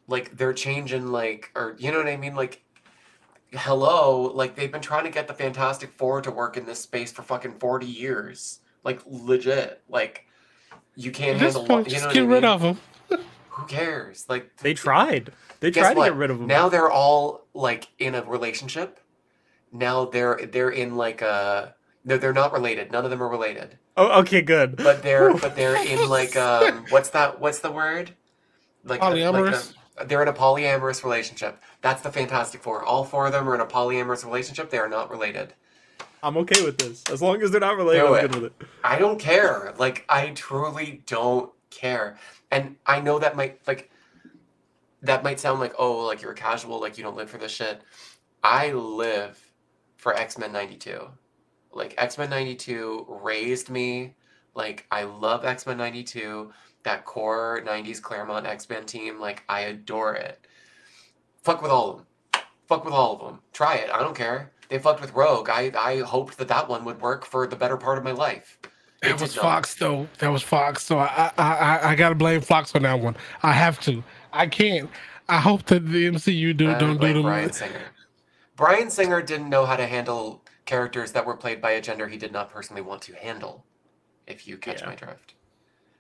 like 0.09 0.37
they're 0.37 0.53
changing 0.55 1.09
like 1.09 1.51
or 1.55 1.77
you 1.79 1.91
know 1.93 1.99
what 1.99 2.09
I 2.09 2.17
mean 2.17 2.35
like. 2.35 2.63
Hello, 3.53 4.31
like 4.33 4.55
they've 4.55 4.71
been 4.71 4.81
trying 4.81 5.03
to 5.03 5.11
get 5.11 5.27
the 5.27 5.35
Fantastic 5.35 5.91
Four 5.91 6.21
to 6.23 6.31
work 6.31 6.57
in 6.57 6.67
this 6.67 6.79
space 6.79 7.11
for 7.11 7.23
fucking 7.23 7.55
forty 7.59 7.87
years, 7.87 8.61
like 8.85 9.01
legit. 9.07 9.83
Like, 9.89 10.25
you 10.95 11.11
can't 11.11 11.37
just, 11.41 11.57
handle. 11.57 11.75
one- 11.75 11.85
You 11.85 11.91
just 11.91 12.05
know 12.07 12.13
get 12.13 12.27
what 12.29 12.31
I 12.31 12.35
rid 12.35 12.43
mean? 12.43 12.51
of 12.53 12.61
them. 13.09 13.21
Who 13.49 13.67
cares? 13.67 14.25
Like 14.29 14.57
They 14.59 14.73
tried. 14.73 15.33
They 15.59 15.73
Guess 15.73 15.83
tried 15.83 15.95
to 15.95 16.11
get 16.11 16.15
rid 16.17 16.31
of 16.31 16.39
them 16.39 16.47
Now 16.47 16.69
they're 16.69 16.91
all 16.93 17.45
like 17.53 17.89
in 17.99 18.15
a 18.15 18.23
relationship. 18.23 19.01
Now 19.73 20.05
they're 20.05 20.39
they're 20.53 20.71
in 20.71 20.97
like 20.97 21.21
a 21.21 21.75
no, 22.05 22.19
they're 22.19 22.33
not 22.33 22.53
related. 22.53 22.93
None 22.93 23.05
of 23.05 23.11
them 23.11 23.21
are 23.21 23.29
related. 23.29 23.79
Oh, 24.01 24.21
okay, 24.21 24.41
good. 24.43 24.77
But 24.77 25.03
they're 25.03 25.35
but 25.35 25.55
they're 25.57 25.77
in 25.87 26.09
like 26.09 26.37
um 26.49 26.87
what's 26.91 27.11
that? 27.11 27.41
What's 27.41 27.61
the 27.61 27.71
word? 27.71 28.13
Like 28.85 29.01
a- 29.03 29.05
like 29.05 29.15
a- 29.15 29.17
Polyamorous? 29.19 29.75
they're 30.07 30.23
in 30.23 30.29
a 30.29 30.33
polyamorous 30.33 31.05
relationship. 31.05 31.63
That's 31.83 32.01
the 32.03 32.11
Fantastic 32.11 32.63
Four. 32.63 32.83
All 32.85 33.05
four 33.05 33.27
of 33.27 33.33
them 33.33 33.49
are 33.49 33.55
in 33.55 33.61
a 33.61 33.67
polyamorous 33.67 34.25
relationship. 34.25 34.71
They 34.71 34.79
are 34.79 34.89
not 34.89 35.11
related. 35.11 35.53
I'm 36.23 36.37
okay 36.39 36.65
with 36.65 36.79
this 36.79 37.05
as 37.11 37.21
long 37.23 37.43
as 37.43 37.51
they're 37.51 37.61
not 37.61 37.77
related. 37.77 38.01
Do 38.07 38.15
I'm 38.15 38.25
it. 38.25 38.33
good 38.33 38.43
with 38.43 38.53
it. 38.63 38.67
I 38.85 38.99
don't 38.99 39.19
care. 39.19 39.75
Like 39.79 40.05
I 40.09 40.29
truly 40.31 41.03
don't 41.07 41.51
care. 41.71 42.17
And 42.51 42.77
I 42.87 43.01
know 43.01 43.19
that 43.19 43.37
might 43.37 43.61
like 43.67 43.91
that 45.03 45.23
might 45.25 45.41
sound 45.41 45.61
like 45.61 45.75
oh 45.79 45.99
like 46.07 46.21
you're 46.23 46.35
casual 46.35 46.81
like 46.81 46.97
you 46.99 47.05
don't 47.05 47.17
live 47.17 47.31
for 47.31 47.39
this 47.39 47.53
shit. 47.53 47.83
I 48.43 48.73
live 48.73 49.39
for 49.97 50.15
X-Men 50.15 50.53
92. 50.53 51.09
Like 51.73 51.95
X-Men 51.99 52.31
92 52.31 53.07
raised 53.23 53.71
me. 53.71 54.15
Like 54.55 54.87
I 54.91 55.05
love 55.05 55.45
X-Men 55.45 55.77
92. 55.79 56.53
That 56.83 57.05
core 57.05 57.63
90s 57.65 58.01
Claremont 58.01 58.47
X-Men 58.47 58.87
team 58.87 59.21
like 59.21 59.45
I 59.49 59.61
adore 59.63 60.15
it. 60.15 60.47
Fuck 61.43 61.63
with 61.63 61.71
all 61.71 61.91
of 61.91 61.97
them. 61.99 62.07
Fuck 62.67 62.85
with 62.85 62.95
all 62.95 63.15
of 63.15 63.21
them. 63.21 63.41
Try 63.53 63.77
it. 63.77 63.91
I 63.91 63.99
don't 64.01 64.17
care. 64.17 64.53
They 64.69 64.79
fucked 64.79 65.01
with 65.01 65.13
Rogue. 65.15 65.49
I 65.51 65.73
I 65.77 65.99
hoped 65.99 66.39
that 66.39 66.49
that 66.49 66.69
one 66.69 66.85
would 66.85 67.01
work 67.01 67.25
for 67.25 67.47
the 67.47 67.57
better 67.57 67.77
part 67.77 67.99
of 67.99 68.05
my 68.05 68.13
life. 68.13 68.59
It 69.03 69.09
did 69.09 69.21
was. 69.21 69.35
Fox 69.35 69.75
though. 69.75 70.09
That 70.19 70.29
was 70.29 70.43
Fox. 70.43 70.85
So 70.85 70.99
I 70.99 71.33
I 71.37 71.43
I, 71.45 71.91
I 71.91 71.95
gotta 71.97 72.15
blame 72.15 72.41
Fox 72.41 72.75
on 72.75 72.83
that 72.83 73.01
one. 73.01 73.17
I 73.43 73.53
have 73.53 73.81
to. 73.81 74.05
I 74.33 74.47
can't. 74.47 74.89
I 75.29 75.39
hope 75.39 75.65
that 75.67 75.87
the 75.87 76.07
MCU 76.11 76.57
do 76.57 76.71
I 76.71 76.79
don't 76.79 77.01
do 77.01 77.13
them. 77.13 77.23
Bryan 77.23 77.53
Singer. 77.53 77.83
Bryan 78.57 78.91
Singer 78.91 79.23
didn't 79.23 79.49
know 79.49 79.65
how 79.65 79.77
to 79.77 79.87
handle 79.87 80.45
characters 80.75 81.11
that 81.11 81.27
were 81.27 81.37
played 81.37 81.61
by 81.61 81.73
a 81.73 81.81
gender 81.81 82.07
he 82.07 82.17
did 82.17 82.31
not 82.33 82.49
personally 82.49 82.81
want 82.81 83.03
to 83.03 83.13
handle. 83.17 83.65
If 84.29 84.47
you 84.47 84.57
catch 84.57 84.83
Yeah. 84.83 84.87
my 84.91 84.95
drift. 84.95 85.35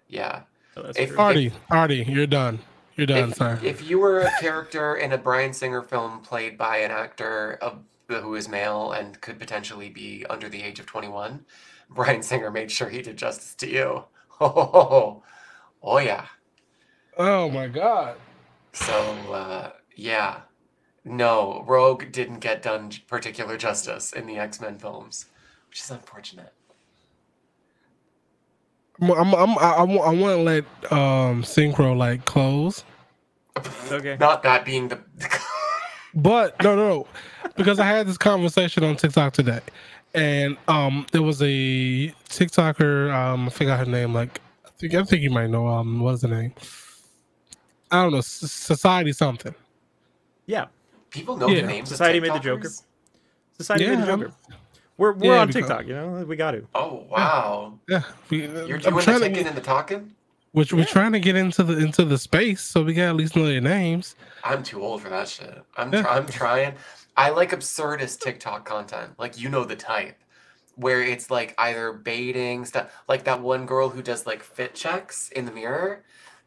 Yeah. 0.06 0.42
So 0.74 0.92
If- 0.94 1.08
true. 1.08 1.18
Artie, 1.18 1.52
Artie, 1.68 2.04
you're 2.08 2.28
done. 2.28 2.60
You're 2.94 3.08
done, 3.08 3.30
If, 3.30 3.36
sir. 3.36 3.58
if 3.64 3.82
you 3.82 3.98
were 3.98 4.20
a 4.20 4.30
character 4.40 4.94
in 4.94 5.10
a 5.12 5.18
Bryan 5.18 5.52
Singer 5.52 5.82
film 5.82 6.20
played 6.20 6.56
by 6.56 6.76
an 6.78 6.92
actor 6.92 7.58
of 7.60 7.80
who 8.08 8.34
is 8.36 8.48
male 8.48 8.92
and 8.92 9.20
could 9.20 9.40
potentially 9.40 9.88
be 9.88 10.24
under 10.30 10.48
the 10.48 10.62
age 10.62 10.78
of 10.78 10.86
21, 10.86 11.44
Bryan 11.88 12.22
Singer 12.22 12.50
made 12.52 12.70
sure 12.70 12.88
he 12.90 13.02
did 13.02 13.16
justice 13.16 13.54
to 13.56 13.68
you. 13.68 14.04
Oh, 14.40 15.22
oh 15.82 15.98
yeah. 15.98 16.26
oh 17.18 17.50
my 17.50 17.66
god. 17.66 18.16
So, 18.72 18.94
uh, 19.32 19.72
yeah. 19.96 20.42
No, 21.04 21.64
Rogue 21.66 22.12
didn't 22.12 22.40
get 22.40 22.62
done 22.62 22.90
particular 23.08 23.56
justice 23.56 24.12
in 24.12 24.26
the 24.26 24.38
X 24.38 24.60
Men 24.60 24.78
films, 24.78 25.26
which 25.70 25.80
is 25.80 25.90
unfortunate. 25.90 26.54
I'm, 29.00 29.10
I'm, 29.12 29.34
I'm, 29.34 29.58
I, 29.58 29.72
I, 29.78 29.82
want, 29.84 30.00
I 30.08 30.20
want 30.20 30.36
to 30.38 30.42
let 30.42 30.92
um 30.92 31.42
Syncro 31.44 31.96
like 31.96 32.24
close, 32.26 32.84
Okay. 33.90 34.16
Not 34.18 34.42
that 34.44 34.64
being 34.64 34.88
the. 34.88 35.00
but 36.14 36.60
no, 36.62 36.76
no, 36.76 36.88
no, 36.88 37.08
because 37.56 37.80
I 37.80 37.86
had 37.86 38.06
this 38.08 38.18
conversation 38.18 38.84
on 38.84 38.96
TikTok 38.96 39.32
today, 39.34 39.60
and 40.14 40.56
um 40.68 41.06
there 41.12 41.22
was 41.22 41.42
a 41.42 42.14
TikToker 42.28 43.14
um 43.14 43.46
I 43.46 43.50
forgot 43.50 43.80
her 43.80 43.86
name 43.86 44.14
like 44.14 44.40
I 44.66 44.70
think 44.78 44.94
I 44.94 45.04
think 45.04 45.22
you 45.22 45.30
might 45.30 45.50
know 45.50 45.68
um 45.68 46.00
what 46.00 46.14
is 46.14 46.22
the 46.22 46.28
name 46.28 46.54
I 47.90 48.02
don't 48.02 48.12
know 48.12 48.18
S- 48.18 48.26
Society 48.52 49.12
something 49.12 49.54
Yeah. 50.46 50.66
People 51.10 51.36
know 51.36 51.48
Yeah. 51.48 51.62
the 51.62 51.66
names. 51.66 51.90
of 51.90 51.96
Society 51.96 52.20
made 52.20 52.32
the 52.32 52.38
Joker. 52.38 52.68
Society 53.56 53.84
Yeah, 53.84 53.90
made 53.96 54.06
the 54.06 54.10
I'm- 54.10 54.20
Joker. 54.20 54.32
We're 54.96 55.12
we're 55.12 55.34
Yeah, 55.34 55.40
on 55.40 55.46
because- 55.48 55.62
TikTok, 55.66 55.86
you 55.86 55.94
know. 55.94 56.24
We 56.26 56.36
got 56.36 56.50
to. 56.52 56.66
Oh 56.74 57.06
wow! 57.08 57.78
yeah 57.88 58.02
we, 58.28 58.46
uh, 58.46 58.66
You're 58.66 58.76
I'm 58.76 58.82
doing 58.82 58.94
the 58.96 59.02
trying 59.02 59.20
ticking 59.20 59.42
to 59.44 59.48
and 59.48 59.56
the 59.56 59.62
talking. 59.62 60.14
which 60.52 60.72
we're 60.72 60.80
Yeah. 60.80 60.84
trying 60.86 61.12
to 61.12 61.20
get 61.20 61.36
into 61.36 61.62
the 61.62 61.78
into 61.78 62.04
the 62.04 62.18
space 62.18 62.60
so 62.60 62.82
we 62.82 62.92
got 62.94 63.08
at 63.10 63.16
least 63.16 63.34
know 63.36 63.46
their 63.46 63.60
names 63.60 64.14
I'm 64.44 64.62
too 64.62 64.82
old 64.82 65.00
for 65.02 65.08
that 65.08 65.28
shit. 65.28 65.62
I'm 65.76 65.92
Yeah. 65.92 66.02
try- 66.02 66.16
I'm 66.16 66.26
trying. 66.26 66.74
I 67.16 67.30
like 67.30 67.50
absurdist 67.52 68.20
TikTok 68.20 68.64
content, 68.64 69.12
like 69.18 69.38
you 69.40 69.48
know 69.48 69.64
the 69.64 69.76
type, 69.76 70.16
where 70.76 71.02
it's 71.02 71.30
like 71.30 71.54
either 71.58 71.92
baiting 71.92 72.64
stuff, 72.66 72.90
like 73.08 73.24
that 73.24 73.40
one 73.40 73.64
girl 73.66 73.88
who 73.90 74.02
does 74.02 74.26
like 74.26 74.42
fit 74.42 74.74
checks 74.74 75.28
in 75.30 75.44
the 75.46 75.52
mirror, 75.52 76.04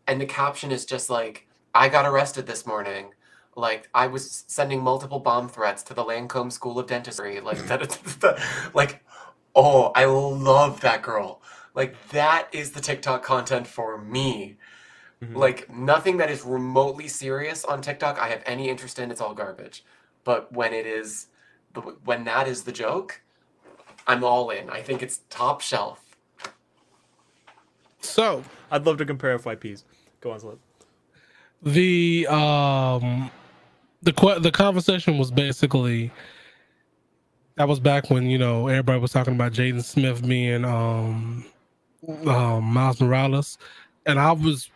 and 0.07 0.22
the 0.22 0.26
caption 0.26 0.72
is 0.72 0.86
just 0.86 1.09
like, 1.09 1.47
"I 1.74 1.89
got 1.89 2.05
arrested 2.05 2.45
this 2.45 2.66
morning." 2.68 3.14
Like 3.56 3.89
I 3.93 4.08
was 4.08 4.43
sending 4.47 4.82
multiple 4.82 5.20
bomb 5.20 5.47
threats 5.49 5.84
to 5.84 5.93
the 5.93 6.04
Lancome 6.04 6.51
School 6.51 6.80
of 6.80 6.88
Dentistry. 6.88 7.39
Like 7.39 7.58
that, 7.68 8.39
like, 8.74 9.04
oh, 9.56 9.91
I 9.95 10.06
love 10.06 10.82
that 10.82 11.01
girl. 11.01 11.41
Like 11.76 11.95
that 12.10 12.47
is 12.51 12.72
the 12.72 12.82
TikTok 12.82 13.24
content 13.24 13.68
for 13.68 13.97
me. 13.97 14.58
Mhm. 15.24 15.36
Like 15.36 15.70
nothing 15.72 16.18
that 16.18 16.30
is 16.30 16.43
remotely 16.43 17.08
serious 17.08 17.64
on 17.64 17.82
TikTok 17.82 18.20
I 18.20 18.28
have 18.30 18.43
any 18.45 18.70
interest 18.70 18.99
in. 18.99 19.12
It's 19.12 19.22
all 19.22 19.34
garbage. 19.34 19.84
But 20.24 20.51
when 20.51 20.74
it 20.74 20.86
is, 20.86 21.28
when 22.04 22.24
that 22.26 22.47
is 22.47 22.64
the 22.64 22.72
joke, 22.72 23.22
I'm 24.08 24.24
all 24.24 24.49
in. 24.49 24.70
I 24.70 24.82
think 24.82 25.01
it's 25.04 25.22
top 25.30 25.62
shelf. 25.62 25.99
so 28.01 28.43
I'd 28.72 28.86
love 28.86 28.97
to 28.97 29.06
compare 29.06 29.38
FYPs. 29.38 29.84
Go 30.22 30.32
on, 30.32 30.39
Slip. 30.39 30.60
the 31.62 32.28
um 32.28 33.32
the 34.04 34.39
the 34.41 34.51
conversation 34.51 35.18
was 35.18 35.32
basically 35.32 36.12
that 37.56 37.68
was 37.68 37.80
back 37.80 38.10
when 38.10 38.30
you 38.30 38.38
know 38.38 38.68
everybody 38.68 38.99
was 38.99 39.12
talking 39.12 39.36
about 39.36 39.54
Jaden 39.54 39.84
Smith 39.84 40.28
being 40.28 40.66
um 40.66 41.45
um 42.28 42.64
Miles 42.66 42.99
Morales. 42.99 43.58
And 44.06 44.20
I 44.20 44.32
was 44.34 44.70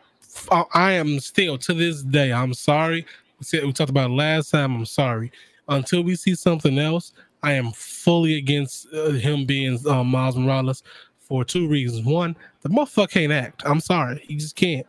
I, 0.73 0.93
am 0.93 1.19
still 1.19 1.57
to 1.57 1.73
this 1.73 2.03
day 2.03 2.31
I'm 2.31 2.53
sorry. 2.53 3.05
We 3.51 3.73
talked 3.73 3.89
about 3.89 4.11
last 4.11 4.51
time 4.51 4.75
I'm 4.75 4.85
sorry. 4.85 5.31
Until 5.67 6.03
we 6.03 6.15
see 6.15 6.35
something 6.35 6.79
else 6.79 7.11
I 7.43 7.53
am 7.53 7.71
fully 7.71 8.37
against 8.37 8.87
uh, 8.93 9.09
him 9.11 9.45
being 9.45 9.77
um, 9.87 10.07
Miles 10.07 10.37
Morales 10.37 10.83
for 11.19 11.43
two 11.43 11.67
reasons. 11.67 12.05
One 12.05 12.35
the 12.61 12.69
motherfucker 12.69 13.11
can't 13.11 13.33
act. 13.33 13.63
I'm 13.65 13.81
sorry. 13.81 14.23
He 14.25 14.37
just 14.37 14.55
can't. 14.55 14.87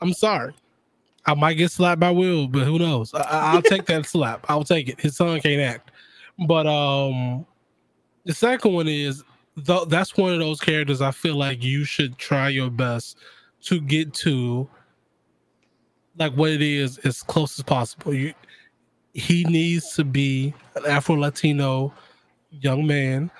I'm 0.00 0.12
sorry 0.12 0.52
I 1.26 1.34
might 1.34 1.54
get 1.54 1.70
slapped 1.72 2.00
by 2.00 2.10
Will, 2.10 2.46
but 2.48 2.64
who 2.64 2.78
knows? 2.78 3.12
I, 3.14 3.20
I- 3.20 3.52
I'll 3.54 3.62
take 3.62 3.86
that 3.86 4.06
slap. 4.06 4.46
I'll 4.48 4.64
take 4.64 4.88
it. 4.88 5.00
His 5.00 5.16
son 5.16 5.40
can't 5.40 5.60
act, 5.60 5.90
but 6.46 6.66
um, 6.66 7.46
The 8.24 8.34
second 8.34 8.72
one 8.74 8.88
is 8.88 9.24
though 9.56 9.84
that's 9.86 10.16
one 10.16 10.32
of 10.34 10.38
those 10.40 10.60
characters 10.60 11.00
I 11.00 11.10
feel 11.12 11.36
like 11.36 11.62
you 11.64 11.84
should 11.84 12.18
try 12.18 12.48
your 12.50 12.70
best 12.70 13.16
to 13.62 13.80
get 13.80 14.12
to 14.14 14.68
like 16.18 16.32
what 16.34 16.50
it 16.50 16.62
is 16.62 16.98
as 16.98 17.22
close 17.22 17.58
as 17.58 17.62
possible. 17.64 18.14
You 18.14 18.34
he 19.14 19.44
needs 19.44 19.94
to 19.94 20.04
be 20.04 20.52
an 20.74 20.84
Afro 20.86 21.16
Latino 21.16 21.92
young 22.50 22.86
man. 22.86 23.30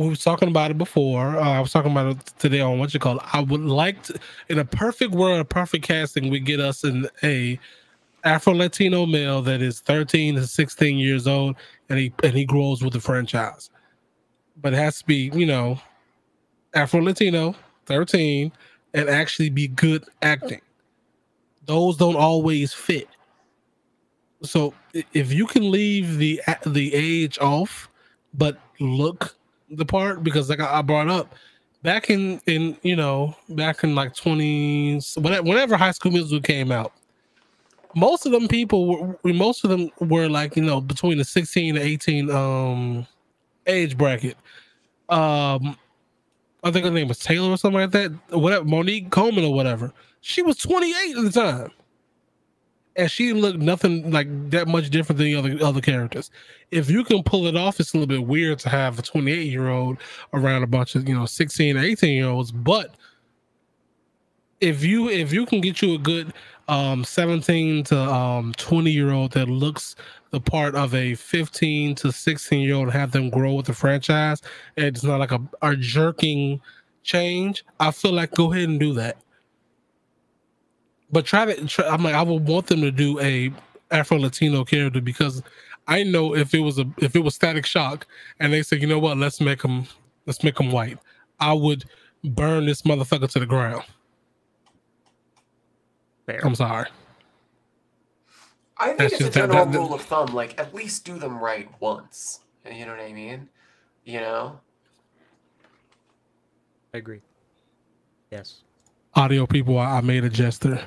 We 0.00 0.08
was 0.08 0.24
talking 0.24 0.48
about 0.48 0.70
it 0.70 0.78
before. 0.78 1.36
Uh, 1.36 1.46
I 1.46 1.60
was 1.60 1.72
talking 1.72 1.90
about 1.90 2.16
it 2.16 2.32
today 2.38 2.60
on 2.60 2.78
what 2.78 2.94
you 2.94 2.98
call 2.98 3.18
it. 3.18 3.22
I 3.34 3.42
would 3.42 3.60
like 3.60 4.02
to, 4.04 4.18
in 4.48 4.58
a 4.58 4.64
perfect 4.64 5.12
world, 5.12 5.40
a 5.40 5.44
perfect 5.44 5.84
casting, 5.86 6.30
we 6.30 6.40
get 6.40 6.58
us 6.58 6.84
in 6.84 7.06
a 7.22 7.60
Afro 8.24 8.54
Latino 8.54 9.04
male 9.04 9.42
that 9.42 9.60
is 9.60 9.80
13 9.80 10.36
to 10.36 10.46
16 10.46 10.96
years 10.96 11.26
old, 11.26 11.54
and 11.90 11.98
he 11.98 12.14
and 12.22 12.32
he 12.32 12.46
grows 12.46 12.82
with 12.82 12.94
the 12.94 13.00
franchise. 13.00 13.68
But 14.62 14.72
it 14.72 14.76
has 14.76 15.00
to 15.00 15.04
be, 15.04 15.30
you 15.34 15.44
know, 15.44 15.78
Afro 16.72 17.02
Latino, 17.02 17.54
13, 17.84 18.50
and 18.94 19.10
actually 19.10 19.50
be 19.50 19.68
good 19.68 20.02
acting. 20.22 20.62
Those 21.66 21.98
don't 21.98 22.16
always 22.16 22.72
fit. 22.72 23.08
So 24.42 24.72
if 25.12 25.30
you 25.30 25.46
can 25.46 25.70
leave 25.70 26.16
the 26.16 26.40
the 26.64 26.94
age 26.94 27.38
off, 27.38 27.90
but 28.32 28.58
look 28.80 29.36
the 29.70 29.84
part, 29.84 30.22
because 30.22 30.50
like 30.50 30.60
I 30.60 30.82
brought 30.82 31.08
up 31.08 31.34
back 31.82 32.10
in 32.10 32.40
in 32.46 32.76
you 32.82 32.96
know 32.96 33.34
back 33.50 33.82
in 33.84 33.94
like 33.94 34.14
20s 34.14 35.16
whenever, 35.22 35.42
whenever 35.42 35.76
high 35.76 35.92
school 35.92 36.12
musical 36.12 36.40
came 36.40 36.70
out 36.70 36.92
most 37.94 38.26
of 38.26 38.32
them 38.32 38.48
people 38.48 39.16
were 39.22 39.32
most 39.32 39.64
of 39.64 39.70
them 39.70 39.90
were 40.00 40.28
like 40.28 40.56
you 40.56 40.62
know 40.62 40.80
between 40.80 41.18
the 41.18 41.24
16 41.24 41.74
to 41.74 41.80
18 41.80 42.30
um 42.30 43.06
age 43.66 43.96
bracket. 43.96 44.36
Um 45.08 45.76
i 46.62 46.70
think 46.70 46.84
her 46.84 46.90
name 46.90 47.08
was 47.08 47.18
taylor 47.18 47.50
or 47.50 47.56
something 47.56 47.80
like 47.80 47.90
that. 47.92 48.12
Whatever 48.30 48.64
monique 48.64 49.10
coleman 49.10 49.44
or 49.44 49.54
whatever. 49.54 49.92
She 50.20 50.42
was 50.42 50.58
28 50.58 51.16
at 51.16 51.24
the 51.24 51.30
time 51.30 51.70
and 53.00 53.10
she 53.10 53.32
looked 53.32 53.58
nothing 53.58 54.10
like 54.10 54.28
that 54.50 54.68
much 54.68 54.90
different 54.90 55.16
than 55.18 55.26
the 55.26 55.34
other 55.34 55.64
other 55.64 55.80
characters. 55.80 56.30
If 56.70 56.90
you 56.90 57.02
can 57.02 57.22
pull 57.22 57.46
it 57.46 57.56
off 57.56 57.80
it's 57.80 57.94
a 57.94 57.96
little 57.96 58.06
bit 58.06 58.26
weird 58.26 58.58
to 58.60 58.68
have 58.68 58.98
a 58.98 59.02
28 59.02 59.46
year 59.46 59.68
old 59.68 59.96
around 60.34 60.62
a 60.62 60.66
bunch 60.66 60.94
of 60.94 61.08
you 61.08 61.14
know 61.14 61.26
16 61.26 61.76
18 61.76 62.14
year 62.14 62.28
olds 62.28 62.52
but 62.52 62.94
if 64.60 64.84
you 64.84 65.08
if 65.08 65.32
you 65.32 65.46
can 65.46 65.62
get 65.62 65.80
you 65.80 65.94
a 65.94 65.98
good 65.98 66.34
um 66.68 67.02
17 67.02 67.84
to 67.84 67.98
um 67.98 68.52
20 68.58 68.90
year 68.90 69.10
old 69.10 69.32
that 69.32 69.48
looks 69.48 69.96
the 70.30 70.40
part 70.40 70.74
of 70.74 70.94
a 70.94 71.14
15 71.14 71.94
to 71.94 72.12
16 72.12 72.60
year 72.60 72.74
old 72.74 72.92
have 72.92 73.12
them 73.12 73.30
grow 73.30 73.54
with 73.54 73.66
the 73.66 73.72
franchise 73.72 74.42
and 74.76 74.86
it's 74.86 75.02
not 75.02 75.18
like 75.18 75.32
a, 75.32 75.40
a 75.62 75.74
jerking 75.74 76.60
change 77.02 77.64
i 77.80 77.90
feel 77.90 78.12
like 78.12 78.30
go 78.32 78.52
ahead 78.52 78.68
and 78.68 78.78
do 78.78 78.92
that 78.92 79.16
but 81.12 81.24
try 81.24 81.44
to 81.52 81.86
i'm 81.90 82.02
like 82.02 82.14
i 82.14 82.22
would 82.22 82.46
want 82.46 82.66
them 82.66 82.80
to 82.80 82.90
do 82.90 83.18
a 83.20 83.52
afro 83.90 84.18
latino 84.18 84.64
character 84.64 85.00
because 85.00 85.42
i 85.88 86.02
know 86.02 86.34
if 86.34 86.54
it 86.54 86.60
was 86.60 86.78
a 86.78 86.84
if 86.98 87.14
it 87.16 87.20
was 87.20 87.34
static 87.34 87.66
shock 87.66 88.06
and 88.38 88.52
they 88.52 88.62
said 88.62 88.80
you 88.80 88.86
know 88.86 88.98
what 88.98 89.16
let's 89.16 89.40
make 89.40 89.62
them 89.62 89.84
let's 90.26 90.42
make 90.44 90.56
them 90.56 90.70
white 90.70 90.98
i 91.40 91.52
would 91.52 91.84
burn 92.24 92.66
this 92.66 92.82
motherfucker 92.82 93.28
to 93.30 93.38
the 93.40 93.46
ground 93.46 93.82
Fair. 96.26 96.40
i'm 96.44 96.54
sorry 96.54 96.86
I 98.82 98.86
think 98.86 98.98
That's 98.98 99.12
it's 99.12 99.22
a 99.24 99.30
general 99.30 99.66
that- 99.66 99.72
that- 99.72 99.78
rule 99.78 99.92
of 99.92 100.00
thumb, 100.00 100.28
like 100.32 100.58
at 100.58 100.72
least 100.74 101.04
do 101.04 101.18
them 101.18 101.38
right 101.38 101.68
once. 101.80 102.40
You 102.64 102.86
know 102.86 102.92
what 102.92 103.00
I 103.04 103.12
mean? 103.12 103.46
You 104.06 104.20
know? 104.20 104.58
I 106.94 106.96
agree. 106.96 107.20
Yes, 108.30 108.62
audio 109.14 109.46
people 109.46 109.78
I, 109.78 109.98
I 109.98 110.00
made 110.00 110.24
a 110.24 110.30
gesture 110.30 110.82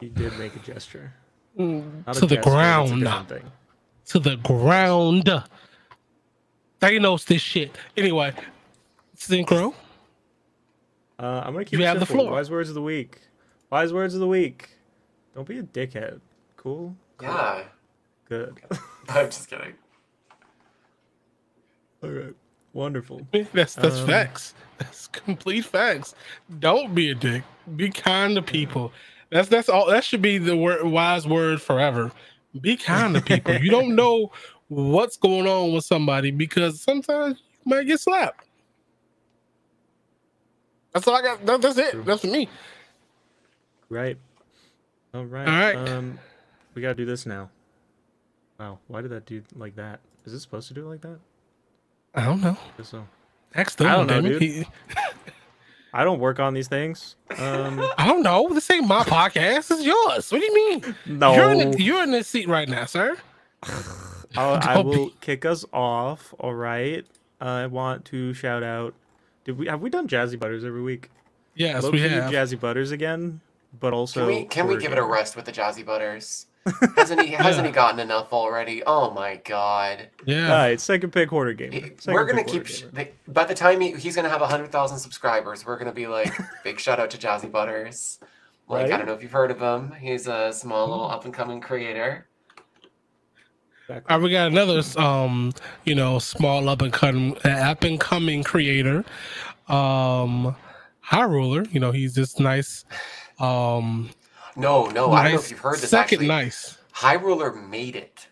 he 0.00 0.08
did 0.10 0.38
make 0.38 0.54
a 0.54 0.58
gesture. 0.58 1.14
Not 1.56 2.16
a 2.16 2.20
to 2.20 2.26
the 2.26 2.36
gesture, 2.36 2.36
that's 2.36 2.46
a 2.46 2.50
ground 2.50 3.28
thing. 3.28 3.44
to 4.06 4.18
the 4.18 4.36
ground 4.36 5.24
Thanos 6.80 7.24
this 7.26 7.40
shit 7.42 7.76
anyway 7.96 8.34
Syncro 9.16 9.74
Uh, 11.18 11.42
I'm 11.44 11.52
gonna 11.54 11.64
keep 11.64 11.78
You 11.78 11.84
it 11.84 11.88
have 11.88 12.00
the 12.00 12.06
simple. 12.06 12.26
floor. 12.26 12.32
Wise 12.36 12.50
words 12.50 12.68
of 12.68 12.74
the 12.74 12.82
week. 12.82 13.18
Wise 13.70 13.90
words 13.92 14.12
of 14.14 14.20
the 14.20 14.26
week. 14.26 14.68
Don't 15.34 15.48
be 15.48 15.58
a 15.58 15.62
dickhead. 15.62 16.20
Cool. 16.58 16.94
Cool. 17.16 17.28
Yeah. 17.28 17.62
Good. 18.28 18.60
I'm 19.08 19.26
just 19.26 19.48
kidding. 19.48 19.72
All 22.02 22.10
right. 22.10 22.34
Wonderful. 22.76 23.26
that's 23.32 23.74
that's 23.74 23.98
Um, 24.00 24.06
facts 24.06 24.54
that's 24.78 25.06
complete 25.08 25.64
facts 25.64 26.14
don't 26.60 26.94
be 26.94 27.10
a 27.10 27.14
dick 27.14 27.42
be 27.76 27.88
kind 27.90 28.36
to 28.36 28.42
people 28.42 28.92
that's 29.30 29.48
that's 29.48 29.68
all 29.68 29.86
that 29.86 30.04
should 30.04 30.22
be 30.22 30.38
the 30.38 30.56
word 30.56 30.84
wise 30.84 31.26
word 31.26 31.60
forever 31.60 32.12
be 32.60 32.76
kind 32.76 33.14
to 33.14 33.20
people 33.22 33.54
you 33.54 33.70
don't 33.70 33.94
know 33.96 34.30
what's 34.68 35.16
going 35.16 35.46
on 35.46 35.72
with 35.72 35.84
somebody 35.84 36.30
because 36.30 36.80
sometimes 36.82 37.40
you 37.64 37.70
might 37.70 37.86
get 37.86 37.98
slapped 37.98 38.44
that's 40.92 41.08
all 41.08 41.16
i 41.16 41.22
got 41.22 41.44
that, 41.46 41.62
that's 41.62 41.78
it 41.78 41.92
True. 41.92 42.04
that's 42.04 42.20
for 42.20 42.28
me 42.28 42.48
Right. 43.88 44.18
All 45.14 45.24
right. 45.24 45.46
All 45.46 45.54
right. 45.54 45.76
Um, 45.76 46.18
we 46.74 46.82
gotta 46.82 46.94
do 46.94 47.04
this 47.04 47.24
now. 47.24 47.50
Wow. 48.58 48.78
Why 48.88 49.00
did 49.00 49.12
that 49.12 49.26
do 49.26 49.42
like 49.54 49.76
that? 49.76 50.00
Is 50.24 50.32
it 50.32 50.40
supposed 50.40 50.68
to 50.68 50.74
do 50.74 50.86
it 50.86 50.88
like 50.88 51.00
that? 51.02 51.18
I 52.16 52.24
don't 52.24 52.40
know 52.40 52.56
I 52.56 52.76
guess 52.78 52.88
so. 52.88 53.06
Ask 53.54 53.80
I 53.80 53.94
don't 53.96 54.06
know, 54.08 54.20
dude. 54.20 54.42
He- 54.42 54.66
I 55.94 56.04
don't 56.04 56.18
work 56.20 56.38
on 56.40 56.52
these 56.52 56.68
things. 56.68 57.16
Um, 57.38 57.80
I 57.96 58.06
don't 58.06 58.22
know. 58.22 58.48
This 58.52 58.70
ain't 58.70 58.86
my 58.86 59.02
podcast. 59.02 59.70
It's 59.70 59.82
yours. 59.82 60.30
What 60.30 60.40
do 60.40 60.44
you 60.44 60.54
mean? 60.54 60.94
no. 61.06 61.34
You're 61.34 61.50
in, 61.52 61.70
the, 61.70 61.82
you're 61.82 62.02
in 62.02 62.10
this 62.10 62.28
seat 62.28 62.48
right 62.48 62.68
now, 62.68 62.84
sir. 62.84 63.16
I'll, 64.36 64.54
I 64.62 64.74
Don't 64.74 64.86
will 64.86 65.06
be- 65.06 65.14
kick 65.22 65.46
us 65.46 65.64
off. 65.72 66.34
All 66.38 66.52
right. 66.54 67.06
I 67.40 67.66
want 67.66 68.04
to 68.06 68.34
shout 68.34 68.62
out. 68.62 68.92
Did 69.44 69.56
we 69.58 69.68
have 69.68 69.80
we 69.80 69.88
done 69.88 70.06
Jazzy 70.06 70.38
Butters 70.38 70.64
every 70.66 70.82
week? 70.82 71.08
Yes, 71.54 71.82
Low-key 71.82 72.02
we 72.02 72.08
have. 72.10 72.30
Jazzy 72.30 72.60
Butters 72.60 72.90
again, 72.90 73.40
but 73.80 73.94
also. 73.94 74.20
Can 74.20 74.26
we 74.26 74.44
can 74.44 74.66
we 74.66 74.76
give 74.76 74.92
it 74.92 74.98
a 74.98 75.02
rest 75.04 75.34
with 75.36 75.46
the 75.46 75.52
Jazzy 75.52 75.84
Butters? 75.86 76.46
Hasn't 76.96 77.22
he 77.22 77.28
hasn't 77.32 77.66
he 77.66 77.72
gotten 77.72 78.00
enough 78.00 78.32
already? 78.32 78.82
Oh 78.86 79.10
my 79.12 79.36
god. 79.36 80.08
Yeah. 80.24 80.50
All 80.52 80.58
right, 80.58 80.80
second 80.80 81.12
pick 81.12 81.28
horror 81.30 81.52
game. 81.52 81.96
We're 82.06 82.24
gonna 82.24 82.44
keep 82.44 82.66
sh- 82.66 82.84
they, 82.92 83.12
by 83.28 83.44
the 83.44 83.54
time 83.54 83.80
he, 83.80 83.92
he's 83.92 84.16
gonna 84.16 84.28
have 84.28 84.40
hundred 84.40 84.72
thousand 84.72 84.98
subscribers, 84.98 85.64
we're 85.64 85.78
gonna 85.78 85.92
be 85.92 86.06
like 86.06 86.32
big 86.64 86.80
shout 86.80 86.98
out 86.98 87.10
to 87.10 87.18
Jazzy 87.18 87.50
Butters. 87.50 88.18
Like 88.68 88.84
Right? 88.84 88.92
I 88.92 88.96
don't 88.96 89.06
know 89.06 89.14
if 89.14 89.22
you've 89.22 89.32
heard 89.32 89.50
of 89.50 89.60
him. 89.60 89.92
He's 89.92 90.26
a 90.26 90.52
small 90.52 90.88
little 90.88 91.08
up 91.08 91.24
and 91.24 91.32
coming 91.32 91.60
creator. 91.60 92.26
All 93.88 94.00
right, 94.08 94.20
we 94.20 94.30
got 94.32 94.48
another 94.50 94.82
um, 94.98 95.52
you 95.84 95.94
know, 95.94 96.18
small 96.18 96.68
up 96.68 96.82
and 96.82 96.92
coming 96.92 97.36
up 97.44 97.84
and 97.84 98.00
coming 98.00 98.42
creator. 98.42 99.04
Um 99.68 100.56
High 101.00 101.22
Ruler, 101.22 101.64
you 101.70 101.78
know, 101.78 101.92
he's 101.92 102.14
this 102.16 102.40
nice 102.40 102.84
um 103.38 104.10
No, 104.56 104.86
no, 104.86 105.12
I 105.12 105.24
don't 105.24 105.32
know 105.32 105.38
if 105.40 105.50
you've 105.50 105.60
heard 105.60 105.78
this 105.78 105.90
second 105.90 106.16
actually. 106.16 106.28
nice. 106.28 106.78
High 106.92 107.14
Ruler 107.14 107.52
made 107.52 107.96
it. 107.96 108.28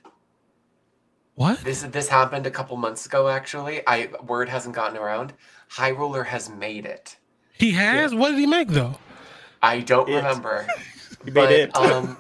What? 1.35 1.61
This 1.65 1.83
this 1.83 2.09
happened 2.09 2.47
a 2.47 2.51
couple 2.51 2.77
months 2.77 3.07
ago 3.07 3.29
actually. 3.29 3.83
I 3.87 4.09
word 4.27 4.49
hasn't 4.49 4.75
gotten 4.75 4.97
around. 4.97 5.33
High 5.69 5.89
Ruler 5.89 6.23
has 6.25 6.49
made 6.49 6.87
it. 6.87 7.17
He 7.53 7.73
has? 7.73 8.15
What 8.15 8.31
did 8.31 8.39
he 8.39 8.47
make 8.47 8.69
though? 8.69 8.97
I 9.63 9.81
don't 9.81 10.09
It. 10.09 10.17
remember. 10.17 10.67
You 11.27 11.33
made 11.33 11.41
but 11.41 11.53
it. 11.53 11.77
um 11.79 12.19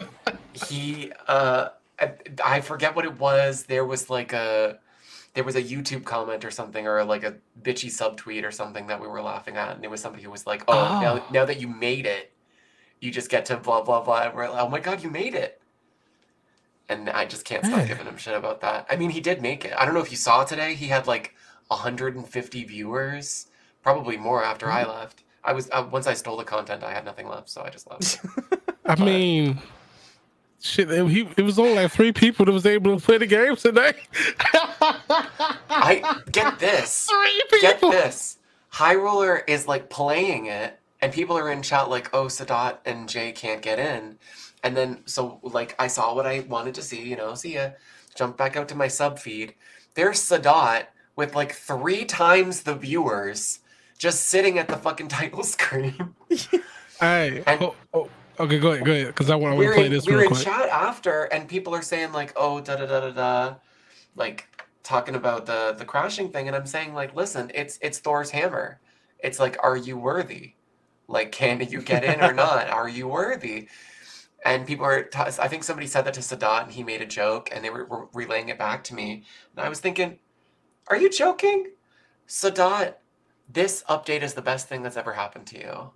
he 0.55 1.12
uh 1.28 1.68
I, 2.00 2.12
I 2.42 2.61
forget 2.62 2.96
what 2.96 3.05
it 3.05 3.18
was 3.20 3.64
there 3.64 3.84
was 3.84 4.09
like 4.09 4.32
a 4.32 4.78
there 5.34 5.44
was 5.44 5.55
a 5.57 5.62
youtube 5.62 6.05
comment 6.05 6.42
or 6.44 6.50
something 6.50 6.86
or 6.86 7.05
like 7.05 7.22
a 7.22 7.34
bitchy 7.62 7.90
subtweet 7.90 8.44
or 8.44 8.50
something 8.50 8.86
that 8.86 8.98
we 9.00 9.07
were 9.07 9.20
laughing 9.20 9.57
at 9.57 9.76
and 9.76 9.84
it 9.84 9.90
was 9.90 10.00
somebody 10.00 10.22
who 10.24 10.30
was 10.30 10.46
like 10.46 10.64
oh, 10.68 10.98
now, 11.02 11.16
Oh. 11.18 11.24
now 11.30 11.44
that 11.44 11.61
you 11.61 11.68
made 11.68 12.07
it 12.07 12.32
you 13.01 13.11
just 13.11 13.30
get 13.30 13.45
to 13.47 13.57
blah 13.57 13.82
blah 13.82 14.03
blah 14.03 14.22
and 14.22 14.34
we're 14.34 14.49
like 14.49 14.61
oh 14.61 14.68
my 14.68 14.80
god 14.80 15.03
you 15.03 15.11
made 15.11 15.34
it 15.34 15.61
and 16.88 17.09
i 17.11 17.24
just 17.24 17.45
can't 17.45 17.64
stop 17.64 17.80
Yeah. 17.80 17.86
giving 17.86 18.07
him 18.07 18.16
shit 18.16 18.34
about 18.34 18.61
that 18.62 18.86
i 18.90 18.97
mean 18.97 19.11
he 19.11 19.20
did 19.20 19.42
make 19.42 19.64
it 19.64 19.72
i 19.76 19.84
don't 19.84 19.95
know 19.95 20.01
if 20.01 20.11
you 20.11 20.16
saw 20.16 20.45
today 20.45 20.74
he 20.74 20.86
had 20.86 21.07
like 21.07 21.34
150 21.68 22.64
viewers 22.64 23.47
probably 23.82 24.16
more 24.16 24.42
after 24.45 24.70
i 24.70 24.84
left 24.84 25.24
i 25.45 25.53
was 25.53 25.68
uh, 25.72 25.86
once 25.90 26.07
i 26.07 26.14
stole 26.14 26.36
the 26.36 26.45
content 26.45 26.82
i 26.84 26.92
had 26.92 27.05
nothing 27.05 27.28
left 27.28 27.49
so 27.51 27.62
i 27.62 27.70
just 27.70 27.90
left 27.90 28.20
I 28.86 29.03
mean 29.03 29.59
shit, 30.61 30.90
it, 30.90 31.07
he, 31.09 31.28
it 31.36 31.42
was 31.42 31.59
only 31.59 31.74
like 31.74 31.90
three 31.92 32.12
people 32.12 32.45
that 32.47 32.53
was 32.53 32.64
able 32.66 32.99
to 32.99 33.05
play 33.05 33.18
the 33.18 33.26
game 33.26 33.55
today. 33.57 33.92
I 35.70 36.20
get 36.32 36.59
this. 36.59 37.07
three 37.11 37.42
people. 37.61 37.90
Get 37.90 38.05
this. 38.05 38.38
High 38.70 38.95
Roller 38.95 39.38
is 39.47 39.66
like 39.68 39.88
playing 39.90 40.47
it, 40.47 40.78
and 41.05 41.12
people 41.12 41.36
are 41.36 41.52
in 41.52 41.61
chat 41.61 41.90
like, 41.90 42.09
"Oh, 42.14 42.24
Sadat 42.24 42.78
and 42.86 43.07
Jay 43.07 43.30
can't 43.30 43.61
get 43.61 43.78
in," 43.78 44.18
and 44.62 44.74
then 44.74 45.02
so 45.05 45.38
like 45.42 45.74
I 45.78 45.86
saw 45.86 46.14
what 46.14 46.24
I 46.24 46.40
wanted 46.48 46.74
to 46.76 46.82
see. 46.82 47.02
You 47.02 47.16
know, 47.16 47.34
see 47.34 47.55
ya. 47.57 47.72
Jump 48.14 48.38
back 48.38 48.57
out 48.57 48.68
to 48.68 48.74
my 48.74 48.88
sub 48.88 49.18
feed. 49.18 49.55
There's 49.94 50.18
Sadat 50.18 50.86
with 51.14 51.34
like 51.34 51.52
three 51.52 52.07
times 52.07 52.62
the 52.62 52.74
viewers 52.74 53.59
just 53.98 54.24
sitting 54.30 54.59
at 54.59 54.66
the 54.66 54.78
fucking 54.78 55.09
title 55.20 55.42
screen. 55.44 56.14
Hey, 56.98 57.42
And- 57.46 57.61
oh, 57.61 57.74
oh, 57.92 58.09
okay, 58.40 58.59
go 58.59 58.72
ahead, 58.72 58.86
go 58.86 58.92
ahead, 58.92 59.09
because 59.09 59.28
I 59.28 59.34
want 59.34 59.61
to 59.61 59.72
play 59.74 59.88
this 59.88 60.07
we 60.07 60.14
were 60.14 60.22
in 60.22 60.28
quick. 60.28 60.42
chat 60.42 60.70
after, 60.70 61.24
and 61.24 61.46
people 61.46 61.74
are 61.74 61.82
saying 61.82 62.12
like, 62.12 62.32
"Oh, 62.34 62.62
da 62.62 62.76
da 62.76 62.86
da 62.86 63.00
da 63.00 63.11
da," 63.11 63.57
like 64.16 64.48
talking 64.82 65.16
about 65.16 65.44
the 65.44 65.74
the 65.76 65.84
crashing 65.84 66.30
thing, 66.30 66.46
and 66.46 66.57
I'm 66.57 66.66
saying 66.66 66.94
like, 66.94 67.14
"Listen, 67.14 67.50
it's 67.55 67.78
it's 67.82 67.98
Thor's 67.98 68.30
hammer. 68.30 68.80
It's 69.18 69.38
like, 69.38 69.59
are 69.62 69.76
you 69.76 69.98
worthy? 69.98 70.55
Like, 71.09 71.32
can 71.32 71.61
you 71.68 71.82
get 71.82 72.05
in 72.05 72.20
or 72.22 72.32
not? 72.32 72.68
Are 72.68 72.88
you 72.88 73.09
worthy?" 73.09 73.68
And 74.44 74.66
people 74.66 74.86
are. 74.86 75.05
T- 75.05 75.18
I 75.18 75.48
think 75.48 75.64
somebody 75.64 75.86
said 75.86 76.05
that 76.07 76.14
to 76.14 76.20
Sadat, 76.20 76.64
and 76.64 76.72
he 76.72 76.84
made 76.84 77.02
a 77.02 77.07
joke, 77.07 77.48
and 77.52 77.64
they 77.64 77.70
were, 77.70 77.86
were 77.86 78.09
relaying 78.14 78.48
it 78.50 78.59
back 78.59 78.84
to 78.84 78.94
me, 78.94 79.24
and 79.57 79.64
I 79.64 79.68
was 79.68 79.80
thinking, 79.80 80.18
"Are 80.88 80.96
you 80.96 81.11
joking, 81.11 81.72
Sadat? 82.28 82.96
This 83.48 83.84
update 83.88 84.22
is 84.22 84.34
the 84.34 84.42
best 84.42 84.68
thing 84.68 84.82
that's 84.82 84.96
ever 84.96 85.12
happened 85.14 85.46
to 85.48 85.59
you." 85.59 85.90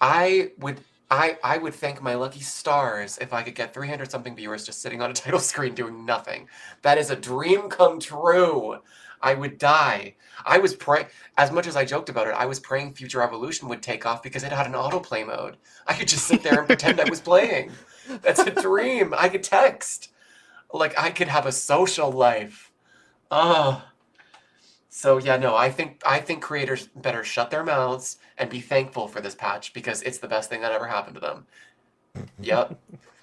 I 0.00 0.52
would 0.58 0.80
I 1.10 1.38
I 1.42 1.58
would 1.58 1.74
thank 1.74 2.02
my 2.02 2.14
lucky 2.14 2.40
stars 2.40 3.18
if 3.20 3.32
I 3.32 3.42
could 3.42 3.54
get 3.54 3.74
300 3.74 4.10
something 4.10 4.36
viewers 4.36 4.66
just 4.66 4.82
sitting 4.82 5.02
on 5.02 5.10
a 5.10 5.14
title 5.22 5.40
screen 5.40 5.74
doing 5.74 6.04
nothing. 6.04 6.48
That 6.82 6.98
is 6.98 7.10
a 7.10 7.16
dream 7.16 7.68
come 7.68 8.00
true. 8.00 8.78
I 9.20 9.34
would 9.34 9.58
die. 9.58 10.14
I 10.44 10.58
was 10.58 10.74
praying 10.74 11.06
as 11.36 11.50
much 11.50 11.66
as 11.66 11.76
I 11.76 11.84
joked 11.84 12.08
about 12.08 12.28
it, 12.28 12.34
I 12.34 12.46
was 12.46 12.60
praying 12.60 12.94
Future 12.94 13.22
Evolution 13.22 13.68
would 13.68 13.82
take 13.82 14.06
off 14.06 14.22
because 14.22 14.44
it 14.44 14.52
had 14.52 14.66
an 14.66 14.72
autoplay 14.72 15.26
mode. 15.26 15.56
I 15.86 15.94
could 15.94 16.08
just 16.08 16.26
sit 16.26 16.42
there 16.42 16.58
and 16.58 16.66
pretend 16.66 17.00
I 17.00 17.08
was 17.08 17.20
playing. 17.20 17.72
That's 18.22 18.40
a 18.40 18.50
dream. 18.50 19.14
I 19.16 19.28
could 19.28 19.42
text. 19.42 20.10
Like 20.72 20.98
I 20.98 21.10
could 21.10 21.28
have 21.28 21.46
a 21.46 21.52
social 21.52 22.10
life. 22.10 22.72
Oh. 23.30 23.84
So 24.88 25.18
yeah, 25.18 25.36
no, 25.36 25.54
I 25.54 25.70
think 25.70 26.02
I 26.04 26.18
think 26.18 26.42
creators 26.42 26.88
better 26.88 27.22
shut 27.22 27.50
their 27.50 27.64
mouths 27.64 28.16
and 28.36 28.50
be 28.50 28.60
thankful 28.60 29.06
for 29.08 29.20
this 29.20 29.34
patch 29.34 29.72
because 29.72 30.02
it's 30.02 30.18
the 30.18 30.28
best 30.28 30.50
thing 30.50 30.60
that 30.62 30.72
ever 30.72 30.86
happened 30.86 31.14
to 31.16 31.20
them. 31.20 31.46
Yep. 32.40 32.78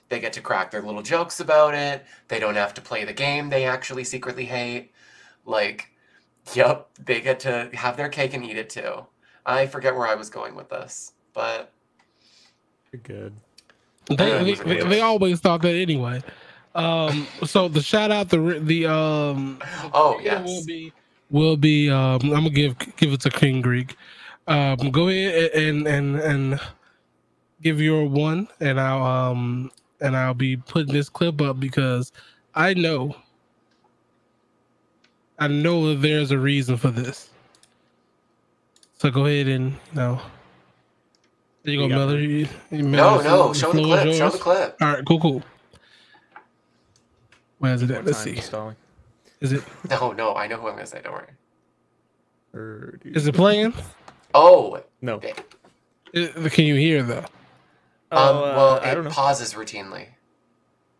They 0.08 0.20
get 0.20 0.34
to 0.34 0.41
crack 0.41 0.72
their 0.72 0.84
little 0.84 1.02
jokes 1.02 1.39
about 1.39 1.74
it. 1.74 2.06
They 2.28 2.39
don't 2.39 2.56
have 2.56 2.74
to 2.76 2.82
play 2.82 3.04
the 3.04 3.14
game 3.14 3.50
they 3.50 3.66
actually 3.66 4.04
secretly 4.04 4.46
hate. 4.46 4.91
Like, 5.46 5.91
yep, 6.54 6.89
they 7.04 7.22
get 7.22 7.39
to 7.41 7.70
have 7.74 7.98
their 7.98 8.10
cake 8.10 8.34
and 8.34 8.43
eat 8.43 8.58
it 8.58 8.70
too. 8.70 9.06
I 9.46 9.68
forget 9.68 9.96
where 9.96 10.08
I 10.08 10.16
was 10.16 10.30
going 10.30 10.56
with 10.56 10.70
this, 10.70 11.14
but 11.34 11.72
You're 12.91 13.02
good. 13.02 13.34
They, 14.08 14.54
they, 14.54 14.84
they, 14.84 15.02
always 15.02 15.39
thought 15.39 15.64
that 15.64 15.74
anyway. 15.74 16.22
Um, 16.76 17.26
so 17.43 17.68
the 17.68 17.82
shout 17.82 18.12
out 18.12 18.30
the 18.30 18.60
the 18.62 18.86
um 18.86 19.60
oh 19.93 20.20
Yeah, 20.22 20.41
will 20.43 20.56
yes. 20.56 20.66
be 20.66 20.93
will 21.32 21.58
be 21.58 21.89
um 21.89 22.20
I'm 22.22 22.30
gonna 22.30 22.50
give 22.50 22.78
give 22.98 23.14
it 23.14 23.22
to 23.22 23.30
King 23.30 23.62
Greek. 23.62 23.96
Um 24.48 24.91
go 24.91 25.08
ahead 25.08 25.52
and 25.54 25.88
and 25.88 26.20
and 26.20 26.60
give 27.62 27.82
your 27.82 28.08
one 28.08 28.48
and 28.60 28.80
I'll 28.80 29.04
um 29.04 29.72
and 30.02 30.16
I'll 30.16 30.34
be 30.34 30.58
putting 30.58 30.93
this 30.93 31.10
clip 31.10 31.41
up 31.41 31.60
because 31.60 32.12
I 32.54 32.74
know 32.74 33.16
I 35.39 35.47
know 35.47 35.89
that 35.89 36.01
there's 36.01 36.31
a 36.31 36.38
reason 36.38 36.77
for 36.77 36.91
this. 36.91 37.29
So 38.97 39.11
go 39.11 39.25
ahead 39.25 39.47
and 39.47 39.71
you 39.71 39.77
know 39.95 40.21
there 41.63 41.73
you 41.73 41.79
go, 41.79 41.83
You 41.86 41.89
got 41.89 41.95
Miller. 42.07 42.19
You, 42.19 42.47
you 42.71 42.81
No, 42.83 43.21
no, 43.21 43.51
show 43.53 43.71
the 43.71 43.81
floor 43.81 43.97
is 43.97 44.03
clip. 44.03 44.13
Show 44.15 44.29
the 44.29 44.38
clip. 44.38 44.77
All 44.81 44.93
right, 44.93 45.05
cool, 45.05 45.19
cool. 45.19 45.43
Where's 47.57 47.81
it 47.81 47.91
at? 47.91 48.05
Let's 48.05 48.19
see. 48.19 48.36
installing. 48.36 48.75
Is 49.41 49.51
it 49.51 49.63
No, 49.89 50.11
no, 50.11 50.36
I 50.36 50.47
know 50.47 50.57
who 50.57 50.67
I'm 50.67 50.75
gonna 50.75 50.86
say. 50.86 51.01
Don't 51.03 51.13
worry. 51.13 51.27
Er, 52.53 52.99
is 53.03 53.27
it 53.27 53.36
playing? 53.36 53.73
Oh, 54.33 54.81
No. 55.01 55.19
eh, 55.19 55.33
Uh, 56.15 56.49
Can 56.49 56.65
you 56.65 56.75
hear 56.75 57.03
though? 57.03 57.25
Oh, 58.11 58.29
um, 58.29 58.41
well, 58.41 58.73
uh, 58.75 58.79
I 58.81 58.93
don't 58.93 59.07
it 59.07 59.13
pauses 59.13 59.53
routinely. 59.55 60.07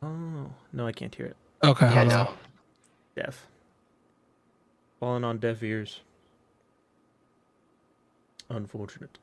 Oh, 0.02 0.50
no, 0.74 0.88
I 0.88 0.92
can't 0.92 1.14
hear 1.14 1.28
it. 1.28 1.36
Okay, 1.64 1.86
Yeah, 1.86 1.94
hold 1.94 2.08
no. 2.10 2.34
Deaf. 3.16 3.46
Falling 5.00 5.24
on 5.24 5.40
deaf 5.40 5.64
ears. 5.64 6.02
Unfortunate. 8.50 9.18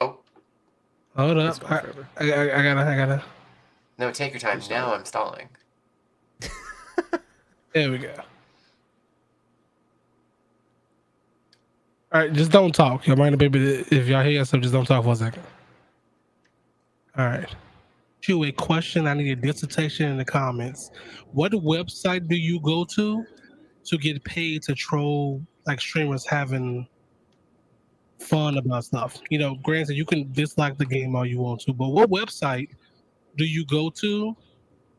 Oh, 0.00 0.18
Hold 1.16 1.38
up. 1.38 1.70
I. 1.70 1.76
I, 2.18 2.32
I, 2.32 2.60
I 2.60 2.62
gotta, 2.62 2.80
I 2.90 2.96
gotta. 2.96 3.24
no, 3.98 4.12
take 4.12 4.32
your 4.32 4.40
time. 4.40 4.60
Now 4.70 4.94
I'm 4.94 5.04
stalling. 5.04 5.48
There 7.74 7.90
we 7.90 7.98
go. 7.98 8.14
All 12.12 12.22
right, 12.22 12.32
just 12.32 12.50
don't 12.52 12.74
talk. 12.74 13.06
Y'all 13.06 13.16
mind 13.16 13.38
baby 13.38 13.84
if 13.90 14.08
y'all 14.08 14.24
hear 14.24 14.44
stuff, 14.44 14.62
just 14.62 14.72
don't 14.74 14.86
talk 14.86 15.04
for 15.04 15.12
a 15.12 15.16
second. 15.16 15.42
All 17.16 17.26
right. 17.26 17.48
You 18.26 18.44
a 18.44 18.52
question. 18.52 19.06
I 19.06 19.14
need 19.14 19.30
a 19.30 19.36
dissertation 19.36 20.10
in 20.10 20.16
the 20.18 20.24
comments. 20.24 20.90
What 21.32 21.52
website 21.52 22.28
do 22.28 22.36
you 22.36 22.60
go 22.60 22.84
to 22.96 23.24
to 23.88 23.98
get 23.98 24.22
paid 24.24 24.62
to 24.62 24.74
troll 24.74 25.42
like 25.66 25.80
streamers 25.80 26.26
having 26.26 26.86
fun 28.18 28.58
about 28.58 28.84
stuff? 28.84 29.20
You 29.30 29.38
know, 29.38 29.54
granted, 29.62 29.94
you 29.96 30.04
can 30.04 30.30
dislike 30.32 30.78
the 30.78 30.86
game 30.86 31.14
all 31.14 31.26
you 31.26 31.38
want 31.38 31.60
to, 31.62 31.72
but 31.72 31.88
what 31.88 32.10
website 32.10 32.68
do 33.36 33.44
you 33.44 33.64
go 33.66 33.90
to 33.90 34.36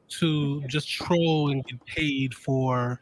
to 0.10 0.62
just 0.68 0.90
troll 0.90 1.52
and 1.52 1.64
get 1.66 1.86
paid 1.86 2.34
for 2.34 3.00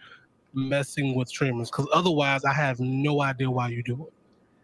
messing 0.54 1.16
with 1.16 1.30
streamers 1.30 1.70
because 1.70 1.88
otherwise 1.94 2.44
I 2.44 2.54
have 2.54 2.80
no 2.80 3.22
idea 3.22 3.50
why 3.50 3.70
you 3.70 3.84
do 3.84 4.08
it. 4.08 4.14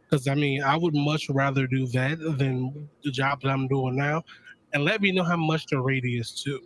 Because 0.04 0.28
I 0.28 0.36
mean, 0.36 0.64
I 0.64 0.76
would 0.76 0.96
much 0.96 1.30
rather 1.30 1.68
do 1.68 1.88
that 1.88 2.20
than 2.38 2.90
the 3.04 3.12
job 3.12 3.42
that 3.42 3.50
I'm 3.50 3.68
doing 3.68 3.96
now. 3.96 4.24
And 4.74 4.84
let 4.84 5.02
me 5.02 5.12
know 5.12 5.24
how 5.24 5.38
much 5.38 5.68
the 5.68 5.80
rate 5.80 6.04
is 6.06 6.32
too. 6.32 6.62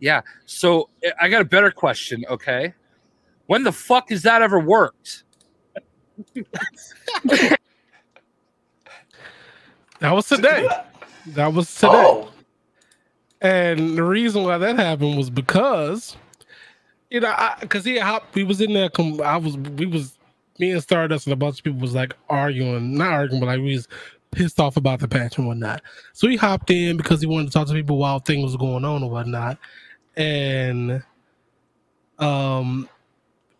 Yeah. 0.00 0.22
So 0.46 0.90
I- 1.04 1.26
I 1.26 1.28
got 1.28 1.40
a 1.40 1.44
better 1.44 1.70
question. 1.70 2.24
Okay. 2.28 2.74
When 3.48 3.64
the 3.64 3.72
fuck 3.72 4.10
has 4.10 4.22
that 4.22 4.42
ever 4.42 4.60
worked? 4.60 5.24
That 10.00 10.12
was 10.12 10.28
today. 10.28 10.68
That 11.26 11.52
was 11.52 11.74
today. 11.74 11.88
Oh, 11.92 12.30
And 13.40 13.98
the 13.98 14.02
reason 14.04 14.44
why 14.44 14.58
that 14.58 14.76
happened 14.76 15.16
was 15.16 15.28
because, 15.28 16.16
you 17.10 17.20
know, 17.20 17.34
because 17.60 17.84
he 17.84 17.98
hopped, 17.98 18.34
we 18.34 18.44
was 18.44 18.60
in 18.60 18.74
there. 18.74 18.90
Com- 18.90 19.20
I 19.20 19.36
was, 19.36 19.56
we 19.56 19.86
was, 19.86 20.16
me 20.60 20.70
and 20.70 20.82
Stardust 20.82 21.26
and 21.26 21.32
a 21.32 21.36
bunch 21.36 21.58
of 21.58 21.64
people 21.64 21.80
was 21.80 21.94
like 21.94 22.14
arguing, 22.30 22.96
not 22.96 23.12
arguing, 23.12 23.40
but 23.40 23.46
like 23.46 23.58
we 23.60 23.74
was 23.74 23.88
pissed 24.30 24.60
off 24.60 24.76
about 24.76 25.00
the 25.00 25.08
patch 25.08 25.38
and 25.38 25.48
whatnot. 25.48 25.82
So 26.12 26.28
he 26.28 26.36
hopped 26.36 26.70
in 26.70 26.96
because 26.96 27.20
he 27.20 27.26
wanted 27.26 27.46
to 27.46 27.52
talk 27.52 27.66
to 27.66 27.74
people 27.74 27.98
while 27.98 28.20
things 28.20 28.44
was 28.44 28.56
going 28.56 28.84
on 28.84 29.02
and 29.02 29.10
whatnot. 29.10 29.58
And, 30.16 31.02
um, 32.20 32.88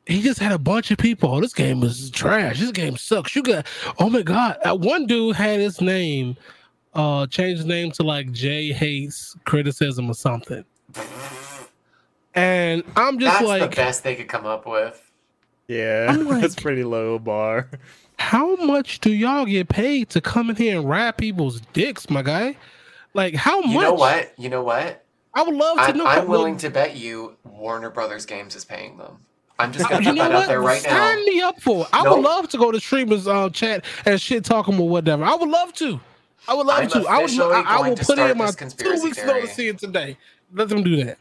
he 0.09 0.23
just 0.23 0.41
had 0.41 0.53
a 0.53 0.59
bunch 0.59 0.91
of 0.91 0.99
people. 0.99 1.35
Oh, 1.35 1.41
this 1.41 1.53
game 1.53 1.83
is 1.83 2.11
trash. 2.11 2.59
This 2.59 2.73
game 2.73 2.97
sucks. 2.97 3.37
You 3.37 3.43
got, 3.43 3.67
oh 3.99 4.09
my 4.09 4.23
god. 4.23 4.57
Uh, 4.65 4.75
one 4.75 5.07
dude 5.07 5.37
had 5.37 5.61
his 5.61 5.81
name 5.81 6.37
uh 6.95 7.27
change 7.27 7.59
his 7.59 7.67
name 7.67 7.93
to 7.93 8.03
like 8.03 8.33
Jay 8.33 8.73
hates 8.73 9.37
criticism 9.45 10.11
or 10.11 10.15
something. 10.15 10.65
And 12.35 12.83
I'm 12.97 13.19
just 13.19 13.39
that's 13.39 13.47
like, 13.47 13.71
the 13.71 13.77
best 13.77 14.03
they 14.03 14.15
could 14.15 14.29
come 14.29 14.47
up 14.47 14.67
with. 14.67 15.11
Yeah, 15.69 16.07
I'm 16.09 16.27
that's 16.41 16.55
pretty 16.55 16.85
low 16.85 17.19
bar. 17.19 17.69
how 18.19 18.57
much 18.57 19.01
do 19.01 19.13
y'all 19.13 19.45
get 19.45 19.69
paid 19.69 20.09
to 20.11 20.21
come 20.21 20.49
in 20.49 20.57
here 20.57 20.79
and 20.79 20.89
rap 20.89 21.19
people's 21.19 21.61
dicks, 21.73 22.09
my 22.09 22.23
guy? 22.23 22.57
Like 23.13 23.35
how 23.35 23.61
much? 23.61 23.69
You 23.69 23.75
much? 23.75 23.83
know 23.83 23.95
what? 23.95 24.33
You 24.39 24.49
know 24.49 24.63
what? 24.63 25.05
I 25.35 25.43
would 25.43 25.55
love 25.55 25.77
to 25.77 25.83
I'm, 25.83 25.97
know. 25.99 26.07
I'm 26.07 26.27
willing 26.27 26.57
to 26.59 26.71
bet 26.71 26.97
you 26.97 27.37
Warner 27.45 27.91
Brothers 27.91 28.25
Games 28.25 28.57
is 28.57 28.65
paying 28.65 28.97
them. 28.97 29.19
I'm 29.59 29.73
just 29.73 29.89
gonna 29.89 30.03
You 30.03 30.09
put 30.09 30.17
know 30.17 30.23
that 30.25 30.33
out 30.33 30.39
what? 30.41 30.49
there 30.49 30.61
right 30.61 30.83
now. 30.85 31.09
Sign 31.09 31.25
me 31.27 31.41
up 31.43 31.61
for 31.61 31.83
it. 31.83 31.89
I 31.93 32.03
Nope. 32.05 32.17
would 32.17 32.25
love 32.25 32.49
to 32.51 32.59
go 32.59 32.71
to 32.71 32.79
streamers 32.81 33.27
uh, 33.27 33.51
chat 33.51 33.85
and 34.05 34.21
shit 34.21 34.45
talking 34.45 34.79
or 34.79 34.89
whatever. 34.89 35.25
I 35.25 35.35
would 35.35 35.49
love 35.49 35.73
to. 35.75 36.01
I 36.47 36.55
would 36.55 36.67
love 36.67 36.79
I'm 36.81 36.89
to. 36.91 37.07
I 37.09 37.19
would. 37.21 37.31
I, 37.41 37.63
I 37.63 37.89
will 37.89 37.97
put 37.97 38.19
in 38.19 38.39
my 38.39 38.51
two 38.53 39.03
weeks 39.03 39.17
theory. 39.17 39.27
notice 39.27 39.57
here 39.57 39.73
today. 39.75 40.17
Let 40.55 40.69
them 40.69 40.83
do 40.83 41.05
that. 41.05 41.19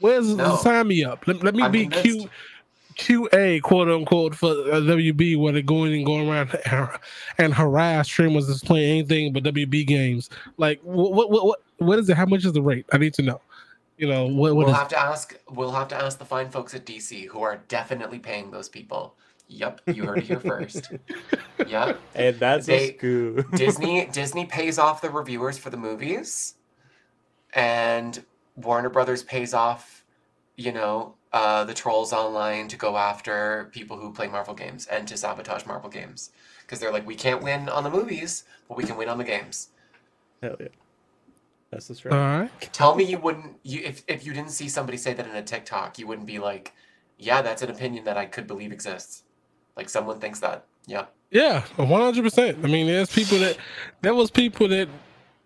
Where's 0.00 0.34
No. 0.34 0.56
sign 0.56 0.88
me 0.88 1.04
up? 1.04 1.26
Let, 1.26 1.42
let 1.42 1.54
me 1.54 1.64
I'm 1.64 1.72
be 1.72 1.86
convinced. 1.86 2.28
Q 2.96 3.28
QA 3.28 3.62
quote 3.62 3.88
unquote 3.88 4.34
for 4.34 4.48
uh, 4.50 4.80
WB 4.80 5.38
where 5.38 5.52
they're 5.52 5.62
going 5.62 5.94
and 5.94 6.04
going 6.04 6.28
around 6.28 6.58
and 7.38 7.54
harass 7.54 8.08
streamers 8.08 8.48
that's 8.48 8.64
playing 8.64 8.90
anything 8.98 9.32
but 9.32 9.44
WB 9.44 9.86
games. 9.86 10.30
Like 10.56 10.80
what 10.82 11.12
what 11.12 11.30
what 11.30 11.46
what, 11.46 11.58
what 11.78 11.98
is 11.98 12.08
it? 12.08 12.16
How 12.16 12.26
much 12.26 12.44
is 12.44 12.52
the 12.52 12.62
rate? 12.62 12.86
I 12.92 12.98
need 12.98 13.14
to 13.14 13.22
know. 13.22 13.40
You 13.98 14.06
know 14.08 14.26
what 14.26 14.54
what 14.54 14.66
we'll 14.66 14.70
is 14.70 14.76
have 14.76 14.88
to 14.88 14.98
ask. 15.00 15.38
We'll 15.50 15.72
have 15.72 15.88
to 15.88 15.96
ask 15.96 16.18
the 16.18 16.24
fine 16.24 16.48
folks 16.50 16.74
at 16.74 16.86
DC 16.86 17.26
who 17.26 17.42
are 17.42 17.60
definitely 17.68 18.18
paying 18.18 18.50
those 18.50 18.68
people. 18.68 19.16
Yep, 19.48 19.80
you 19.86 20.04
heard 20.04 20.18
it 20.18 20.24
here 20.24 20.40
first. 20.40 20.92
Yep, 21.66 21.98
And 22.14 22.38
that's 22.38 22.66
They- 22.66 22.90
a 22.90 22.96
scoop. 22.96 23.50
Disney 23.56 24.06
Disney 24.06 24.46
pays 24.46 24.78
off 24.78 25.02
the 25.02 25.10
reviewers 25.10 25.58
for 25.58 25.70
the 25.70 25.76
movies, 25.76 26.54
and 27.52 28.24
Warner 28.56 28.88
Brothers 28.88 29.22
pays 29.24 29.52
off 29.52 29.98
you 30.58 30.72
know, 30.72 31.14
uh, 31.32 31.62
the 31.64 31.72
trolls 31.72 32.12
online 32.12 32.66
to 32.68 32.76
go 32.76 32.96
after 32.98 33.70
people 33.72 33.96
who 33.96 34.12
play 34.12 34.26
Marvel 34.26 34.54
games 34.54 34.86
and 34.88 35.06
to 35.06 35.16
sabotage 35.16 35.64
Marvel 35.64 35.88
games 35.88 36.32
because 36.62 36.80
they're 36.80 36.92
like, 36.92 37.06
we 37.06 37.14
can't 37.14 37.42
win 37.42 37.68
on 37.68 37.84
the 37.84 37.90
movies, 37.90 38.42
but 38.66 38.76
we 38.76 38.82
can 38.82 38.96
win 38.96 39.08
on 39.08 39.18
the 39.18 39.24
games. 39.24 39.68
Hell 40.42 40.56
yeah. 40.58 40.66
That's 41.70 41.88
the 41.88 41.92
All 41.92 41.96
strategy. 41.96 42.50
right. 42.60 42.72
Tell 42.72 42.94
me 42.94 43.04
you 43.04 43.18
wouldn't 43.18 43.56
you 43.62 43.82
if 43.84 44.02
if 44.08 44.24
you 44.24 44.32
didn't 44.32 44.50
see 44.52 44.68
somebody 44.68 44.96
say 44.98 45.14
that 45.14 45.26
in 45.26 45.36
a 45.36 45.42
TikTok, 45.42 45.98
you 45.98 46.06
wouldn't 46.06 46.26
be 46.26 46.38
like, 46.38 46.72
yeah, 47.18 47.42
that's 47.42 47.62
an 47.62 47.70
opinion 47.70 48.04
that 48.04 48.16
I 48.16 48.26
could 48.26 48.46
believe 48.46 48.72
exists. 48.72 49.24
Like 49.76 49.88
someone 49.88 50.18
thinks 50.20 50.40
that. 50.40 50.64
Yeah. 50.86 51.06
Yeah, 51.30 51.62
one 51.76 51.88
hundred 52.00 52.24
percent. 52.24 52.58
I 52.64 52.68
mean, 52.68 52.86
there's 52.86 53.12
people 53.12 53.38
that 53.40 53.58
there 54.00 54.14
was 54.14 54.30
people 54.30 54.66
that 54.68 54.88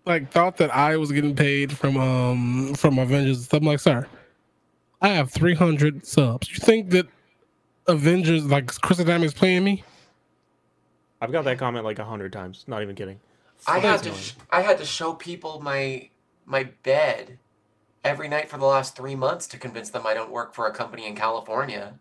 like 0.05 0.31
thought 0.31 0.57
that 0.57 0.73
I 0.73 0.95
was 0.95 1.11
getting 1.11 1.35
paid 1.35 1.77
from 1.77 1.97
um 1.97 2.73
from 2.75 2.99
Avengers 2.99 3.37
and 3.37 3.45
stuff. 3.45 3.61
I'm 3.61 3.67
like, 3.67 3.81
sir, 3.81 4.07
I 5.01 5.09
have 5.09 5.29
three 5.31 5.55
hundred 5.55 6.05
subs. 6.05 6.49
You 6.49 6.57
think 6.57 6.91
that 6.91 7.07
Avengers 7.87 8.45
like 8.45 8.67
Crystal 8.67 9.05
Dynamics 9.05 9.33
is 9.33 9.37
playing 9.39 9.65
me? 9.65 9.83
I've 11.19 11.33
got 11.33 11.43
that 11.45 11.57
comment 11.57 11.83
like 11.83 11.99
a 11.99 12.05
hundred 12.05 12.31
times. 12.31 12.63
Not 12.67 12.81
even 12.81 12.95
kidding. 12.95 13.19
I 13.67 13.79
had 13.79 14.03
to 14.03 14.13
sh- 14.13 14.33
I 14.51 14.61
had 14.61 14.77
to 14.77 14.85
show 14.85 15.13
people 15.13 15.59
my 15.61 16.09
my 16.45 16.63
bed 16.83 17.39
every 18.03 18.27
night 18.27 18.49
for 18.49 18.57
the 18.57 18.65
last 18.65 18.95
3 18.95 19.15
months 19.15 19.47
to 19.47 19.57
convince 19.57 19.89
them 19.89 20.05
I 20.05 20.13
don't 20.13 20.31
work 20.31 20.53
for 20.53 20.67
a 20.67 20.73
company 20.73 21.05
in 21.07 21.15
California. 21.15 21.99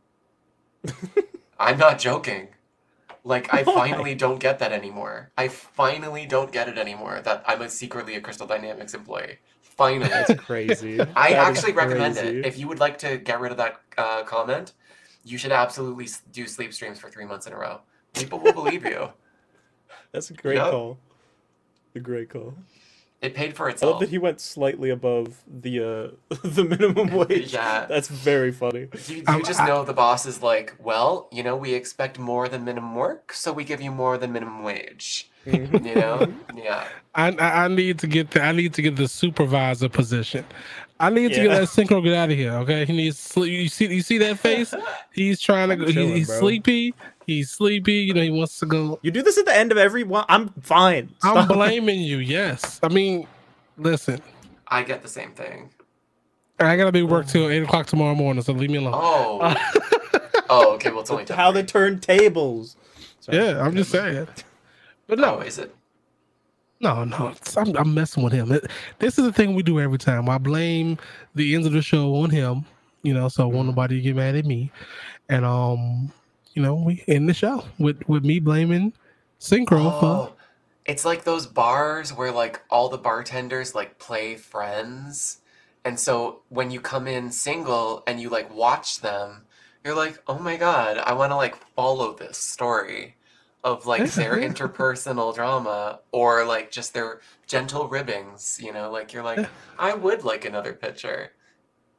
I'm 1.58 1.78
not 1.78 1.98
joking. 1.98 2.48
Like 3.24 3.52
I 3.54 3.62
finally 3.62 4.14
don't 4.14 4.40
get 4.40 4.58
that 4.58 4.72
anymore. 4.72 5.30
I 5.38 5.48
finally 5.48 6.26
don't 6.26 6.50
get 6.52 6.68
it 6.68 6.76
anymore 6.78 7.20
that 7.24 7.44
I'm 7.46 7.62
a 7.62 7.68
secretly 7.70 8.16
a 8.16 8.20
Crystal 8.20 8.46
Dynamics 8.46 8.94
employee. 8.94 9.38
Finally. 9.60 10.08
That's 10.08 10.34
crazy. 10.34 10.98
I 11.16 11.30
That 11.30 11.38
actually 11.38 11.72
recommend 11.72 12.16
crazy. 12.16 12.40
it. 12.40 12.46
If 12.46 12.58
you 12.58 12.66
would 12.68 12.80
like 12.80 12.98
to 12.98 13.18
get 13.18 13.40
rid 13.40 13.52
of 13.52 13.58
that 13.58 13.80
uh, 13.96 14.24
comment, 14.24 14.72
you 15.24 15.38
should 15.38 15.52
absolutely 15.52 16.08
do 16.32 16.46
sleep 16.48 16.72
streams 16.72 16.98
for 16.98 17.10
three 17.10 17.24
months 17.24 17.46
in 17.46 17.52
a 17.52 17.58
row. 17.58 17.80
People 18.12 18.40
will 18.40 18.52
believe 18.52 18.84
you. 18.84 19.10
That's 20.12 20.30
a 20.30 20.34
great 20.34 20.56
Yep. 20.56 20.70
call. 20.70 20.98
A 21.94 22.00
great 22.00 22.28
call. 22.30 22.54
It 23.22 23.34
paid 23.34 23.56
for 23.56 23.68
itself. 23.70 23.82
I 23.88 23.92
love 23.94 23.96
itself. 23.96 24.00
that 24.02 24.10
he 24.10 24.18
went 24.18 24.40
slightly 24.40 24.90
above 24.90 25.42
the 25.48 25.80
uh 25.80 26.36
the 26.44 26.64
minimum 26.64 27.12
wage. 27.28 27.54
Yeah. 27.54 27.86
That's 27.88 28.08
very 28.08 28.52
funny. 28.52 28.88
You, 29.08 29.16
you 29.18 29.24
Um, 29.28 29.44
just 29.44 29.60
I- 29.60 29.68
know 29.68 29.84
the 29.84 29.94
boss 29.94 30.26
is 30.26 30.42
like, 30.42 30.74
well, 30.80 31.28
you 31.32 31.42
know, 31.42 31.56
we 31.56 31.74
expect 31.74 32.18
more 32.18 32.48
than 32.48 32.64
minimum 32.64 32.94
work, 32.96 33.32
so 33.32 33.52
we 33.52 33.64
give 33.64 33.80
you 33.80 33.92
more 33.92 34.18
than 34.18 34.32
minimum 34.32 34.64
wage. 34.64 35.30
Mhm. 35.46 35.86
You 35.86 35.94
know? 35.96 36.32
yeah. 36.56 36.88
I, 37.14 37.28
I 37.32 37.64
I 37.64 37.68
need 37.68 37.98
to 38.00 38.06
get 38.08 38.32
the 38.32 38.42
I 38.42 38.52
need 38.52 38.74
to 38.74 38.82
get 38.82 38.96
the 38.96 39.08
supervisor 39.08 39.88
position. 39.88 40.44
I 41.00 41.10
need 41.10 41.32
to 41.34 41.42
get 41.42 41.48
that 41.50 41.64
Syncro 41.68 42.02
get 42.04 42.14
out 42.14 42.30
of 42.30 42.36
here. 42.38 42.52
Okay, 42.58 42.84
he 42.84 42.92
needs 42.92 43.18
sleep. 43.18 43.52
You 43.52 43.68
see 43.68 43.86
you 43.92 44.02
see 44.02 44.18
that 44.18 44.38
face? 44.38 44.72
He's 45.12 45.40
trying 45.40 45.68
to 45.70 45.74
I'm 45.74 45.80
go. 45.80 45.86
chilling, 45.90 46.16
he's 46.16 46.28
bro. 46.28 46.38
sleepy. 46.38 46.94
He's 47.26 47.50
sleepy. 47.50 47.94
You 47.94 48.14
know 48.14 48.22
he 48.22 48.30
wants 48.30 48.58
to 48.60 48.66
go. 48.66 48.98
You 49.02 49.10
do 49.10 49.22
this 49.22 49.38
at 49.38 49.44
the 49.44 49.56
end 49.56 49.72
of 49.72 49.78
every 49.78 50.02
one. 50.04 50.24
I'm 50.28 50.48
fine. 50.60 51.10
I'm 51.22 51.46
blaming 51.48 52.00
you. 52.00 52.18
Yes, 52.18 52.80
I 52.82 52.88
mean, 52.88 53.26
listen. 53.76 54.20
I 54.68 54.82
get 54.82 55.02
the 55.02 55.08
same 55.08 55.32
thing. 55.32 55.70
I 56.60 56.76
gotta 56.76 56.92
be 56.92 57.02
work 57.02 57.26
till 57.26 57.48
eight 57.48 57.62
o'clock 57.62 57.86
tomorrow 57.86 58.14
morning, 58.14 58.42
so 58.42 58.52
leave 58.52 58.70
me 58.70 58.78
alone. 58.78 58.94
Oh. 58.94 59.54
oh, 60.50 60.72
okay. 60.74 60.90
Well, 60.90 61.00
it's 61.00 61.10
only 61.10 61.24
How 61.26 61.50
they 61.50 61.62
turn 61.62 61.98
tables. 62.00 62.76
Sorry. 63.20 63.38
yeah, 63.38 63.60
I'm 63.62 63.74
just 63.76 63.90
saying. 63.90 64.28
But 65.06 65.18
no, 65.18 65.36
Oh, 65.36 65.40
is 65.40 65.58
it? 65.58 65.74
no, 66.80 67.04
no. 67.04 67.32
I'm, 67.56 67.76
I'm 67.76 67.94
messing 67.94 68.22
with 68.22 68.32
him. 68.32 68.50
It- 68.52 68.68
this 68.98 69.18
is 69.18 69.24
the 69.24 69.32
thing 69.32 69.54
we 69.54 69.62
do 69.62 69.78
every 69.80 69.98
time. 69.98 70.28
I 70.28 70.38
blame 70.38 70.98
the 71.34 71.54
end 71.54 71.66
of 71.66 71.72
the 71.72 71.82
show 71.82 72.14
on 72.16 72.30
him. 72.30 72.64
You 73.02 73.14
know, 73.14 73.28
so 73.28 73.44
Mm-hmm. 73.46 73.56
won't 73.56 73.68
nobody 73.68 74.00
get 74.00 74.16
mad 74.16 74.36
at 74.36 74.44
me. 74.46 74.70
And 75.28 75.44
um, 75.44 76.12
you 76.54 76.62
know, 76.62 76.74
we 76.74 77.04
end 77.08 77.28
the 77.28 77.34
show 77.34 77.64
with 77.78 78.06
with 78.08 78.24
me 78.24 78.38
blaming 78.40 78.92
Syncro 79.40 79.86
oh, 79.86 80.00
for 80.00 80.06
Oh, 80.06 80.36
it's 80.84 81.04
like 81.04 81.24
those 81.24 81.46
bars 81.46 82.12
where 82.12 82.32
like 82.32 82.62
all 82.70 82.88
the 82.88 82.98
bartenders 82.98 83.74
like 83.74 83.98
play 83.98 84.36
friends. 84.36 85.38
And 85.84 85.98
so 85.98 86.42
when 86.48 86.70
you 86.70 86.80
come 86.80 87.08
in 87.08 87.32
single 87.32 88.02
and 88.06 88.20
you 88.20 88.28
like 88.28 88.54
watch 88.54 89.00
them, 89.00 89.46
you're 89.84 89.96
like, 89.96 90.22
"Oh 90.28 90.38
my 90.38 90.56
god, 90.56 90.98
I 90.98 91.12
want 91.14 91.32
to 91.32 91.36
like 91.36 91.56
follow 91.74 92.14
this 92.14 92.38
story 92.38 93.16
of 93.64 93.86
like 93.86 94.10
their 94.12 94.36
interpersonal 94.36 95.34
drama 95.34 96.00
or 96.10 96.44
like 96.44 96.70
just 96.70 96.94
their 96.94 97.20
gentle 97.46 97.88
ribbings, 97.88 98.58
you 98.60 98.72
know, 98.72 98.90
like 98.90 99.12
you're 99.12 99.22
like, 99.22 99.48
I 99.78 99.94
would 99.94 100.24
like 100.24 100.44
another 100.44 100.72
picture 100.72 101.32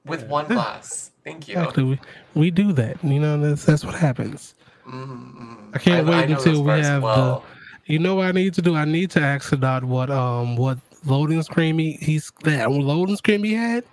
with 0.06 0.28
one 0.28 0.48
glass. 0.48 1.12
Thank 1.24 1.48
you." 1.48 1.56
Exactly. 1.56 1.84
We, 1.84 2.00
we 2.36 2.52
do 2.52 2.72
that. 2.74 3.04
You 3.04 3.20
know, 3.20 3.40
that's 3.40 3.66
that's 3.66 3.84
what 3.86 3.96
happens. 3.96 4.56
Mm-mm. 4.88 5.70
I 5.74 5.80
can't 5.80 6.08
wait 6.08 6.30
know 6.30 6.36
until 6.36 6.64
we 6.64 6.72
have 6.72 7.02
the- 7.02 7.42
You 7.86 8.00
know 8.00 8.16
what 8.16 8.28
I 8.28 8.32
need 8.32 8.54
to 8.56 8.62
do? 8.62 8.76
I 8.76 8.86
need 8.86 9.12
to 9.12 9.22
ask 9.22 9.52
Sadot 9.52 9.84
what 9.84 10.10
um 10.10 10.56
what 10.56 10.78
loading 11.06 11.42
screen 11.44 11.78
he, 11.78 11.94
he's 11.94 12.32
that 12.44 12.72
loading 12.72 13.16
screen 13.16 13.44
he 13.44 13.54
had. 13.54 13.84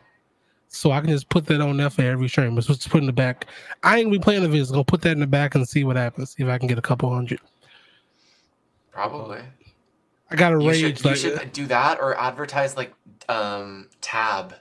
So 0.72 0.92
I 0.92 1.00
can 1.00 1.10
just 1.10 1.28
put 1.28 1.46
that 1.46 1.60
on 1.60 1.76
there 1.76 1.90
for 1.90 2.02
every 2.02 2.28
stream. 2.28 2.56
It's 2.56 2.68
just 2.68 2.88
put 2.88 3.00
in 3.00 3.06
the 3.06 3.12
back. 3.12 3.46
I 3.82 3.98
ain't 3.98 4.12
be 4.12 4.20
playing 4.20 4.42
the 4.42 4.48
videos. 4.48 4.68
I'm 4.68 4.74
gonna 4.74 4.84
put 4.84 5.02
that 5.02 5.12
in 5.12 5.20
the 5.20 5.26
back 5.26 5.56
and 5.56 5.68
see 5.68 5.82
what 5.82 5.96
happens. 5.96 6.30
See 6.30 6.44
if 6.44 6.48
I 6.48 6.58
can 6.58 6.68
get 6.68 6.78
a 6.78 6.82
couple 6.82 7.12
hundred. 7.12 7.40
Probably. 8.92 9.40
I 10.30 10.36
got 10.36 10.52
a 10.52 10.62
You 10.62 10.68
rage 10.68 11.00
should, 11.00 11.04
you 11.04 11.16
should 11.16 11.52
do 11.52 11.66
that 11.66 11.98
or 12.00 12.16
advertise 12.18 12.76
like 12.76 12.92
um, 13.28 13.88
Tab. 14.00 14.54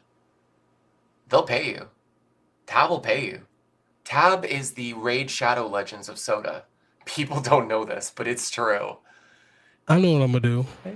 They'll 1.29 1.43
pay 1.43 1.69
you. 1.69 1.87
Tab 2.69 2.91
will 2.91 2.99
pay 2.99 3.25
you. 3.25 3.41
Tab 4.03 4.45
is 4.45 4.73
the 4.73 4.93
Raid 4.93 5.31
Shadow 5.31 5.65
Legends 5.67 6.07
of 6.07 6.19
Soda. 6.19 6.65
People 7.05 7.41
don't 7.51 7.67
know 7.67 7.83
this, 7.83 8.13
but 8.15 8.27
it's 8.27 8.51
true. 8.51 8.97
I 9.87 9.99
know 9.99 10.13
what 10.13 10.21
I'm 10.21 10.33
gonna 10.33 10.41
do. 10.41 10.65
Okay. 10.85 10.95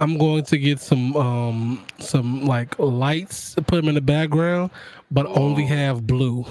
I'm 0.00 0.18
going 0.18 0.42
to 0.42 0.58
get 0.58 0.80
some 0.80 1.14
um 1.16 1.86
some 2.00 2.46
like 2.46 2.76
lights 2.80 3.54
to 3.54 3.62
put 3.62 3.76
them 3.76 3.88
in 3.88 3.94
the 3.94 4.00
background, 4.00 4.72
but 5.08 5.24
only 5.26 5.66
have 5.66 6.04
blue. 6.04 6.44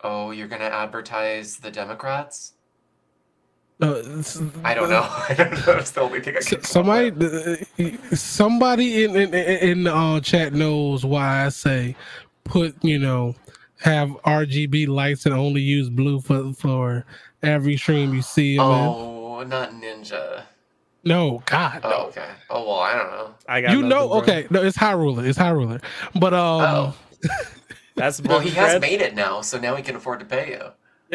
Oh, 0.00 0.32
you're 0.32 0.48
gonna 0.48 0.64
advertise 0.64 1.58
the 1.58 1.70
Democrats? 1.70 2.54
Uh, 3.82 3.96
it's- 3.98 4.40
I 4.64 4.72
don't 4.74 4.88
know. 4.88 5.02
I 5.28 5.34
don't 5.36 5.50
know. 5.66 5.72
It's 5.74 5.90
the 5.90 6.00
only 6.00 6.20
thing 6.20 6.36
I 6.36 6.40
can. 6.40 6.46
S- 6.46 6.48
come 6.50 6.58
up 6.60 6.66
somebody 6.66 7.10
with. 7.10 8.18
somebody 8.18 9.04
in 9.04 9.16
in, 9.16 9.34
in 9.34 9.84
the 9.84 9.94
uh, 9.94 10.20
chat 10.20 10.52
knows 10.52 11.04
why 11.04 11.44
I 11.44 11.48
say 11.50 11.94
put 12.44 12.82
you 12.82 12.98
know 12.98 13.34
have 13.80 14.08
RGB 14.24 14.88
lights 14.88 15.26
and 15.26 15.34
only 15.34 15.60
use 15.60 15.90
blue 15.90 16.20
for 16.20 16.52
for 16.54 17.04
every 17.42 17.76
stream 17.76 18.14
you 18.14 18.22
see 18.22 18.56
'em 18.58 18.62
in. 18.62 18.68
Oh, 18.70 19.42
not 19.44 19.72
Ninja. 19.72 20.44
No, 21.04 21.40
God, 21.46 21.82
Oh, 21.84 21.90
no. 21.90 21.96
okay. 22.06 22.28
Oh 22.50 22.66
well, 22.66 22.80
I 22.80 22.94
don't 22.96 23.10
know. 23.12 23.34
I 23.46 23.60
got 23.60 23.72
You 23.72 23.82
know, 23.82 24.08
bro. 24.08 24.18
okay, 24.22 24.46
no, 24.50 24.62
it's 24.62 24.76
High 24.76 24.92
Ruler, 24.92 25.24
it's 25.24 25.38
High 25.38 25.50
Ruler, 25.50 25.80
but 26.16 26.32
um, 26.34 26.62
Oh, 26.62 26.96
That's 27.94 28.20
well, 28.22 28.40
he 28.40 28.50
has 28.50 28.72
bread. 28.72 28.80
made 28.80 29.00
it 29.02 29.14
now, 29.14 29.40
so 29.42 29.58
now 29.60 29.74
he 29.76 29.82
can 29.82 29.96
afford 29.96 30.18
to 30.20 30.26
pay 30.26 30.50
you. 30.50 30.62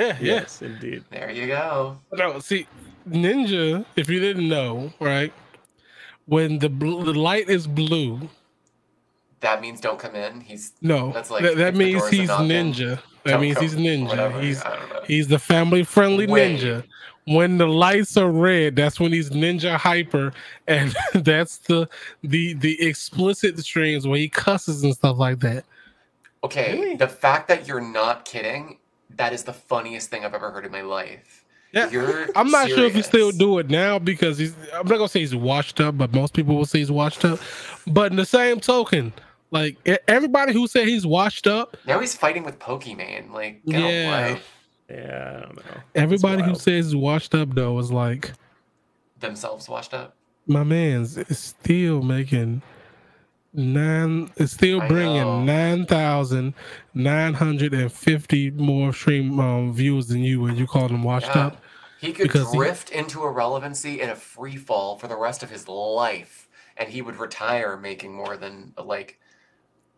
Yeah, 0.01 0.17
yeah. 0.19 0.33
Yes, 0.35 0.61
indeed. 0.61 1.03
There 1.09 1.31
you 1.31 1.47
go. 1.47 1.97
No, 2.13 2.39
see, 2.39 2.67
Ninja, 3.09 3.85
if 3.95 4.09
you 4.09 4.19
didn't 4.19 4.47
know, 4.49 4.91
right? 4.99 5.33
When 6.25 6.59
the 6.59 6.69
blue, 6.69 7.03
the 7.03 7.13
light 7.19 7.49
is 7.49 7.67
blue, 7.67 8.29
That 9.41 9.61
means 9.61 9.81
don't 9.81 9.99
come 9.99 10.15
in. 10.15 10.41
He's 10.41 10.73
no, 10.81 11.11
That's 11.11 11.31
like 11.31 11.43
that, 11.43 11.57
that 11.57 11.75
means 11.75 12.07
he's 12.09 12.27
knocking, 12.27 12.47
ninja. 12.49 12.99
That 13.25 13.39
means 13.41 13.55
come, 13.55 13.63
he's 13.63 13.75
ninja. 13.75 14.07
whatever, 14.07 14.41
He's 14.41 14.63
I 14.63 14.75
don't 14.77 14.89
know. 14.89 15.01
he's 15.07 15.27
the 15.27 15.39
family 15.39 15.83
friendly 15.83 16.27
ninja. 16.27 16.83
When 17.25 17.57
the 17.57 17.67
lights 17.67 18.17
are 18.17 18.31
red, 18.31 18.75
that's 18.75 18.99
when 18.99 19.11
he's 19.13 19.29
ninja 19.29 19.77
hyper, 19.77 20.33
and 20.67 20.95
that's 21.13 21.57
the 21.59 21.87
the 22.23 22.53
the 22.55 22.81
explicit 22.87 23.57
streams 23.59 24.07
where 24.07 24.17
he 24.17 24.29
cusses 24.29 24.83
and 24.83 24.93
stuff 24.93 25.17
like 25.17 25.39
that. 25.41 25.65
Okay, 26.43 26.73
Really? 26.79 26.95
the 26.95 27.07
fact 27.07 27.47
that 27.49 27.67
you're 27.67 27.81
not 27.81 28.25
kidding, 28.25 28.77
that 29.17 29.33
is 29.33 29.43
the 29.43 29.53
funniest 29.53 30.09
thing 30.09 30.25
I've 30.25 30.33
ever 30.33 30.51
heard 30.51 30.65
in 30.65 30.71
my 30.71 30.81
life. 30.81 31.45
Yeah, 31.73 31.89
You're 31.89 32.27
I'm 32.35 32.51
not 32.51 32.67
sure 32.67 32.83
if 32.85 32.93
he 32.93 33.01
still 33.01 33.31
do 33.31 33.57
it 33.59 33.69
now 33.69 33.97
because 33.97 34.37
he's. 34.37 34.53
I'm 34.73 34.87
not 34.87 34.97
gonna 34.97 35.07
say 35.07 35.21
he's 35.21 35.33
washed 35.35 35.79
up, 35.79 35.97
but 35.97 36.13
most 36.13 36.33
people 36.33 36.55
will 36.55 36.65
say 36.65 36.79
he's 36.79 36.91
washed 36.91 37.23
up. 37.23 37.39
But 37.87 38.11
in 38.11 38.17
the 38.17 38.25
same 38.25 38.59
token, 38.59 39.13
like 39.51 39.77
everybody 40.09 40.51
who 40.51 40.67
said 40.67 40.87
he's 40.89 41.07
washed 41.07 41.47
up, 41.47 41.77
Now 41.87 41.99
he's 41.99 42.13
fighting 42.15 42.43
with 42.43 42.59
Pokemon. 42.59 43.31
Like, 43.31 43.61
get 43.65 43.79
Yeah. 43.79 43.87
away. 44.27 44.41
Yeah, 44.89 45.37
I 45.37 45.41
don't 45.45 45.55
know. 45.65 45.81
everybody 45.95 46.43
who 46.43 46.55
says 46.55 46.87
he's 46.87 46.95
washed 46.95 47.33
up 47.33 47.55
though 47.55 47.79
is 47.79 47.89
like, 47.89 48.33
Themselves 49.21 49.69
washed 49.69 49.93
up. 49.93 50.15
my 50.47 50.63
man's 50.65 51.17
is 51.17 51.39
still 51.39 52.01
making 52.01 52.61
nine. 53.53 54.31
It's 54.37 54.53
still 54.53 54.79
bringing 54.87 55.21
know. 55.21 55.43
nine 55.43 55.85
thousand 55.85 56.53
nine 56.93 57.33
hundred 57.33 57.73
and 57.73 57.91
fifty 57.91 58.51
more 58.51 58.93
stream 58.93 59.39
um, 59.39 59.73
views 59.73 60.07
than 60.07 60.19
you, 60.23 60.45
and 60.45 60.57
you 60.57 60.67
call 60.67 60.87
them 60.87 61.03
washed 61.03 61.27
Yeah. 61.35 61.47
up. 61.47 61.57
He 61.99 62.13
could 62.13 62.23
Because 62.23 62.51
he- 62.51 62.57
drift 62.57 62.89
into 62.91 63.23
irrelevancy 63.23 64.01
in 64.01 64.09
a 64.09 64.15
free 64.15 64.55
fall 64.57 64.97
for 64.97 65.07
the 65.07 65.15
rest 65.17 65.43
of 65.43 65.49
his 65.51 65.67
life, 65.67 66.47
and 66.77 66.89
he 66.89 67.01
would 67.01 67.17
retire 67.17 67.77
making 67.77 68.13
more 68.13 68.37
than 68.37 68.73
like 68.83 69.19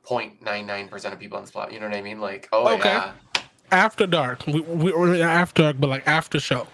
0.99% 0.05 1.13
of 1.13 1.19
people 1.19 1.37
on 1.37 1.43
the 1.43 1.47
spot. 1.47 1.71
You 1.71 1.79
know 1.79 1.87
what 1.87 1.95
I 1.95 2.01
mean? 2.01 2.19
Like, 2.19 2.49
oh 2.51 2.73
Okay. 2.75 2.89
yeah. 2.89 3.11
after 3.71 4.05
dark, 4.05 4.45
we, 4.47 4.59
we 4.61 4.91
or 4.91 5.15
after 5.15 5.63
dark, 5.63 5.77
but 5.79 5.89
like 5.89 6.05
after 6.07 6.39
show, 6.41 6.67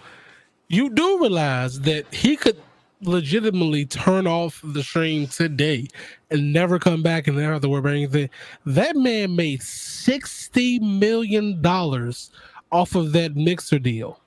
you 0.68 0.90
do 0.90 1.20
realize 1.20 1.80
that 1.82 2.12
he 2.12 2.36
could 2.36 2.60
legitimately 3.02 3.86
turn 3.86 4.26
off 4.26 4.60
the 4.62 4.82
stream 4.82 5.26
today 5.26 5.88
and 6.30 6.52
never 6.52 6.78
come 6.78 7.02
back 7.02 7.26
and 7.26 7.36
never 7.36 7.52
have 7.54 7.62
to 7.62 7.68
worry 7.68 7.80
about 7.80 7.92
anything. 7.92 8.30
That 8.66 8.96
man 8.96 9.34
made 9.36 9.62
sixty 9.62 10.78
million 10.78 11.60
dollars 11.62 12.30
off 12.72 12.94
of 12.94 13.12
that 13.12 13.34
mixer 13.36 13.78
deal, 13.78 14.20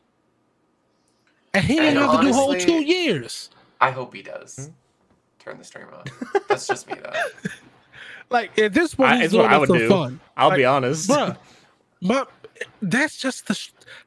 and 1.54 1.64
he 1.64 1.76
didn't 1.76 1.98
And 1.98 2.00
have 2.00 2.20
to 2.22 2.28
do 2.28 2.34
whole 2.34 2.56
two 2.56 2.82
years. 2.84 3.50
I 3.80 3.92
hope 3.92 4.14
he 4.14 4.22
does. 4.22 4.56
Hmm? 4.58 4.72
Turn 5.40 5.58
the 5.58 5.64
stream 5.64 5.88
on. 5.94 6.04
That's 6.48 6.68
just 6.68 6.88
me 6.88 6.96
though. 7.02 7.12
Like 8.30 8.58
at 8.58 8.74
this 8.74 8.96
point, 8.96 9.12
I- 9.12 9.16
he's 9.18 9.26
it's 9.26 9.34
what 9.36 9.46
I 9.52 9.58
would 9.60 9.68
for 9.68 9.78
do. 9.78 9.88
fun. 9.90 10.20
I'll 10.36 10.50
Like, 10.50 10.58
be 10.58 10.66
honest. 10.66 11.08
bruh. 11.08 11.38
My, 12.02 12.26
that's 12.82 13.18
just 13.18 13.47
the 13.47 13.60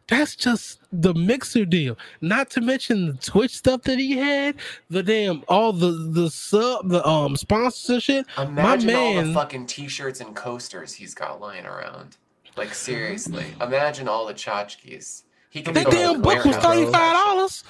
that's 0.09 0.37
just 0.37 0.81
the 0.93 1.15
mixer 1.15 1.65
deal. 1.65 1.99
Not 2.21 2.51
to 2.51 2.61
mention 2.61 3.07
the 3.07 3.15
Twitch 3.15 3.57
stuff 3.57 3.83
that 3.83 3.99
he 3.99 4.17
had, 4.17 4.57
the 4.91 5.03
damn 5.03 5.43
all 5.49 5.73
the 5.73 5.91
the 5.91 6.31
sub 6.31 6.89
the 6.89 7.07
um 7.07 7.37
sponsors 7.37 7.91
and 7.91 8.03
shit. 8.03 8.27
Imagine 8.39 8.95
all 8.95 9.15
the 9.15 9.23
man- 9.23 9.35
fucking 9.35 9.67
t-shirts 9.67 10.21
and 10.21 10.35
coasters 10.35 10.95
he's 10.95 11.15
got 11.15 11.41
lying 11.41 11.67
around. 11.67 12.17
Like 12.57 12.73
seriously, 12.73 13.47
imagine 13.61 14.09
all 14.09 14.27
the 14.27 14.35
tchotchkes. 14.35 15.23
He 15.51 15.63
could 15.63 15.75
That 15.75 15.91
damn 15.91 16.15
the 16.15 16.19
book 16.21 16.45
was 16.45 16.57
thirty 16.57 16.85
five 16.85 16.93
dollars. 16.93 17.65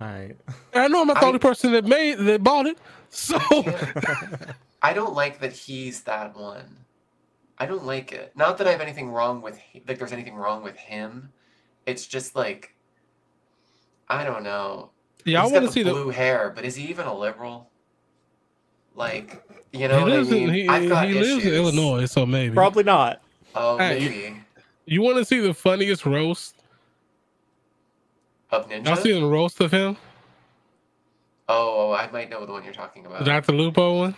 All 0.00 0.08
right. 0.08 0.36
I 0.74 0.88
know 0.88 1.00
I'm 1.00 1.06
not 1.06 1.20
the 1.20 1.26
only 1.26 1.38
person 1.38 1.72
that 1.72 1.84
made 1.84 2.18
that 2.18 2.42
bought 2.42 2.66
it. 2.66 2.78
So 3.08 3.38
I 4.82 4.92
don't 4.92 5.14
like 5.14 5.38
that 5.40 5.52
he's 5.52 6.02
that 6.02 6.36
one. 6.36 6.64
I 7.58 7.66
don't 7.66 7.84
like 7.84 8.12
it. 8.12 8.32
Not 8.36 8.58
that 8.58 8.66
I 8.66 8.72
have 8.72 8.80
anything 8.80 9.10
wrong 9.10 9.40
with 9.42 9.58
like 9.88 9.98
there's 9.98 10.12
anything 10.12 10.34
wrong 10.34 10.62
with 10.62 10.76
him. 10.76 11.30
It's 11.86 12.06
just 12.06 12.36
like 12.36 12.74
I 14.08 14.24
don't 14.24 14.42
know. 14.42 14.90
yeah, 15.24 15.40
I 15.40 15.44
He's 15.44 15.52
want 15.52 15.64
got 15.64 15.72
to 15.72 15.80
the 15.84 15.84
see 15.84 15.90
blue 15.90 16.10
hair, 16.10 16.52
but 16.54 16.64
is 16.64 16.76
he 16.76 16.84
even 16.88 17.06
a 17.06 17.16
liberal? 17.16 17.70
Like, 18.94 19.42
you 19.72 19.88
know 19.88 19.98
He 19.98 20.04
what 20.04 20.12
I 20.12 20.16
lives, 20.16 20.32
in, 20.32 20.38
mean? 20.38 20.48
he, 20.48 20.68
I've 20.68 20.88
got 20.88 21.06
he 21.08 21.14
lives 21.14 21.44
in. 21.44 21.54
Illinois, 21.54 22.06
so 22.06 22.24
maybe. 22.24 22.54
Probably 22.54 22.84
not. 22.84 23.20
Oh, 23.54 23.76
Hey, 23.78 23.98
you- 24.00 24.08
maybe 24.10 24.40
You 24.86 25.02
want 25.02 25.18
to 25.18 25.24
see 25.24 25.40
the 25.40 25.52
funniest 25.52 26.06
roast? 26.06 26.54
of 28.50 28.68
Y'all 28.70 28.84
Ninja. 28.84 29.02
seen 29.02 29.20
the 29.22 29.28
roast 29.28 29.60
of 29.60 29.70
him, 29.72 29.96
oh, 31.48 31.90
oh, 31.90 31.92
I 31.92 32.08
might 32.10 32.30
know 32.30 32.46
the 32.46 32.52
one 32.52 32.64
you're 32.64 32.72
talking 32.72 33.02
the 33.02 33.08
about. 33.10 33.24
Dr. 33.24 33.52
Lupo 33.52 33.98
one. 33.98 34.14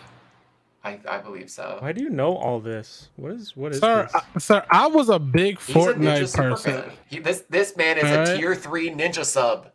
I, 0.83 0.97
I 1.09 1.17
believe 1.17 1.49
so. 1.49 1.77
Why 1.79 1.91
do 1.91 2.01
you 2.03 2.09
know 2.09 2.35
all 2.37 2.59
this? 2.59 3.09
What 3.17 3.33
is 3.33 3.55
what 3.55 3.73
is 3.73 3.79
Sir, 3.79 4.03
this? 4.03 4.15
I, 4.15 4.39
sir, 4.39 4.65
I 4.71 4.87
was 4.87 5.09
a 5.09 5.19
big 5.19 5.59
He's 5.59 5.75
a 5.75 5.79
ninja 5.79 5.93
Fortnite 5.95 6.27
super 6.29 6.49
person. 6.51 6.83
He, 7.07 7.19
this 7.19 7.43
this 7.49 7.75
man 7.75 7.97
is 7.97 8.05
Alright. 8.05 8.29
a 8.29 8.37
tier 8.37 8.55
three 8.55 8.89
ninja 8.89 9.25
sub. 9.25 9.67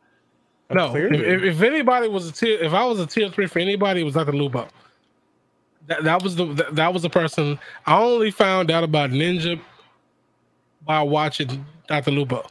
Oh, 0.71 0.75
No, 0.75 0.97
if, 0.97 1.13
if, 1.13 1.43
if 1.43 1.63
anybody 1.63 2.09
was 2.09 2.29
a 2.29 2.33
tier, 2.33 2.59
if 2.59 2.73
I 2.73 2.85
was 2.87 2.99
a 3.01 3.07
tier 3.07 3.29
three 3.29 3.47
for 3.47 3.59
anybody, 3.59 4.01
it 4.01 4.05
was 4.05 4.15
Dr. 4.15 4.33
Lupo. 4.33 4.67
That, 5.89 6.05
that 6.05 6.23
was 6.23 6.37
the 6.37 6.47
that, 6.55 6.75
that 6.77 6.93
was 6.95 7.03
the 7.03 7.11
person 7.11 7.59
I 7.85 8.01
only 8.01 8.31
found 8.31 8.71
out 8.71 8.83
about 8.83 9.11
Ninja 9.11 9.61
by 10.87 11.03
watching 11.03 11.67
Dr. 11.87 12.13
Lupo. 12.13 12.47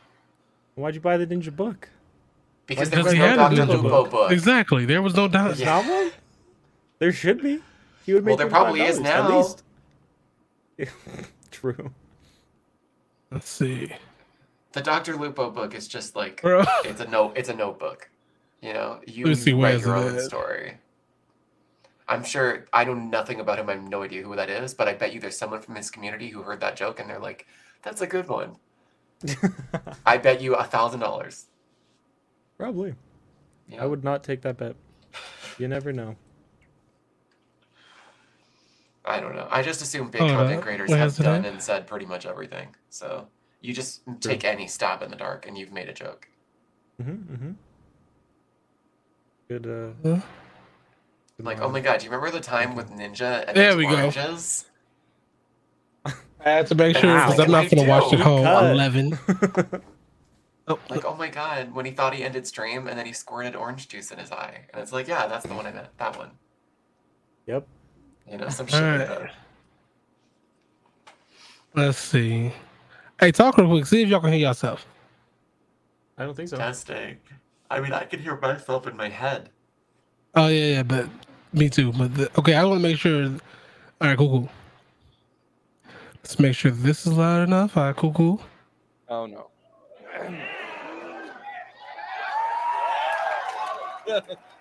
Why'd 0.75 0.93
you 0.93 1.01
buy 1.01 1.17
the 1.17 1.25
ninja 1.25 1.55
book? 1.55 1.89
Because 2.67 2.89
Because 2.89 2.91
there 2.91 3.03
was 3.03 3.13
he 3.13 3.19
no 3.19 3.25
had 3.27 3.33
a 3.51 3.55
Dr. 3.55 3.55
ninja 3.55 3.67
Lupo 3.81 3.89
book. 4.03 4.11
book. 4.11 4.31
Exactly. 4.31 4.85
There 4.85 5.01
was 5.01 5.15
no 5.15 5.27
doubt. 5.27 5.47
There's 5.47 5.61
Yeah. 5.61 5.81
not. 5.81 6.13
There 6.99 7.11
should 7.11 7.41
be. 7.41 7.59
He 8.05 8.13
would 8.13 8.25
Well, 8.25 8.35
there 8.37 8.49
probably 8.49 8.81
is 8.81 8.99
now. 8.99 9.25
At 9.27 9.37
least. 9.37 9.63
True. 11.51 11.91
Let's 13.31 13.49
see, 13.49 13.91
The 14.73 14.81
Dr. 14.81 15.15
Lupo 15.15 15.49
book 15.49 15.73
is 15.73 15.87
just 15.87 16.15
like 16.15 16.41
bro. 16.41 16.63
it's 16.85 17.01
a 17.01 17.07
note. 17.07 17.33
It's 17.35 17.49
a 17.49 17.55
notebook. 17.55 18.09
You 18.61 18.73
know, 18.73 18.99
you 19.07 19.25
Let 19.25 19.29
me 19.29 19.35
see, 19.35 19.53
where 19.53 19.71
write 19.71 19.75
is 19.79 19.85
your 19.85 19.95
own 19.95 20.15
at? 20.15 20.21
story. 20.21 20.77
I'm 22.07 22.23
sure 22.23 22.65
I 22.73 22.83
know 22.83 22.93
nothing 22.93 23.39
about 23.39 23.57
him. 23.59 23.69
I 23.69 23.73
have 23.73 23.83
no 23.83 24.03
idea 24.03 24.21
who 24.23 24.35
that 24.35 24.49
is, 24.49 24.73
but 24.73 24.87
I 24.87 24.93
bet 24.93 25.13
you 25.13 25.19
there's 25.19 25.37
someone 25.37 25.61
from 25.61 25.75
his 25.75 25.89
community 25.89 26.29
who 26.29 26.43
heard 26.43 26.59
that 26.59 26.75
joke 26.75 26.99
and 26.99 27.09
they're 27.09 27.19
like, 27.19 27.47
"That's 27.81 28.01
a 28.01 28.07
good 28.07 28.27
one." 28.27 28.57
I 30.05 30.17
bet 30.17 30.41
you 30.41 30.53
a 30.55 30.63
thousand 30.63 30.99
dollars. 30.99 31.45
Probably. 32.57 32.93
You 33.67 33.79
I 33.79 33.85
would 33.85 34.03
not 34.03 34.23
take 34.23 34.41
that 34.41 34.57
bet. 34.57 34.75
You 35.57 35.67
never 35.67 35.91
know. 35.91 36.15
I 39.05 39.19
don't 39.19 39.35
know. 39.35 39.47
I 39.51 39.61
just 39.63 39.81
assume 39.81 40.09
big 40.09 40.21
Hold 40.21 40.31
content 40.31 40.57
up. 40.59 40.63
creators 40.63 40.89
Where 40.89 40.99
have 40.99 41.15
done 41.17 41.45
and 41.45 41.61
said 41.61 41.87
pretty 41.87 42.05
much 42.05 42.25
everything. 42.25 42.69
So 42.89 43.27
you 43.61 43.73
just 43.73 44.01
take 44.21 44.43
any 44.45 44.67
stab 44.67 45.01
in 45.01 45.09
the 45.09 45.17
dark 45.17 45.45
and 45.47 45.57
you've 45.57 45.71
made 45.73 45.89
a 45.89 45.93
joke. 45.93 46.27
Mm-hmm, 47.01 47.33
mm-hmm. 47.33 47.51
Good. 49.49 49.65
Uh, 49.67 50.07
Huh? 50.07 50.21
good 51.37 51.45
Like, 51.45 51.61
oh 51.61 51.69
my 51.69 51.79
god, 51.81 51.99
do 51.99 52.05
you 52.05 52.11
remember 52.11 52.31
the 52.31 52.43
time 52.43 52.75
with 52.75 52.89
Ninja 52.91 53.45
and 53.47 53.57
There 53.57 53.69
those 53.75 53.77
we 53.77 53.85
go. 53.87 54.11
I 56.45 56.49
had 56.49 56.67
to 56.67 56.75
make 56.75 56.97
sure 56.97 57.09
Wow. 57.13 57.25
because 57.27 57.39
I'm 57.39 57.51
not 57.51 57.69
gonna 57.69 57.87
watch 57.87 58.13
it 58.13 58.19
home. 58.19 58.43
Cut. 58.43 58.71
Eleven. 58.71 59.17
Oh, 60.67 60.79
Like, 60.89 61.03
oh 61.05 61.15
my 61.15 61.27
god, 61.29 61.73
when 61.73 61.85
he 61.85 61.91
thought 61.91 62.13
he 62.13 62.23
ended 62.23 62.47
stream 62.47 62.87
and 62.87 62.97
then 62.97 63.05
he 63.05 63.11
squirted 63.13 63.55
orange 63.55 63.87
juice 63.89 64.11
in 64.11 64.19
his 64.19 64.31
eye. 64.31 64.61
And 64.73 64.81
it's 64.81 64.93
like, 64.93 65.07
yeah, 65.09 65.27
that's 65.27 65.45
the 65.45 65.53
one 65.53 65.65
I 65.65 65.71
meant. 65.71 65.87
That 65.97 66.17
one. 66.17 66.31
Yep. 67.47 67.67
You 68.29 68.37
know, 68.37 68.49
some 68.49 68.67
shit 68.67 68.81
like 68.81 69.09
Alright. 69.09 69.09
that. 69.09 69.31
let's 71.75 71.97
see. 71.97 72.51
Hey, 73.19 73.31
talk 73.31 73.57
real 73.57 73.67
quick. 73.69 73.85
See 73.85 74.01
if 74.01 74.09
y'all 74.09 74.21
can 74.21 74.31
hear 74.31 74.47
yourself. 74.47 74.85
I 76.17 76.25
don't 76.25 76.35
think 76.35 76.49
so. 76.49 76.57
Testing. 76.57 77.17
I 77.69 77.79
mean, 77.79 77.93
I 77.93 78.05
can 78.05 78.19
hear 78.19 78.37
myself 78.37 78.87
in 78.87 78.95
my 78.95 79.09
head. 79.09 79.49
Oh 80.35 80.47
yeah, 80.47 80.75
yeah, 80.75 80.83
but 80.83 81.09
me 81.51 81.69
too. 81.69 81.91
But 81.91 82.15
the, 82.15 82.31
okay, 82.39 82.55
I 82.55 82.63
want 82.63 82.79
to 82.79 82.83
make 82.83 82.97
sure. 82.97 83.25
All 83.25 84.07
right, 84.09 84.17
cool, 84.17 84.29
cool. 84.29 84.49
Let's 86.17 86.39
make 86.39 86.55
sure 86.55 86.71
this 86.71 87.05
is 87.05 87.13
loud 87.13 87.47
enough. 87.47 87.75
All 87.77 87.83
right, 87.83 87.95
cool, 87.95 88.13
cool. 88.13 88.41
Oh 89.09 89.25
no. 89.25 89.49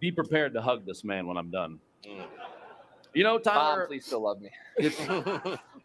Be 0.00 0.12
prepared 0.12 0.52
to 0.54 0.62
hug 0.62 0.84
this 0.86 1.04
man 1.04 1.26
when 1.26 1.36
I'm 1.36 1.50
done. 1.50 1.78
Mm. 2.06 2.24
You 3.14 3.24
know, 3.24 3.38
Tyler, 3.38 3.78
Mom, 3.80 3.86
please 3.88 4.04
still 4.04 4.22
love 4.22 4.40
me. 4.42 4.50
if, 4.76 5.00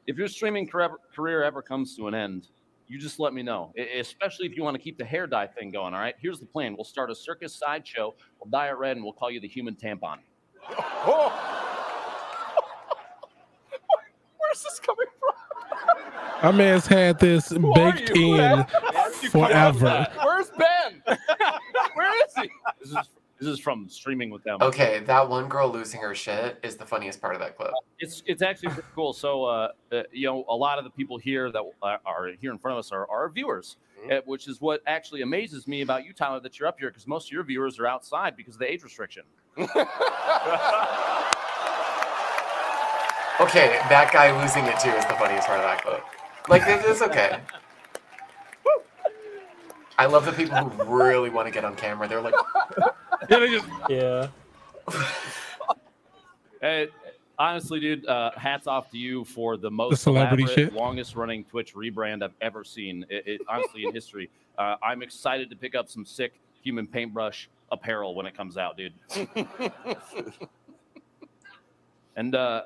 if 0.06 0.18
your 0.18 0.28
streaming 0.28 0.68
career, 0.68 0.92
career 1.16 1.44
ever 1.44 1.62
comes 1.62 1.96
to 1.96 2.08
an 2.08 2.14
end, 2.14 2.50
you 2.88 3.00
just 3.00 3.22
let 3.22 3.34
me 3.34 3.42
know. 3.42 3.74
Especially 3.98 4.46
if 4.48 4.58
you 4.58 4.64
want 4.64 4.76
to 4.76 4.82
keep 4.82 4.98
the 4.98 5.06
hair 5.06 5.26
dye 5.28 5.48
thing 5.48 5.72
going. 5.72 5.94
All 5.94 6.00
right. 6.02 6.16
Here's 6.22 6.42
the 6.42 6.46
plan: 6.46 6.76
we'll 6.76 6.84
start 6.84 7.10
a 7.10 7.16
circus 7.16 7.56
sideshow. 7.56 8.14
We'll 8.38 8.50
dye 8.50 8.68
it 8.68 8.78
red, 8.78 8.98
and 8.98 9.04
we'll 9.04 9.14
call 9.14 9.32
you 9.32 9.40
the 9.40 9.48
human 9.48 9.76
tampon. 9.76 10.18
Oh. 11.04 11.32
Where's 14.38 14.64
this 14.64 14.80
coming 14.80 15.08
from? 15.20 16.44
Our 16.44 16.54
man's 16.54 16.86
had 16.86 17.18
this 17.18 17.50
Who 17.50 17.74
baked 17.74 18.10
in 18.10 18.38
How 18.38 19.10
did 19.10 19.24
you 19.24 19.30
come 19.30 19.42
up 19.44 19.74
with 19.74 19.80
forever. 19.80 20.08
Where's 20.24 20.52
Ben? 20.52 21.02
Where 21.96 22.26
is 22.26 22.34
he? 22.36 22.50
This 23.42 23.50
is 23.50 23.60
from 23.60 23.90
streaming 23.90 24.30
with 24.30 24.44
them. 24.44 24.60
Okay, 24.62 25.00
that 25.08 25.28
one 25.28 25.50
girl 25.50 25.68
losing 25.68 26.00
her 26.02 26.14
shit 26.14 26.60
is 26.62 26.76
the 26.76 26.86
funniest 26.86 27.20
part 27.20 27.34
of 27.34 27.42
that 27.42 27.58
clip. 27.58 27.72
It's 27.98 28.22
it's 28.28 28.44
actually 28.44 28.70
pretty 28.70 28.88
cool. 28.94 29.14
So 29.14 29.46
uh, 29.46 29.70
uh, 29.92 30.04
you 30.12 30.28
know, 30.28 30.46
a 30.48 30.56
lot 30.56 30.78
of 30.78 30.84
the 30.84 30.92
people 30.92 31.18
here 31.18 31.52
that 31.52 31.64
uh, 31.82 31.98
are 32.06 32.30
here 32.40 32.52
in 32.52 32.60
front 32.60 32.78
of 32.78 32.80
us 32.80 32.92
are 32.92 33.10
our 33.10 33.30
viewers, 33.30 33.78
Mm-hmm. 34.00 34.12
uh, 34.12 34.16
which 34.26 34.48
is 34.48 34.62
what 34.62 34.82
actually 34.88 35.22
amazes 35.22 35.68
me 35.68 35.82
about 35.82 36.06
you, 36.06 36.14
Tyler, 36.14 36.40
that 36.40 36.60
you're 36.60 36.68
up 36.68 36.80
here 36.80 36.90
because 36.90 37.08
most 37.08 37.28
of 37.30 37.32
your 37.32 37.44
viewers 37.44 37.80
are 37.80 37.88
outside 37.88 38.36
because 38.38 38.56
of 38.56 38.60
the 38.60 38.72
age 38.72 38.84
restriction. 38.84 39.24
Okay, 43.40 43.80
that 43.90 44.12
guy 44.14 44.40
losing 44.40 44.66
it 44.66 44.78
too 44.80 44.92
is 44.92 45.04
the 45.06 45.16
funniest 45.16 45.48
part 45.48 45.60
of 45.60 45.66
that 45.66 45.82
clip. 45.84 46.04
Like, 46.48 46.62
it's 46.68 47.02
okay. 47.02 47.40
I 49.98 50.06
love 50.06 50.26
the 50.26 50.32
people 50.32 50.56
who 50.58 50.96
really 50.96 51.30
want 51.32 51.48
to 51.48 51.52
get 51.52 51.66
on 51.66 51.76
camera. 51.76 52.08
They're 52.08 52.22
like, 52.22 52.36
Yeah, 52.78 52.86
they 52.86 52.92
just 53.30 53.68
Yeah. 53.90 54.28
Hey, 56.62 56.90
honestly, 57.40 57.80
dude, 57.80 58.06
uh, 58.06 58.30
hats 58.38 58.68
off 58.68 58.92
to 58.92 58.98
you 59.00 59.26
for 59.26 59.58
the 59.58 59.72
most 59.72 60.04
celebrity 60.04 60.46
shit. 60.46 60.74
longest 60.74 61.16
running 61.16 61.44
Twitch 61.44 61.74
rebrand 61.74 62.22
I've 62.22 62.36
ever 62.40 62.64
seen. 62.64 63.04
It, 63.10 63.24
it, 63.26 63.42
honestly, 63.50 63.86
in 63.86 63.94
history, 63.96 64.30
uh, 64.60 64.76
I'm 64.84 65.02
excited 65.02 65.50
to 65.50 65.56
pick 65.56 65.74
up 65.74 65.90
some 65.90 66.06
sick 66.06 66.34
human 66.62 66.86
paintbrush 66.86 67.50
apparel 67.72 68.14
when 68.14 68.28
it 68.28 68.38
comes 68.38 68.58
out, 68.58 68.78
dude. 68.78 68.94
and 72.16 72.36
uh, 72.36 72.62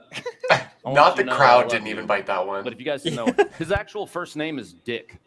not 0.86 1.16
the 1.16 1.24
to 1.24 1.30
know 1.30 1.36
crowd 1.38 1.70
didn't 1.70 1.86
you. 1.86 1.93
even 1.93 2.06
bite 2.06 2.26
that 2.26 2.45
one. 2.45 2.62
But 2.66 2.74
if 2.74 2.80
you 2.80 2.86
guys 2.86 3.01
didn't 3.03 3.16
know, 3.16 3.45
his 3.58 3.72
actual 3.72 4.06
first 4.06 4.36
name 4.36 4.60
is 4.60 4.74
Dick. 4.74 5.22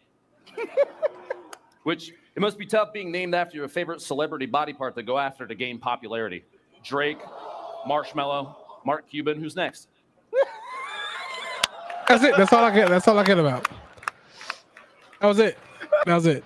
Which 1.84 2.12
it 2.38 2.40
must 2.40 2.56
be 2.56 2.66
tough 2.66 2.92
being 2.92 3.10
named 3.10 3.34
after 3.34 3.56
your 3.56 3.66
favorite 3.66 4.00
celebrity 4.00 4.46
body 4.46 4.72
part 4.72 4.94
to 4.94 5.02
go 5.02 5.18
after 5.18 5.44
to 5.44 5.56
gain 5.56 5.76
popularity. 5.76 6.44
Drake, 6.84 7.18
Marshmello, 7.84 8.54
Mark 8.86 9.10
Cuban. 9.10 9.40
Who's 9.40 9.56
next? 9.56 9.88
That's 12.06 12.22
it. 12.22 12.36
That's 12.36 12.52
all 12.52 12.62
I 12.62 12.72
get. 12.72 12.88
That's 12.90 13.08
all 13.08 13.18
I 13.18 13.24
get 13.24 13.40
about. 13.40 13.66
That 15.20 15.26
was 15.26 15.40
it. 15.40 15.58
That 16.06 16.14
was 16.14 16.26
it. 16.26 16.44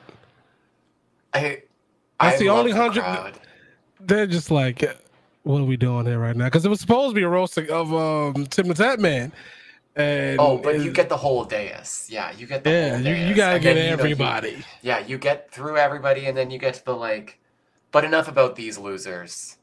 I, 1.34 1.61
That's 2.18 2.36
I 2.36 2.38
the 2.38 2.49
only 2.49 2.70
hundred- 2.72 3.03
crowd. 3.03 3.38
They're 4.01 4.26
just 4.26 4.51
like, 4.51 4.82
what 5.43 5.61
are 5.61 5.64
we 5.64 5.76
doing 5.76 6.07
here 6.07 6.18
right 6.18 6.34
now? 6.34 6.47
Because 6.47 6.64
it 6.64 6.70
was 6.70 6.80
supposed 6.80 7.11
to 7.11 7.14
be 7.14 7.22
a 7.22 7.28
roasting 7.28 7.68
of 7.68 7.93
um, 7.93 8.47
Tim 8.47 8.66
the 8.66 8.72
Tatman. 8.74 9.30
And 9.95 10.40
Oh, 10.40 10.57
but 10.57 10.80
you 10.80 10.90
get 10.90 11.09
the 11.11 11.16
whole 11.18 11.45
dais. 11.45 12.07
Yeah, 12.11 12.32
you 12.32 12.47
get 12.47 12.64
the 12.64 12.70
yeah, 12.70 12.88
whole 12.90 12.99
you, 12.99 13.05
dais. 13.05 13.28
you 13.28 13.34
gotta 13.34 13.55
And 13.57 13.62
get 13.62 13.74
then, 13.74 13.84
you 13.90 13.97
know, 13.97 14.05
you- 14.05 14.12
everybody. 14.12 14.64
yeah, 14.80 14.99
you 15.07 15.18
get 15.18 15.51
through 15.53 15.76
everybody, 15.76 16.24
and 16.26 16.36
then 16.36 16.51
you 16.51 16.59
get 16.59 16.74
to 16.74 16.84
the 16.84 16.95
like. 16.97 17.38
But 17.90 18.05
enough 18.05 18.26
about 18.28 18.57
these 18.57 18.78
losers. 18.78 19.59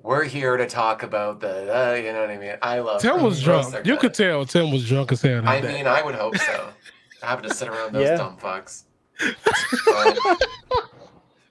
We're 0.00 0.24
here 0.24 0.56
to 0.56 0.66
talk 0.68 1.02
about 1.02 1.40
the. 1.40 1.48
Uh, 1.90 1.94
you 1.94 2.12
know 2.12 2.20
what 2.20 2.30
I 2.30 2.38
mean? 2.38 2.54
I 2.62 2.78
love. 2.80 3.00
Tim 3.02 3.22
was 3.22 3.42
drunk. 3.42 3.74
You 3.74 3.82
good. 3.94 4.00
could 4.00 4.14
tell 4.14 4.44
Tim 4.46 4.70
was 4.70 4.88
drunk 4.88 5.10
as 5.12 5.22
hell. 5.22 5.42
I 5.48 5.60
day. 5.60 5.74
mean, 5.74 5.86
I 5.88 6.02
would 6.02 6.14
hope 6.14 6.36
so. 6.36 6.68
Having 7.22 7.48
to 7.50 7.54
sit 7.54 7.68
around 7.68 7.92
those 7.92 8.06
Yeah. 8.08 8.16
dumb 8.16 8.36
fucks. 8.36 8.84
But, 9.86 10.18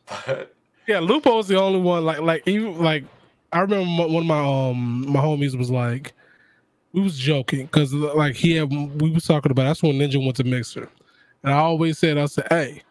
but 0.07 0.53
Yeah, 0.87 0.99
Lupo's 0.99 1.47
the 1.47 1.59
only 1.59 1.79
one. 1.79 2.03
Like, 2.05 2.19
like 2.19 2.47
even 2.47 2.77
like 2.81 3.03
I 3.53 3.59
remember 3.59 3.85
one 4.13 4.23
of 4.23 4.25
my 4.25 4.39
um 4.69 5.05
my 5.11 5.19
homies 5.21 5.57
was 5.57 5.69
like, 5.69 6.13
we 6.93 7.01
was 7.01 7.17
joking 7.17 7.65
because 7.65 7.93
like 7.93 8.35
he 8.35 8.55
had 8.55 8.71
we 9.01 9.11
was 9.11 9.25
talking 9.25 9.51
about 9.51 9.63
that's 9.63 9.83
when 9.83 9.93
Ninja 9.93 10.23
went 10.23 10.35
to 10.37 10.43
Mixer, 10.43 10.89
and 11.43 11.53
I 11.53 11.57
always 11.57 11.97
said 11.97 12.17
I 12.17 12.25
said, 12.25 12.47
hey, 12.49 12.81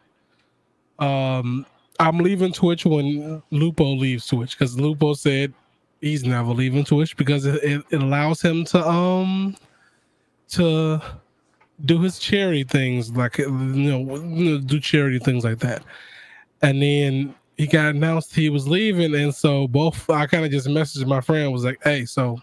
um, 0.98 1.66
I'm 1.98 2.18
leaving 2.18 2.52
Twitch 2.52 2.86
when 2.86 3.42
Lupo 3.50 3.94
leaves 3.94 4.26
Twitch 4.26 4.58
because 4.58 4.78
Lupo 4.78 5.14
said 5.14 5.52
he's 6.00 6.24
never 6.24 6.52
leaving 6.52 6.84
Twitch 6.84 7.16
because 7.16 7.44
it, 7.44 7.62
it, 7.62 7.82
it 7.90 8.02
allows 8.02 8.40
him 8.40 8.64
to 8.66 8.88
um 8.88 9.56
to 10.48 11.00
do 11.84 12.00
his 12.00 12.18
charity 12.18 12.64
things 12.64 13.10
like 13.12 13.38
you 13.38 13.50
know, 13.50 14.16
you 14.16 14.50
know 14.50 14.58
do 14.58 14.80
charity 14.80 15.18
things 15.18 15.44
like 15.44 15.58
that. 15.58 15.82
And 16.62 16.82
then 16.82 17.34
he 17.60 17.66
got 17.66 17.94
announced 17.94 18.34
he 18.34 18.48
was 18.48 18.66
leaving 18.66 19.14
and 19.14 19.34
so 19.34 19.68
both 19.68 20.08
i 20.08 20.26
kind 20.26 20.46
of 20.46 20.50
just 20.50 20.66
messaged 20.66 21.06
my 21.06 21.20
friend 21.20 21.52
was 21.52 21.62
like 21.62 21.78
hey 21.84 22.06
so 22.06 22.38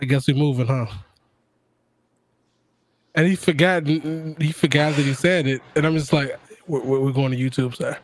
i 0.00 0.04
guess 0.04 0.26
we're 0.28 0.36
moving 0.36 0.66
huh 0.66 0.86
and 3.14 3.26
he 3.26 3.36
forgot 3.36 3.86
he 3.86 4.52
forgot 4.52 4.94
that 4.94 5.04
he 5.04 5.14
said 5.14 5.46
it 5.46 5.62
and 5.74 5.86
i'm 5.86 5.96
just 5.96 6.12
like 6.12 6.38
we're, 6.66 6.80
we're 6.80 7.12
going 7.12 7.30
to 7.30 7.38
youtube 7.38 7.74
sir 7.74 7.96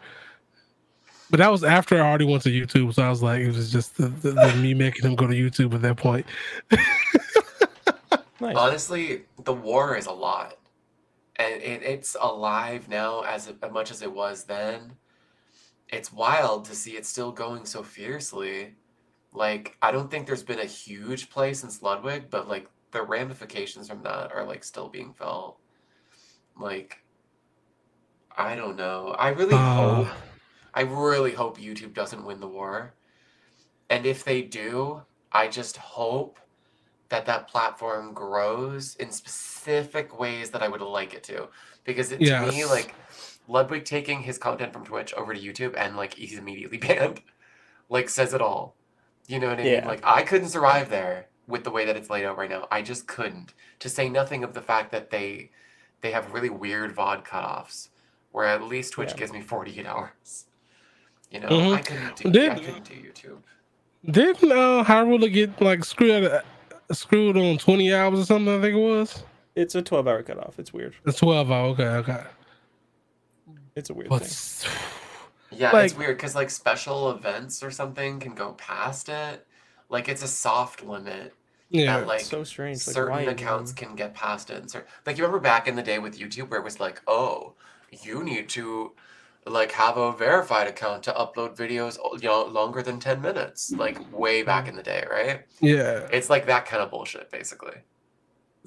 but 1.31 1.39
that 1.39 1.51
was 1.51 1.65
after 1.65 1.97
i 1.97 2.07
already 2.07 2.25
went 2.25 2.43
to 2.43 2.51
youtube 2.51 2.93
so 2.95 3.03
i 3.03 3.11
was 3.11 3.23
like 3.23 3.41
it 3.41 3.49
was 3.49 3.71
just 3.71 3.97
the, 3.97 4.09
the, 4.09 4.33
the 4.33 4.57
me 4.57 4.75
making 4.75 5.05
him 5.05 5.15
go 5.15 5.27
to 5.27 5.35
youtube 5.35 5.75
at 5.75 5.83
that 5.83 5.97
point 5.97 6.27
Nice. 8.43 8.57
honestly, 8.57 9.23
the 9.45 9.53
war 9.53 9.97
is 9.97 10.07
a 10.07 10.13
lot, 10.13 10.59
and 11.37 11.63
it, 11.63 11.85
it's 11.85 12.17
alive 12.21 12.89
now 12.89 13.21
as 13.21 13.53
as 13.63 13.71
much 13.71 13.93
as 13.93 14.03
it 14.03 14.13
was 14.13 14.43
then. 14.45 14.95
It's 15.89 16.13
wild 16.13 16.65
to 16.65 16.75
see 16.75 16.97
it 16.97 17.07
still 17.07 17.31
going 17.31 17.65
so 17.67 17.85
fiercely. 17.85 18.75
Like 19.33 19.77
I 19.83 19.91
don't 19.93 20.11
think 20.11 20.27
there's 20.27 20.43
been 20.43 20.61
a 20.61 20.65
huge 20.65 21.31
play 21.31 21.55
since 21.55 21.83
Ludwig, 21.83 22.31
but 22.31 22.49
like 22.49 22.69
the 22.91 23.03
ramifications 23.03 23.89
from 23.89 24.03
that 24.03 24.33
are 24.33 24.45
like 24.45 24.65
still 24.65 24.89
being 24.89 25.13
felt. 25.15 25.59
Like 26.59 27.03
I 28.37 28.55
don't 28.57 28.77
know. 28.77 29.09
I 29.19 29.29
really 29.31 29.55
Uh. 29.55 30.05
hope 30.05 30.09
I 30.75 30.83
really 30.83 31.33
hope 31.33 31.59
YouTube 31.59 31.95
doesn't 31.95 32.25
win 32.25 32.41
the 32.41 32.49
war. 32.49 32.95
And 33.91 34.07
if 34.07 34.25
they 34.25 34.43
do, 34.43 35.03
I 35.31 35.49
just 35.49 35.77
hope 35.77 36.39
that 37.11 37.27
that 37.27 37.47
platform 37.49 38.15
grows 38.15 38.97
in 38.97 39.11
specific 39.13 40.19
ways 40.19 40.51
that 40.51 40.63
I 40.63 40.69
would 40.69 40.81
like 40.81 41.13
it 41.13 41.23
to. 41.25 41.49
Because 41.85 42.11
it, 42.13 42.21
to 42.21 42.47
me, 42.47 42.65
like 42.65 42.95
Ludwig 43.49 43.85
taking 43.85 44.23
his 44.23 44.39
content 44.39 44.73
from 44.73 44.85
Twitch 44.85 45.13
over 45.15 45.35
to 45.35 45.41
YouTube 45.41 45.75
and 45.77 45.97
like 45.97 46.15
he's 46.15 46.39
immediately 46.39 46.79
banned, 46.87 47.21
like 47.91 48.09
says 48.09 48.33
it 48.33 48.41
all. 48.41 48.77
You 49.29 49.39
know 49.41 49.49
what 49.49 49.61
I 49.61 49.65
mean? 49.65 49.85
Like 49.85 50.01
I 50.05 50.23
couldn't 50.23 50.49
survive 50.49 50.89
there 50.91 51.27
with 51.47 51.65
the 51.65 51.71
way 51.71 51.85
that 51.87 51.97
it's 51.97 52.11
laid 52.11 52.25
out 52.25 52.37
right 52.39 52.51
now. 52.51 52.67
I 52.71 52.83
just 52.83 53.07
couldn't. 53.07 53.55
To 53.81 53.89
say 53.89 54.09
nothing 54.09 54.45
of 54.45 54.55
the 54.55 54.61
fact 54.63 54.93
that 54.93 55.11
they 55.11 55.51
they 56.01 56.11
have 56.11 56.33
really 56.33 56.51
weird 56.51 56.95
VOD 56.97 57.25
cutoffs, 57.25 57.89
where 58.33 58.47
at 58.47 58.63
least 58.63 58.93
Twitch 58.95 59.11
Yeah. 59.11 59.17
gives 59.19 59.33
me 59.33 59.41
48 59.41 59.87
hours. 59.93 60.47
You 61.31 61.41
know, 61.41 61.49
Mhm. 61.49 61.75
I 61.77 61.81
couldn't 61.83 62.17
do 62.17 62.31
Did- 62.31 62.51
I 62.53 62.59
couldn't 62.59 62.85
do 62.85 62.95
YouTube. 62.95 63.39
didn't 64.11 64.53
uh 64.53 64.83
High 64.83 65.03
Roller 65.03 65.29
get 65.29 65.61
like 65.61 65.85
screwed 65.85 66.25
out 66.25 66.45
screwed 66.91 67.37
on 67.37 67.57
20 67.57 67.95
hours 67.95 68.19
or 68.21 68.25
something 68.27 68.55
i 68.59 68.61
think 68.61 68.75
it 68.75 68.79
was 68.79 69.23
It's 69.55 69.75
a 69.77 69.81
12 69.83 70.07
hour 70.09 70.23
cutoff. 70.23 70.59
It's 70.59 70.73
weird. 70.75 70.95
it's 71.07 71.19
12 71.21 71.51
hour 71.51 71.67
okay 71.69 71.87
okay 71.87 72.25
It's 73.77 73.89
a 73.91 73.95
weird 73.95 74.11
but 74.11 74.23
thing. 74.27 74.71
Yeah, 75.57 75.77
it's 75.81 75.97
weird 75.97 76.17
because 76.17 76.35
like 76.35 76.51
special 76.51 77.11
events 77.11 77.63
or 77.63 77.71
something 77.71 78.21
can 78.21 78.35
go 78.35 78.53
past 78.53 79.09
it. 79.09 79.47
Like 79.89 80.09
it's 80.09 80.23
a 80.23 80.29
soft 80.29 80.85
limit 80.85 81.35
yeah 81.71 81.99
that 81.99 82.07
like 82.07 82.21
so 82.21 82.45
strange. 82.45 82.87
Like, 82.87 82.95
certain 82.95 83.13
why 83.13 83.23
accounts 83.23 83.73
can 83.73 83.95
get 83.95 84.15
past 84.15 84.51
it. 84.51 84.59
And 84.59 84.71
cer- 84.71 84.87
like 85.07 85.19
you 85.19 85.25
remember 85.25 85.41
back 85.41 85.69
in 85.69 85.77
the 85.77 85.83
day 85.83 85.99
with 85.99 86.19
YouTube 86.19 86.51
where 86.51 86.61
it 86.61 86.65
was 86.65 86.81
like, 86.81 87.03
oh, 87.07 87.55
you 87.91 88.23
need 88.23 88.49
to 88.51 88.93
like 89.47 89.73
have 89.73 89.97
a 89.97 90.13
verified 90.13 90.69
account 90.69 91.03
to 91.03 91.11
upload 91.13 91.57
videos 91.57 91.99
you 92.23 92.29
know 92.29 92.45
longer 92.45 92.81
than 92.83 93.01
10 93.01 93.21
minutes 93.21 93.73
like 93.73 93.99
way 94.17 94.45
back 94.45 94.69
in 94.69 94.77
the 94.77 94.83
day 94.83 95.05
right 95.11 95.43
yeah 95.61 96.07
it's 96.13 96.31
like 96.31 96.47
that 96.47 96.65
kind 96.65 96.81
of 96.83 96.91
bullshit 96.91 97.31
basically 97.31 97.75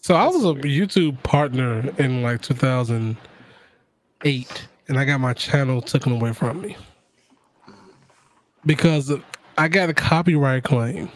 so 0.02 0.14
i 0.16 0.26
That's 0.26 0.36
was 0.36 0.44
a 0.44 0.54
youtube 0.56 1.24
partner 1.24 1.94
in 1.98 2.22
like 2.22 2.42
2008 2.42 4.68
and 4.88 4.98
i 5.00 5.06
got 5.06 5.20
my 5.20 5.34
channel 5.34 5.82
taken 5.82 6.12
away 6.12 6.34
from 6.34 6.62
me. 6.62 6.76
Because 8.66 9.12
i 9.58 9.68
got 9.68 9.90
a 9.90 9.94
copyright 9.94 10.64
claim 10.64 11.10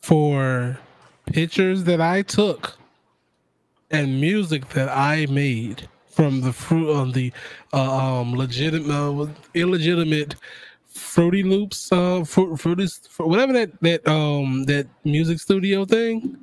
for 0.00 0.78
pictures 1.26 1.84
that 1.84 2.00
i 2.00 2.22
took 2.22 2.76
and 3.90 4.20
music 4.20 4.68
that 4.70 4.88
i 4.88 5.26
made 5.26 5.88
from 6.10 6.40
the 6.42 6.52
fruit 6.52 6.88
of 6.90 7.14
the 7.14 7.32
uh, 7.72 8.20
um 8.20 8.34
legitimate 8.34 8.90
uh, 8.90 9.26
illegitimate 9.54 10.34
fruity 10.86 11.42
loops 11.42 11.90
uh 11.92 12.22
fru- 12.24 12.56
fruity 12.56 12.86
whatever 13.18 13.52
that 13.52 13.70
that 13.80 14.06
um 14.06 14.64
that 14.64 14.86
music 15.04 15.40
studio 15.40 15.84
thing. 15.84 16.36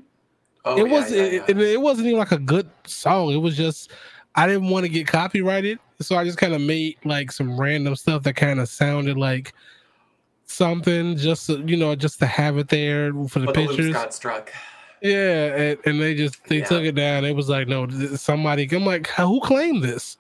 Oh 0.65 0.77
it 0.77 0.87
yeah, 0.87 0.93
was 0.93 1.11
yeah, 1.11 1.21
it, 1.21 1.33
yeah. 1.33 1.45
it, 1.47 1.57
it 1.59 1.81
wasn't 1.81 2.07
even 2.07 2.19
like 2.19 2.31
a 2.31 2.37
good 2.39 2.69
song. 2.85 3.31
It 3.31 3.37
was 3.37 3.55
just 3.55 3.91
i 4.39 4.47
didn't 4.47 4.69
want 4.69 4.83
to 4.85 4.89
get 4.89 5.05
copyrighted 5.07 5.79
so 6.01 6.15
i 6.15 6.23
just 6.23 6.37
kind 6.37 6.53
of 6.53 6.61
made 6.61 6.95
like 7.05 7.31
some 7.31 7.59
random 7.59 7.95
stuff 7.95 8.23
that 8.23 8.35
kind 8.35 8.59
of 8.59 8.67
sounded 8.67 9.17
like 9.17 9.53
something 10.49 11.15
just 11.15 11.45
to, 11.47 11.63
you 11.65 11.77
know 11.77 11.95
just 11.95 12.19
to 12.19 12.25
have 12.25 12.57
it 12.57 12.69
there 12.69 13.13
for 13.27 13.39
the 13.39 13.45
but 13.45 13.55
the 13.55 13.67
pictures. 13.67 13.93
got 13.93 14.13
struck. 14.13 14.51
Yeah 15.01 15.55
and, 15.55 15.79
and 15.85 16.01
they 16.01 16.15
just 16.15 16.43
they 16.45 16.57
Yeah. 16.57 16.65
took 16.65 16.83
it 16.83 16.95
down. 16.95 17.23
It 17.23 17.35
was 17.35 17.49
like 17.49 17.67
no 17.67 17.87
somebody 18.15 18.67
i'm 18.71 18.85
like 18.85 19.07
who 19.07 19.39
claimed 19.41 19.83
this? 19.83 20.17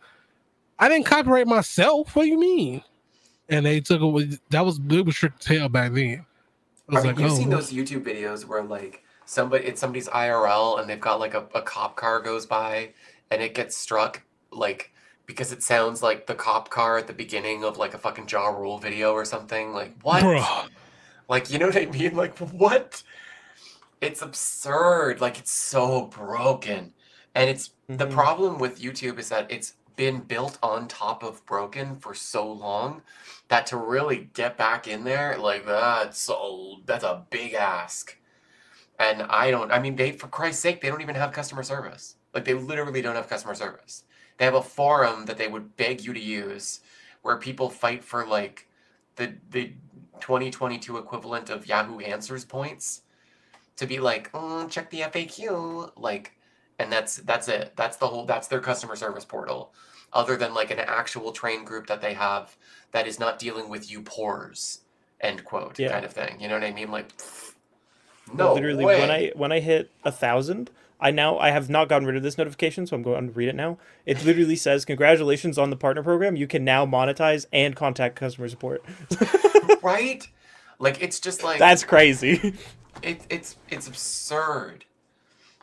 I 0.77 0.87
didn't 0.87 1.07
copyright 1.07 1.47
myself? 1.47 2.15
What 2.15 2.23
do 2.23 2.29
you 2.29 2.39
mean? 2.39 2.83
And 3.49 3.65
they 3.65 3.81
took 3.81 4.01
it 4.01 4.39
that 4.51 4.63
was 4.63 4.79
it 4.89 5.05
was 5.05 5.15
strict 5.15 5.41
tail 5.41 5.67
back 5.67 5.93
then. 5.93 6.25
I 6.87 6.95
mean, 6.95 7.03
like 7.03 7.19
you've 7.19 7.31
oh. 7.31 7.35
seen 7.35 7.49
those 7.49 7.73
YouTube 7.73 8.03
videos 8.03 8.45
where 8.45 8.63
like 8.63 9.03
somebody 9.25 9.65
it's 9.65 9.81
somebody's 9.81 10.07
IRL 10.07 10.79
and 10.79 10.89
they've 10.89 11.01
got 11.01 11.19
like 11.19 11.33
a, 11.33 11.45
a 11.55 11.61
cop 11.61 11.95
car 11.95 12.21
goes 12.21 12.45
by 12.45 12.89
and 13.31 13.41
it 13.41 13.55
gets 13.55 13.75
struck 13.77 14.23
like 14.51 14.91
because 15.25 15.51
it 15.51 15.63
sounds 15.63 16.01
like 16.03 16.25
the 16.27 16.35
cop 16.35 16.69
car 16.69 16.97
at 16.97 17.07
the 17.07 17.13
beginning 17.13 17.63
of 17.63 17.77
like 17.77 17.93
a 17.93 17.99
fucking 17.99 18.27
Ja 18.29 18.47
Rule 18.49 18.79
video 18.79 19.13
or 19.13 19.25
something. 19.25 19.73
Like 19.73 19.95
what? 20.01 20.31
Bruh. 20.31 20.69
Like 21.29 21.49
you 21.51 21.59
know 21.59 21.67
what 21.67 21.77
I 21.77 21.85
mean? 21.87 22.15
Like 22.15 22.37
what? 22.39 23.03
It's 24.01 24.21
absurd. 24.21 25.21
Like 25.21 25.39
it's 25.39 25.51
so 25.51 26.07
broken. 26.07 26.93
And 27.35 27.49
it's 27.49 27.71
the 27.97 28.05
Mhm. 28.05 28.09
problem 28.09 28.59
with 28.59 28.79
YouTube 28.81 29.19
is 29.19 29.29
that 29.29 29.51
it's 29.51 29.75
been 29.95 30.21
built 30.21 30.57
on 30.63 30.87
top 30.87 31.23
of 31.23 31.45
broken 31.45 31.99
for 31.99 32.13
so 32.13 32.49
long 32.51 33.03
that 33.49 33.65
to 33.67 33.77
really 33.77 34.25
get 34.33 34.57
back 34.57 34.87
in 34.87 35.03
there, 35.03 35.37
like 35.37 35.65
that's 35.65 36.19
so 36.19 36.81
that's 36.85 37.03
a 37.03 37.25
big 37.29 37.53
ask. 37.53 38.17
And 38.99 39.23
I 39.23 39.51
don't 39.51 39.71
I 39.71 39.79
mean 39.79 39.97
they 39.97 40.13
for 40.13 40.27
Christ's 40.29 40.63
sake, 40.63 40.81
they 40.81 40.89
don't 40.89 41.01
even 41.01 41.15
have 41.15 41.33
customer 41.33 41.63
service. 41.63 42.17
Like 42.33 42.45
they 42.45 42.53
literally 42.53 43.01
don't 43.01 43.15
have 43.15 43.29
customer 43.29 43.55
service. 43.55 44.03
They 44.37 44.45
have 44.45 44.53
a 44.55 44.61
forum 44.61 45.25
that 45.25 45.37
they 45.37 45.47
would 45.47 45.75
beg 45.77 46.01
you 46.03 46.13
to 46.13 46.19
use 46.19 46.81
where 47.21 47.37
people 47.37 47.69
fight 47.69 48.03
for 48.03 48.25
like 48.25 48.67
the 49.15 49.33
the 49.49 49.73
2022 50.21 50.97
equivalent 50.97 51.49
of 51.49 51.67
Yahoo 51.67 51.99
Answers 51.99 52.45
points 52.45 53.01
to 53.77 53.85
be 53.87 53.99
like, 53.99 54.31
mm, 54.33 54.69
check 54.69 54.89
the 54.89 55.01
FAQ, 55.01 55.91
like, 55.97 56.33
and 56.77 56.91
that's 56.91 57.17
that's 57.17 57.47
it. 57.47 57.73
That's 57.75 57.97
the 57.97 58.07
whole. 58.07 58.25
That's 58.25 58.47
their 58.47 58.59
customer 58.59 58.95
service 58.95 59.25
portal. 59.25 59.73
Other 60.11 60.35
than 60.37 60.53
like 60.53 60.71
an 60.71 60.79
actual 60.79 61.31
train 61.31 61.63
group 61.63 61.87
that 61.87 62.01
they 62.01 62.13
have 62.13 62.57
that 62.91 63.07
is 63.07 63.19
not 63.19 63.37
dealing 63.39 63.69
with 63.69 63.89
you 63.91 64.01
pores, 64.01 64.79
end 65.21 65.45
quote, 65.45 65.77
Yeah. 65.77 65.91
kind 65.91 66.03
of 66.05 66.11
thing. 66.11 66.39
You 66.41 66.47
know 66.47 66.55
what 66.55 66.63
I 66.63 66.71
mean? 66.71 66.89
Like, 66.91 67.15
pfft, 67.15 67.53
No 68.33 68.53
literally 68.53 68.85
way. 68.85 68.99
when 68.99 69.11
I 69.11 69.31
when 69.35 69.51
I 69.51 69.59
hit 69.59 69.91
a 70.03 70.11
thousand, 70.11 70.71
I 70.99 71.11
now 71.11 71.37
I 71.37 71.51
have 71.51 71.69
not 71.69 71.87
gotten 71.89 72.07
rid 72.07 72.17
of 72.17 72.23
this 72.23 72.37
notification, 72.37 72.85
so 72.85 72.95
I'm 72.95 73.03
going 73.03 73.27
to 73.27 73.31
read 73.33 73.47
it 73.49 73.55
now. 73.55 73.77
It 74.05 74.23
literally 74.25 74.55
says, 74.55 74.83
"Congratulations 74.85 75.57
on 75.57 75.69
the 75.69 75.75
partner 75.77 76.03
program. 76.03 76.35
You 76.35 76.47
can 76.47 76.63
now 76.65 76.85
monetize 76.85 77.45
and 77.53 77.75
contact 77.75 78.15
customer 78.15 78.49
support." 78.49 78.83
right? 79.81 80.27
Like 80.79 81.01
it's 81.01 81.19
just 81.19 81.43
like 81.43 81.59
That's 81.59 81.83
crazy. 81.83 82.53
it, 83.01 83.21
it's 83.29 83.55
it's 83.69 83.87
absurd. 83.87 84.85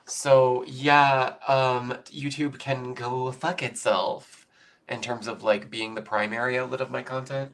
So 0.07 0.65
yeah, 0.67 1.35
um, 1.49 1.97
YouTube 2.07 2.59
can 2.59 2.95
go 2.95 3.31
fuck 3.33 3.63
itself 3.63 4.47
in 4.89 5.01
terms 5.01 5.27
of 5.27 5.43
like 5.43 5.69
being 5.71 5.95
the 5.95 6.03
primary 6.03 6.59
outlet 6.59 6.81
of 6.81 6.91
my 6.91 7.03
content, 7.03 7.53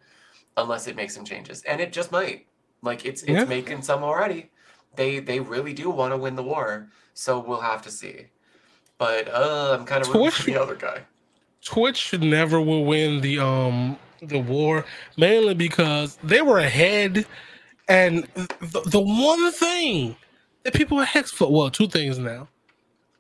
unless 0.57 0.87
it 0.87 0.97
makes 0.97 1.15
some 1.15 1.25
changes, 1.25 1.63
and 1.63 1.81
it 1.81 1.93
just 1.93 2.13
might. 2.13 2.47
Like 2.83 3.05
it's 3.07 3.23
it's 3.23 3.31
Yeah. 3.31 3.45
making 3.45 3.83
some 3.83 4.03
already. 4.05 4.51
They 4.95 5.21
they 5.21 5.41
really 5.41 5.73
do 5.73 5.91
want 5.91 6.13
to 6.13 6.17
win 6.17 6.37
the 6.37 6.43
war, 6.43 6.89
so 7.15 7.39
we'll 7.39 7.61
have 7.61 7.83
to 7.83 7.91
see. 7.91 8.27
But 8.99 9.29
uh, 9.29 9.77
I'm 9.79 9.85
kind 9.87 10.03
of 10.03 10.13
rooting 10.13 10.31
for 10.31 10.43
the 10.43 10.57
other 10.61 10.75
guy. 10.75 11.03
Twitch 11.65 12.13
never 12.19 12.61
will 12.61 12.85
win 12.85 13.21
the 13.21 13.39
um 13.39 13.99
the 14.21 14.39
war 14.39 14.85
mainly 15.17 15.55
because 15.55 16.17
they 16.23 16.43
were 16.43 16.59
ahead, 16.59 17.27
and 17.89 18.25
the, 18.35 18.83
the 18.87 19.01
one 19.01 19.51
thing 19.53 20.17
that 20.63 20.75
people 20.75 21.01
ask 21.01 21.35
for 21.35 21.51
well 21.51 21.71
two 21.71 21.89
things 21.89 22.19
now, 22.19 22.49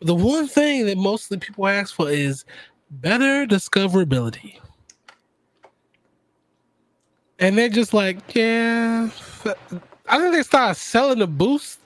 the 0.01 0.15
one 0.15 0.47
thing 0.47 0.87
that 0.87 0.99
mostly 0.99 1.39
people 1.39 1.67
ask 1.67 1.95
for 1.95 2.11
is 2.11 2.45
better 2.91 3.47
discoverability, 3.47 4.59
and 7.39 7.57
they're 7.57 7.69
just 7.69 7.95
like 7.95 8.35
yeah, 8.35 9.09
I 10.13 10.19
think 10.19 10.35
they 10.35 10.43
started 10.43 10.75
selling 10.75 11.21
the 11.21 11.27
boost 11.27 11.79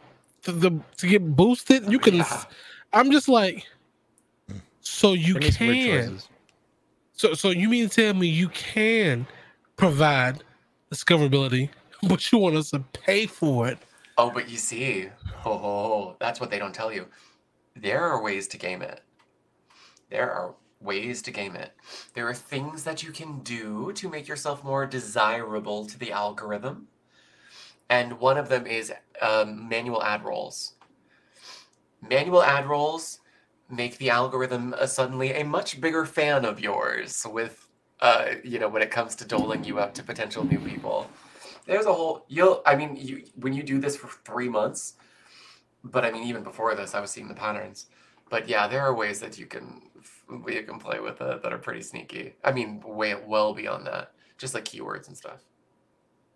to 0.43 0.51
the 0.51 0.81
to 0.97 1.07
get 1.07 1.37
boosted. 1.37 1.91
You 1.91 2.01
can, 2.01 2.17
Yeah. 2.17 2.45
I'm 2.93 3.13
just 3.13 3.29
like. 3.29 3.65
So 4.81 5.13
you 5.13 5.35
They 5.35 5.41
made 5.41 5.55
some 5.55 5.67
weird 5.69 6.05
can. 6.07 6.21
So, 7.13 7.35
so 7.35 7.51
you 7.51 7.69
mean 7.69 7.89
to 7.89 7.95
tell 7.95 8.15
me 8.15 8.27
you 8.27 8.49
can 8.49 9.27
provide 9.77 10.43
discoverability, 10.93 11.71
but 12.09 12.31
you 12.33 12.39
want 12.39 12.57
us 12.57 12.71
to 12.71 12.81
pay 12.81 13.27
for 13.27 13.69
it? 13.69 13.79
Oh, 14.19 14.31
but 14.31 14.49
you 14.49 14.57
see, 14.57 15.09
ho, 15.37 15.57
ho, 15.57 15.59
ho, 15.59 16.17
that's 16.19 16.41
what 16.41 16.51
they 16.51 16.59
don't 16.59 16.75
tell 16.75 16.93
you. 16.93 17.07
There 17.77 18.03
are 18.03 18.23
ways 18.23 18.49
to 18.49 18.59
game 18.59 18.83
it. 18.83 19.03
There 20.11 20.33
are 20.33 20.55
ways 20.81 21.23
to 21.23 21.31
game 21.31 21.55
it. 21.55 21.73
There 22.15 22.29
are 22.29 22.35
things 22.35 22.83
that 22.85 23.03
you 23.03 23.13
can 23.13 23.41
do 23.41 23.93
to 23.95 24.09
make 24.09 24.27
yourself 24.27 24.65
more 24.65 24.85
desirable 24.87 25.87
to 25.87 25.99
the 25.99 26.13
algorithm. 26.13 26.89
And 27.89 28.19
one 28.19 28.37
of 28.37 28.49
them 28.49 28.67
is 28.67 28.93
um, 29.23 29.69
manual 29.69 30.03
ad 30.03 30.25
rolls. 30.25 30.75
Manual 32.03 32.43
ad 32.43 32.67
rolls 32.67 33.21
make 33.71 33.99
the 33.99 34.11
algorithm 34.11 34.75
uh, 34.79 34.87
suddenly 34.87 35.33
a 35.33 35.45
much 35.45 35.81
bigger 35.81 36.05
fan 36.07 36.45
of 36.45 36.61
yours 36.61 37.27
with, 37.31 37.67
uh, 38.01 38.27
you 38.45 38.59
know, 38.59 38.69
when 38.69 38.83
it 38.83 38.91
comes 38.91 39.15
to 39.17 39.25
doling 39.25 39.65
you 39.65 39.79
up 39.79 39.95
to 39.95 40.03
potential 40.03 40.45
new 40.45 40.59
people. 40.59 41.09
There's 41.67 41.87
a 41.87 41.93
whole 41.93 42.25
you'll 42.29 42.63
i 42.65 42.77
mean 42.77 42.95
you 42.95 43.25
when 43.37 43.53
you 43.53 43.65
do 43.65 43.81
this 43.81 43.97
for 43.97 44.07
three 44.25 44.49
months 44.49 44.95
but 45.83 46.05
i 46.05 46.13
mean 46.13 46.23
even 46.23 46.45
before 46.45 46.77
this 46.77 46.95
i 46.95 47.01
was 47.01 47.11
seeing 47.11 47.27
the 47.27 47.35
patterns. 47.35 47.87
But 48.31 48.49
yeah 48.49 48.69
there 48.69 48.83
are 48.83 48.95
ways 48.95 49.19
that 49.19 49.37
you 49.37 49.47
can 49.47 49.83
you 50.49 50.63
can 50.63 50.79
play 50.79 51.01
with 51.01 51.21
it 51.21 51.43
that 51.43 51.53
are 51.53 51.59
pretty 51.59 51.83
sneaky. 51.83 52.35
I 52.45 52.53
mean 52.53 52.81
way 52.81 53.17
well 53.27 53.53
beyond 53.53 53.87
that. 53.89 54.13
Just 54.39 54.55
like 54.55 54.65
keywords 54.65 55.09
and 55.09 55.17
stuff. 55.17 55.41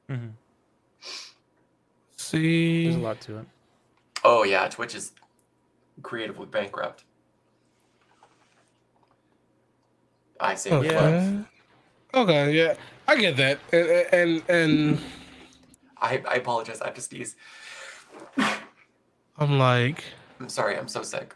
Mhm. 0.08 0.32
See, 2.30 2.84
There's 2.84 2.94
a 2.96 3.00
lot 3.00 3.20
to 3.22 3.38
it. 3.38 3.46
oh 4.24 4.44
yeah 4.44 4.68
twitch 4.68 4.94
is 4.94 5.12
creatively 6.02 6.46
bankrupt 6.46 7.02
i 10.38 10.54
say 10.54 10.70
okay, 10.70 10.92
yeah. 10.92 11.42
okay, 12.14 12.52
yeah, 12.52 12.74
I 13.08 13.16
get 13.16 13.36
that, 13.36 13.58
and 13.72 14.06
and 14.12 14.42
and 14.48 14.98
I, 16.00 16.22
I 16.28 16.34
apologize 16.36 16.80
i 16.80 16.86
have 16.86 16.94
to 16.94 17.00
sneeze 17.00 17.34
I'm 19.38 19.58
like, 19.58 20.04
i'm 20.38 20.48
sorry 20.48 20.76
i'm 20.78 20.88
so 20.88 21.02
sick 21.02 21.34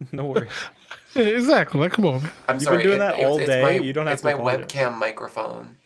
No 0.12 0.24
worries. 0.26 0.50
exactly. 1.14 1.78
Like, 1.78 1.92
come 1.92 2.06
on. 2.06 2.22
I'm 2.48 2.58
You've 2.58 2.70
been 2.70 2.80
doing 2.80 2.94
it- 2.96 2.98
that 3.00 3.14
all 3.22 3.36
it's 3.38 3.46
day? 3.46 3.62
my- 3.62 3.70
You 3.72 3.92
don't 3.92 4.06
have 4.06 4.14
it's 4.14 4.22
to 4.22 4.28
my 4.28 4.32
apologize. 4.32 4.64
webcam 4.66 4.96
microphone. 4.96 5.76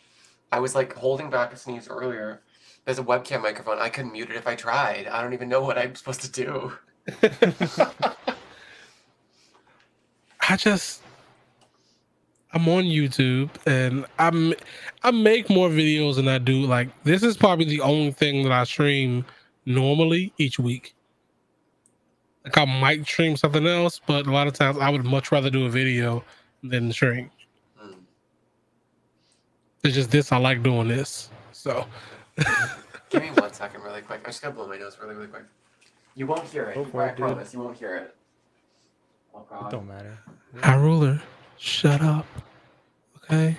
I 0.53 0.59
was 0.61 0.73
like 0.73 0.93
holding 0.95 1.29
back 1.29 1.51
a 1.51 1.57
sneeze 1.57 1.89
earlier. 1.89 2.41
There's 2.85 2.99
a 2.99 3.03
webcam 3.03 3.41
microphone. 3.41 3.79
I 3.79 3.89
couldn't 3.89 4.11
mute 4.11 4.29
it 4.29 4.35
if 4.35 4.47
I 4.47 4.55
tried. 4.55 5.07
I 5.07 5.21
don't 5.21 5.33
even 5.33 5.49
know 5.49 5.61
what 5.61 5.77
I'm 5.77 5.95
supposed 5.95 6.21
to 6.21 6.31
do. 6.31 6.71
I 10.47 10.55
just 10.55 11.01
I'm 12.53 12.69
on 12.69 12.83
YouTube 12.83 13.49
and 13.65 14.05
I'm 14.19 14.53
I 15.03 15.11
make 15.11 15.49
more 15.49 15.69
videos 15.69 16.15
than 16.15 16.27
I 16.27 16.37
do. 16.37 16.61
Like 16.61 16.87
this 17.03 17.23
is 17.23 17.35
probably 17.35 17.65
the 17.65 17.81
only 17.81 18.11
thing 18.11 18.43
that 18.43 18.51
I 18.51 18.63
stream 18.63 19.25
normally 19.65 20.31
each 20.37 20.59
week. 20.59 20.95
Like 22.43 22.57
I 22.57 22.65
might 22.65 23.05
stream 23.05 23.35
something 23.35 23.65
else, 23.65 23.99
but 24.05 24.27
a 24.27 24.31
lot 24.31 24.47
of 24.47 24.53
times 24.53 24.77
I 24.77 24.89
would 24.89 25.03
much 25.03 25.31
rather 25.31 25.49
do 25.49 25.65
a 25.65 25.69
video 25.69 26.23
than 26.63 26.91
stream. 26.91 27.31
Hmm. 27.77 27.93
It's 29.83 29.95
just 29.95 30.11
this 30.11 30.31
I 30.31 30.37
like 30.37 30.61
doing 30.61 30.87
this. 30.87 31.31
So 31.51 31.85
Give 33.09 33.21
me 33.21 33.29
one 33.29 33.53
second, 33.53 33.81
really 33.81 34.01
quick. 34.01 34.21
I 34.23 34.29
just 34.29 34.41
gotta 34.41 34.55
blow 34.55 34.67
my 34.67 34.77
nose 34.77 34.97
really, 35.01 35.15
really 35.15 35.27
quick. 35.27 35.43
You 36.15 36.27
won't 36.27 36.43
hear 36.45 36.63
it. 36.65 36.75
Go 36.75 36.85
for 36.85 37.03
I 37.03 37.07
it, 37.07 37.17
dude. 37.17 37.25
promise. 37.27 37.53
You 37.53 37.59
won't 37.59 37.77
hear 37.77 37.95
it. 37.97 38.15
Oh 39.33 39.39
It 39.39 39.49
God. 39.49 39.71
don't 39.71 39.87
matter. 39.87 40.17
High 40.61 40.77
Roller, 40.77 41.21
shut 41.57 42.01
up. 42.01 42.25
Okay? 43.17 43.57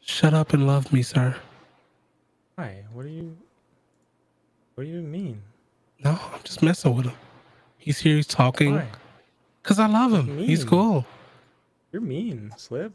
Shut 0.00 0.32
up 0.34 0.52
and 0.54 0.66
love 0.66 0.92
me, 0.92 1.02
sir. 1.02 1.36
Why? 2.54 2.82
What 2.92 3.02
do 3.04 3.08
you? 3.10 3.36
What 4.74 4.84
do 4.84 4.90
you 4.90 5.00
mean? 5.02 5.42
No, 6.04 6.12
I'm 6.32 6.40
just 6.44 6.62
messing 6.62 6.94
with 6.96 7.06
him. 7.06 7.14
He's 7.76 7.98
here, 7.98 8.16
he's 8.16 8.26
talking. 8.26 8.74
Why? 8.74 8.86
Because 9.62 9.78
I 9.78 9.86
love 9.86 10.12
him. 10.12 10.38
He's 10.38 10.60
Mean. 10.60 10.68
cool. 10.68 11.06
You're 11.92 12.02
mean, 12.02 12.52
Slip. 12.56 12.92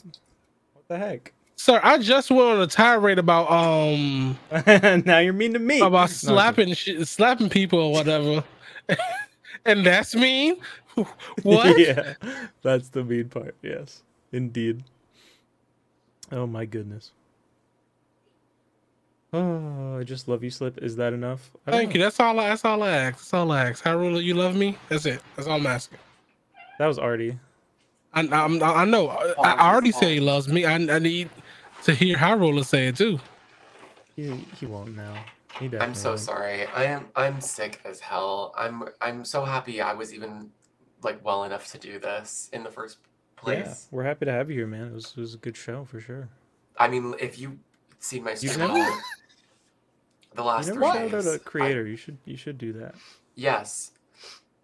What 0.73 0.87
the 0.87 0.97
heck? 0.97 1.33
Sir, 1.55 1.79
I 1.83 1.97
just 1.97 2.29
went 2.31 2.41
on 2.41 2.61
a 2.61 2.67
tirade 2.67 3.19
about 3.19 3.49
um 3.51 4.37
now 5.05 5.19
you're 5.19 5.33
mean 5.33 5.53
to 5.53 5.59
me. 5.59 5.79
About 5.79 6.09
slapping 6.09 6.73
sh- 6.73 7.03
slapping 7.03 7.49
people 7.49 7.79
or 7.79 7.91
whatever. 7.93 8.43
and 9.65 9.85
that's 9.85 10.15
mean? 10.15 10.57
What? 11.41 11.79
yeah, 11.79 12.13
that's 12.61 12.89
the 12.89 13.03
mean 13.03 13.27
part. 13.27 13.55
Yes, 13.63 14.03
indeed. 14.31 14.83
Oh 16.31 16.45
my 16.45 16.65
goodness. 16.65 17.11
Oh, 19.33 19.97
I 19.99 20.03
just 20.03 20.27
love 20.27 20.43
you, 20.43 20.51
Slip. 20.51 20.77
Is 20.83 20.95
that 20.97 21.13
enough? 21.13 21.49
Thank 21.65 21.89
know. 21.89 21.93
you. 21.95 22.01
That's 22.01 22.19
all 22.19 22.39
I 22.39 22.49
that's 22.49 22.63
all 22.63 22.83
I 22.83 22.91
ask. 22.91 23.17
That's 23.17 23.33
all 23.33 23.51
I 23.51 23.69
ask. 23.69 23.83
How 23.83 23.97
really 23.97 24.23
you 24.23 24.35
love 24.35 24.55
me? 24.55 24.77
That's 24.89 25.07
it. 25.07 25.21
That's 25.35 25.47
all 25.47 25.55
I'm 25.55 25.65
asking. 25.65 25.97
That 26.77 26.85
was 26.85 26.99
Artie. 26.99 27.39
I, 28.13 28.21
I'm, 28.21 28.61
I 28.61 28.85
know. 28.85 29.09
I, 29.09 29.33
I 29.43 29.71
already 29.71 29.91
say 29.91 30.13
he 30.13 30.19
loves 30.19 30.47
me. 30.47 30.65
I, 30.65 30.75
I 30.75 30.99
need 30.99 31.29
to 31.83 31.93
hear 31.93 32.17
High 32.17 32.33
Roller 32.33 32.63
say 32.63 32.87
it 32.87 32.95
too. 32.97 33.19
He 34.15 34.29
he 34.59 34.65
won't 34.65 34.95
now. 34.95 35.15
He 35.59 35.69
I'm 35.77 35.93
so 35.93 36.09
won't. 36.11 36.19
sorry. 36.21 36.65
I 36.67 36.85
am 36.85 37.07
I'm 37.15 37.41
sick 37.41 37.81
as 37.85 37.99
hell. 37.99 38.53
I'm 38.57 38.83
I'm 39.01 39.23
so 39.25 39.43
happy 39.45 39.81
I 39.81 39.93
was 39.93 40.13
even 40.13 40.49
like 41.01 41.23
well 41.23 41.43
enough 41.43 41.71
to 41.71 41.77
do 41.77 41.99
this 41.99 42.49
in 42.53 42.63
the 42.63 42.71
first 42.71 42.97
place. 43.35 43.57
Yeah, 43.57 43.63
place. 43.63 43.87
we're 43.91 44.03
happy 44.03 44.25
to 44.25 44.31
have 44.31 44.49
you 44.49 44.57
here, 44.57 44.67
man. 44.67 44.87
It 44.87 44.93
was, 44.93 45.05
it 45.15 45.19
was 45.19 45.33
a 45.33 45.37
good 45.37 45.57
show 45.57 45.83
for 45.85 45.99
sure. 45.99 46.29
I 46.77 46.87
mean, 46.87 47.13
if 47.19 47.37
you 47.37 47.59
seen 47.99 48.23
my 48.23 48.33
stream 48.35 48.57
never- 48.59 48.73
all- 48.79 48.99
the 50.35 50.43
last 50.43 50.67
You 50.67 50.73
never 50.73 50.85
three 50.85 50.93
shouted 51.01 51.13
out 51.15 51.23
days, 51.23 51.27
a 51.27 51.33
I- 51.35 51.37
creator. 51.39 51.85
You 51.85 51.95
should 51.97 52.17
you 52.25 52.37
should 52.37 52.57
do 52.57 52.73
that. 52.73 52.95
Yes. 53.35 53.91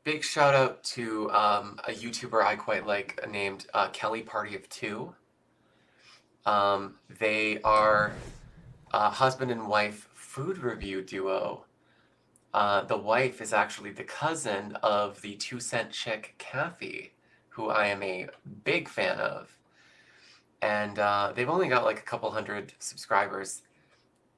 Big 0.06 0.24
shout 0.24 0.56
out 0.56 0.82
to 0.86 1.30
um, 1.32 1.78
a 1.88 1.92
YouTuber 1.92 2.42
I 2.44 2.56
quite 2.56 2.88
like 2.88 3.20
named 3.30 3.68
uh, 3.74 3.90
Kelly 3.90 4.22
Party 4.24 4.56
of 4.56 4.68
Two. 4.70 5.14
Um, 6.46 6.96
they 7.20 7.62
are 7.62 8.14
a 8.94 9.10
husband 9.10 9.52
and 9.52 9.68
wife 9.68 10.10
food 10.14 10.58
review 10.60 11.02
duo. 11.02 11.66
Uh, 12.54 12.82
the 12.82 12.98
wife 12.98 13.42
is 13.42 13.54
actually 13.54 13.92
the 13.92 14.04
cousin 14.04 14.76
of 14.82 15.22
the 15.22 15.36
two 15.36 15.60
cent 15.60 15.92
chick 15.92 16.36
Kathy, 16.38 17.14
who 17.50 17.70
I 17.70 17.88
am 17.88 18.02
a 18.02 18.28
big 18.64 18.90
fan 18.90 19.20
of. 19.20 19.56
And 20.62 20.98
uh, 21.00 21.34
they've 21.36 21.50
only 21.50 21.68
got 21.68 21.86
like 21.86 22.00
a 22.00 22.04
couple 22.04 22.32
hundred 22.32 22.74
subscribers. 22.80 23.62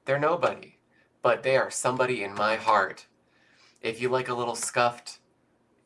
They're 0.04 0.18
nobody, 0.18 0.76
but 1.22 1.42
they 1.42 1.56
are 1.56 1.70
somebody 1.70 2.22
in 2.22 2.34
my 2.34 2.56
heart 2.56 3.06
if 3.82 4.00
you 4.00 4.08
like 4.08 4.28
a 4.28 4.34
little 4.34 4.54
scuffed 4.54 5.18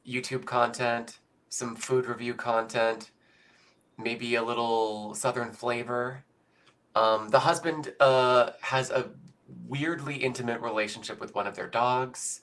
YouTube 0.06 0.44
content, 0.44 1.18
some 1.48 1.74
food 1.74 2.06
review 2.06 2.34
content, 2.34 3.10
maybe 3.98 4.34
a 4.34 4.42
little 4.42 5.14
southern 5.14 5.52
flavor. 5.52 6.24
Um, 6.94 7.28
the 7.28 7.40
husband 7.40 7.92
uh, 8.00 8.50
has 8.62 8.90
a 8.90 9.10
weirdly 9.68 10.16
intimate 10.16 10.60
relationship 10.60 11.20
with 11.20 11.34
one 11.34 11.46
of 11.46 11.54
their 11.54 11.68
dogs. 11.68 12.42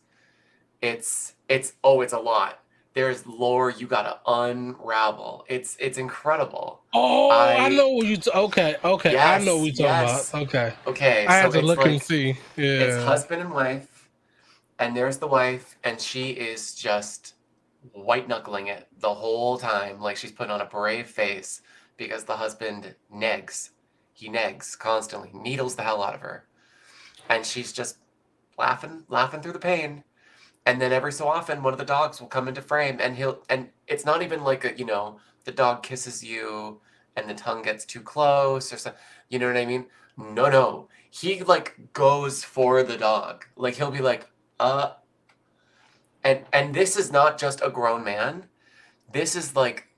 It's 0.82 1.34
it's 1.50 1.74
oh, 1.84 2.02
it's 2.02 2.14
a 2.14 2.20
lot. 2.20 2.60
There's 2.94 3.26
lore 3.26 3.72
you 3.72 3.88
gotta 3.88 4.20
unravel. 4.28 5.46
It's 5.48 5.76
it's 5.80 5.98
incredible. 5.98 6.84
Oh, 6.94 7.30
I, 7.30 7.66
I- 7.66 7.70
know 7.70 7.90
what 7.90 8.06
you. 8.06 8.18
T- 8.18 8.30
okay, 8.32 8.76
okay, 8.84 9.18
I 9.18 9.40
know 9.40 9.58
what 9.58 9.78
you're 9.78 9.88
talking 9.88 10.08
yes. 10.08 10.30
about. 10.30 10.42
Okay, 10.44 10.74
Okay, 10.88 11.26
I 11.26 11.38
so 11.38 11.42
have 11.44 11.54
to 11.54 11.62
look 11.62 11.80
like, 11.80 11.88
and 11.88 12.02
see. 12.02 12.28
Yeah, 12.56 12.66
It's 12.82 13.04
husband 13.04 13.42
and 13.42 13.52
wife, 13.52 14.10
and 14.78 14.96
there's 14.96 15.18
the 15.18 15.28
wife, 15.28 15.78
and 15.84 16.00
she 16.00 16.32
is 16.32 16.76
just 16.76 17.34
white 17.92 18.28
knuckling 18.28 18.68
it 18.68 18.88
the 19.00 19.14
whole 19.14 19.58
time, 19.58 20.00
like 20.00 20.18
she's 20.18 20.32
putting 20.32 20.52
on 20.52 20.62
a 20.62 20.66
brave 20.66 21.08
face 21.08 21.62
because 21.98 22.24
the 22.24 22.38
husband 22.38 22.96
negs. 23.14 23.70
He 24.14 24.30
negs 24.30 24.78
constantly, 24.78 25.32
needles 25.34 25.76
the 25.76 25.84
hell 25.84 26.04
out 26.04 26.14
of 26.14 26.22
her, 26.22 26.48
and 27.30 27.46
she's 27.46 27.74
just 27.74 27.98
laughing, 28.58 29.04
laughing 29.10 29.42
through 29.42 29.54
the 29.54 29.60
pain. 29.60 30.04
And 30.66 30.80
then 30.80 30.94
every 30.94 31.12
so 31.12 31.28
often, 31.28 31.62
one 31.62 31.74
of 31.74 31.80
the 31.80 31.86
dogs 31.86 32.22
will 32.22 32.28
come 32.28 32.48
into 32.48 32.62
frame, 32.62 33.00
and 33.02 33.16
he'll, 33.18 33.44
and 33.50 33.70
it's 33.88 34.06
not 34.06 34.22
even 34.22 34.44
like 34.44 34.64
a, 34.64 34.78
you 34.78 34.86
know, 34.86 35.20
the 35.44 35.52
dog 35.52 35.84
kisses 35.84 36.24
you, 36.24 36.80
and 37.18 37.30
the 37.30 37.34
tongue 37.34 37.64
gets 37.64 37.86
too 37.86 38.02
close, 38.02 38.72
or 38.72 38.78
something. 38.78 39.02
You 39.30 39.40
know 39.40 39.48
what 39.48 39.58
I 39.58 39.66
mean? 39.66 39.88
No, 40.18 40.50
no. 40.50 40.88
He 41.10 41.44
like 41.44 41.76
goes 41.94 42.44
for 42.44 42.82
the 42.84 42.98
dog. 42.98 43.46
Like 43.58 43.76
he'll 43.76 43.92
be 43.92 44.00
like, 44.00 44.30
uh. 44.60 44.92
And 46.24 46.46
and 46.54 46.74
this 46.74 46.96
is 46.98 47.12
not 47.12 47.38
just 47.38 47.62
a 47.62 47.70
grown 47.70 48.04
man. 48.04 48.46
This 49.12 49.36
is 49.36 49.56
like 49.56 49.90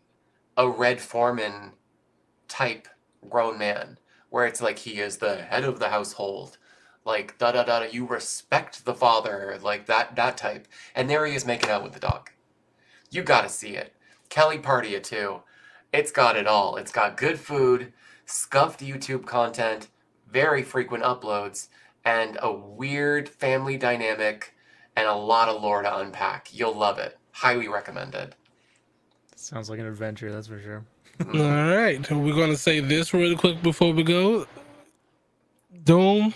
a 0.57 0.69
Red 0.69 0.99
Forman 0.99 1.73
type 2.47 2.87
grown 3.29 3.57
man, 3.57 3.99
where 4.29 4.45
it's 4.45 4.61
like 4.61 4.79
he 4.79 4.99
is 4.99 5.17
the 5.17 5.37
head 5.37 5.63
of 5.63 5.79
the 5.79 5.89
household. 5.89 6.57
Like 7.05 7.37
da 7.37 7.51
da 7.51 7.63
da. 7.63 7.79
da, 7.81 7.85
You 7.85 8.05
respect 8.07 8.85
the 8.85 8.95
father, 8.95 9.59
like 9.61 9.85
that 9.85 10.15
that 10.15 10.37
type. 10.37 10.67
And 10.95 11.09
there 11.09 11.25
he 11.25 11.35
is 11.35 11.45
making 11.45 11.69
out 11.69 11.83
with 11.83 11.93
the 11.93 11.99
dog. 11.99 12.31
You 13.11 13.21
gotta 13.23 13.49
see 13.49 13.75
it. 13.75 13.93
Kelly 14.29 14.57
Party 14.57 14.95
of 14.95 15.03
Two. 15.03 15.41
It's 15.93 16.11
got 16.11 16.35
it 16.35 16.47
all. 16.47 16.75
It's 16.75 16.91
got 16.91 17.15
good 17.15 17.39
food, 17.39 17.93
scuffed 18.25 18.81
YouTube 18.81 19.25
content, 19.25 19.87
very 20.29 20.63
frequent 20.63 21.03
uploads, 21.03 21.67
and 22.03 22.37
a 22.41 22.51
weird 22.51 23.29
family 23.29 23.77
dynamic 23.77 24.54
and 24.95 25.07
a 25.07 25.13
lot 25.15 25.49
of 25.49 25.61
lore 25.61 25.81
to 25.81 25.97
unpack. 25.97 26.49
You'll 26.51 26.75
love 26.75 26.99
it. 26.99 27.17
Highly 27.31 27.67
recommended. 27.67 28.35
Sounds 29.35 29.69
like 29.69 29.79
an 29.79 29.85
adventure, 29.85 30.31
that's 30.31 30.47
for 30.47 30.59
sure. 30.59 30.83
All 31.33 31.75
right, 31.75 32.09
we're 32.11 32.35
gonna 32.35 32.57
say 32.57 32.79
this 32.79 33.13
really 33.13 33.35
quick 33.35 33.61
before 33.61 33.93
we 33.93 34.03
go. 34.03 34.45
Doom, 35.83 36.33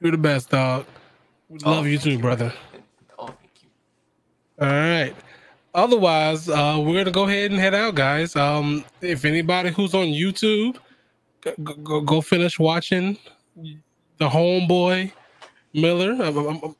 you're 0.00 0.12
the 0.12 0.18
best 0.18 0.50
dog. 0.50 0.86
We 1.48 1.58
Oh, 1.64 1.70
love 1.72 1.86
you 1.86 1.98
thank 1.98 2.16
too, 2.16 2.18
brother. 2.20 2.52
Oh, 3.18 3.26
thank 3.26 3.62
you. 3.62 3.68
All 4.60 4.68
right. 4.68 5.14
Otherwise, 5.74 6.48
uh, 6.48 6.80
we're 6.84 6.94
gonna 6.98 7.10
go 7.10 7.24
ahead 7.24 7.50
and 7.50 7.60
head 7.60 7.74
out, 7.74 7.94
guys. 7.96 8.34
Um, 8.36 8.84
if 9.00 9.24
anybody 9.24 9.70
who's 9.70 9.94
on 9.94 10.06
YouTube, 10.06 10.76
go, 11.42 11.52
go, 11.82 12.00
go 12.00 12.20
finish 12.20 12.58
watching 12.58 13.18
the 13.56 14.28
Homeboy 14.28 15.12
Miller. 15.74 16.12
I'm, 16.12 16.36
I'm, 16.38 16.60
I'm, 16.62 16.76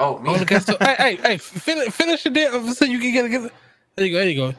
Oh, 0.00 0.18
I 0.18 0.22
me. 0.22 0.30
wanna 0.30 0.44
get 0.44 0.62
to- 0.66 0.76
hey, 0.80 0.94
hey, 0.98 1.16
hey, 1.16 1.36
finish, 1.38 1.92
finish 1.92 2.26
it 2.26 2.34
there 2.34 2.50
so 2.74 2.84
you 2.84 2.98
can 2.98 3.12
get, 3.12 3.30
get 3.30 3.50
there. 3.96 4.06
You 4.06 4.12
go, 4.12 4.18
there 4.18 4.28
you 4.28 4.36
go. 4.36 4.54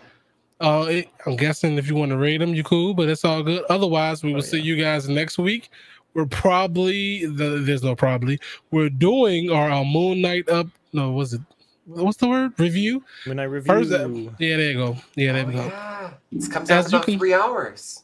Uh, 0.59 0.85
it, 0.89 1.09
I'm 1.27 1.35
guessing 1.35 1.77
if 1.77 1.87
you 1.87 1.93
want 1.95 2.09
to 2.11 2.17
rate 2.17 2.37
them, 2.39 2.55
you 2.55 2.63
cool, 2.63 2.93
but 2.95 3.07
it's 3.09 3.23
all 3.23 3.43
good. 3.43 3.63
Otherwise, 3.69 4.23
we 4.23 4.33
will 4.33 4.41
see 4.41 4.59
you 4.59 4.75
guys 4.75 5.07
next 5.07 5.37
week. 5.37 5.69
We're 6.15 6.25
probably 6.25 7.27
the, 7.27 7.59
there's 7.59 7.83
no 7.83 7.95
probably 7.95 8.39
we're 8.71 8.89
doing 8.89 9.51
our 9.51 9.69
uh, 9.69 9.83
Moon 9.83 10.21
Knight 10.21 10.49
up. 10.49 10.65
No, 10.93 11.11
was 11.11 11.33
it? 11.33 11.41
What's 11.85 12.17
the 12.17 12.27
word? 12.27 12.59
Review. 12.59 13.03
When 13.27 13.39
I 13.39 13.43
review, 13.43 13.67
First, 13.71 13.91
uh, 13.91 14.09
yeah, 14.39 14.57
there 14.57 14.71
you 14.71 14.73
go. 14.73 14.97
Yeah, 15.15 15.33
there 15.33 15.43
Oh, 15.43 15.47
we 15.47 15.53
go. 15.53 15.65
yeah. 15.67 16.09
This 16.31 16.47
comes 16.47 16.71
As 16.71 16.85
out 16.85 16.89
in 16.89 16.95
about 16.95 17.05
can- 17.05 17.19
three 17.19 17.33
hours. 17.35 18.03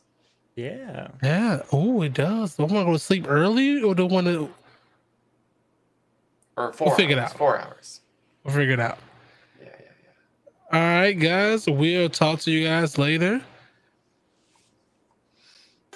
yeah, 0.55 1.07
Yeah. 1.23 1.63
Oh, 1.71 2.03
it 2.03 2.13
does. 2.13 2.55
Do 2.55 2.63
I 2.63 2.65
want 2.67 2.81
to 2.81 2.85
go 2.85 2.93
to 2.93 2.99
sleep 2.99 3.25
early 3.27 3.81
or 3.81 3.95
do 3.95 4.07
I 4.07 4.11
want 4.11 4.27
to 4.27 4.49
Or 6.57 6.71
4 6.73 6.95
figure 6.95 7.17
it 7.17 7.19
out. 7.19 7.35
Four 7.37 7.59
hours. 7.59 8.01
We'll 8.43 8.53
figure 8.53 8.73
it 8.73 8.79
out? 8.79 8.97
Yeah, 9.61 9.67
yeah, 9.79 9.85
yeah. 10.71 10.77
All 10.79 10.99
right, 11.01 11.13
guys. 11.13 11.67
We'll 11.67 12.09
talk 12.09 12.39
to 12.41 12.51
you 12.51 12.67
guys 12.67 12.97
later. 12.97 13.41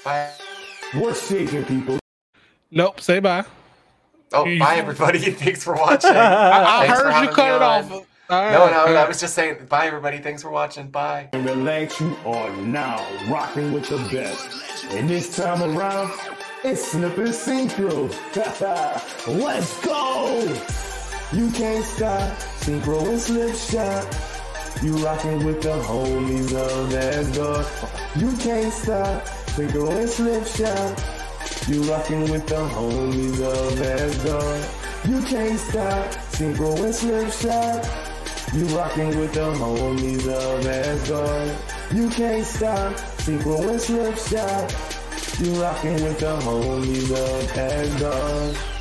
Bye. 0.03 0.31
What's 0.93 1.27
shaking, 1.27 1.65
people? 1.65 1.99
Nope. 2.71 3.01
Say 3.01 3.19
bye. 3.19 3.43
Oh, 4.33 4.45
You- 4.45 4.59
bye, 4.59 4.75
everybody. 4.75 5.19
Thanks 5.31 5.63
for 5.63 5.73
watching. 5.75 6.11
I, 6.15 6.83
I 6.83 6.87
heard 6.87 7.23
you 7.23 7.29
cut 7.29 7.49
me 7.49 7.55
it 7.55 7.61
off. 7.61 7.91
on. 7.91 8.03
All 8.29 8.41
right. 8.43 8.51
No, 8.51 8.69
no, 8.69 8.79
all 8.87 8.97
I 8.97 9.07
was 9.07 9.21
just 9.21 9.33
saying, 9.35 9.67
bye, 9.69 9.87
everybody. 9.87 10.17
Thanks 10.17 10.41
for 10.41 10.49
watching. 10.49 10.89
Bye. 10.89 11.29
And 11.31 11.45
relax, 11.45 11.99
you 12.01 12.13
are 12.25 12.53
now 12.57 13.05
rocking 13.29 13.71
with 13.71 13.87
the 13.87 13.97
best. 14.11 14.85
And 14.91 15.09
this 15.09 15.33
time 15.37 15.61
around, 15.77 16.11
it's 16.63 16.91
Slip 16.91 17.17
and 17.17 17.29
Syncro. 17.29 18.09
Let's 19.27 19.85
go! 19.85 20.39
You 21.33 21.51
can't 21.51 21.83
stop, 21.83 22.37
Syncro 22.61 23.09
and 23.09 23.19
Slip 23.19 23.55
Shock. 23.55 24.83
You 24.83 24.95
rocking 24.97 25.45
with 25.45 25.61
the 25.61 25.69
homies 25.69 26.53
of 26.53 26.93
Asgard. 26.93 27.65
You 28.15 28.31
can't 28.37 28.73
stop, 28.73 29.25
Syncro 29.55 29.97
and 29.99 30.09
Slip 30.09 30.45
Shock. 30.45 31.67
You 31.67 31.83
rocking 31.83 32.31
with 32.31 32.47
the 32.47 32.55
homies 32.55 33.41
of 33.41 33.81
Asgard. 33.81 34.65
You 35.09 35.21
can't 35.21 35.59
stop, 35.59 36.05
Syncro 36.31 36.83
and 36.83 36.95
Slip 36.95 37.31
Shock. 37.31 37.85
You 38.53 38.65
rocking 38.77 39.09
with 39.19 39.33
the 39.33 39.51
homies 39.53 40.27
of 40.27 40.65
Asgard. 40.65 41.57
You 41.93 42.09
can't 42.09 42.45
stop, 42.45 42.93
Syncro 43.17 43.69
and 43.69 43.81
Slip 43.81 44.17
Shock. 44.17 44.96
You 45.39 45.61
rocking 45.61 45.93
with 45.93 46.17
the 46.19 46.35
homies 46.39 47.11
of 47.11 47.57
Asgard. 47.57 48.76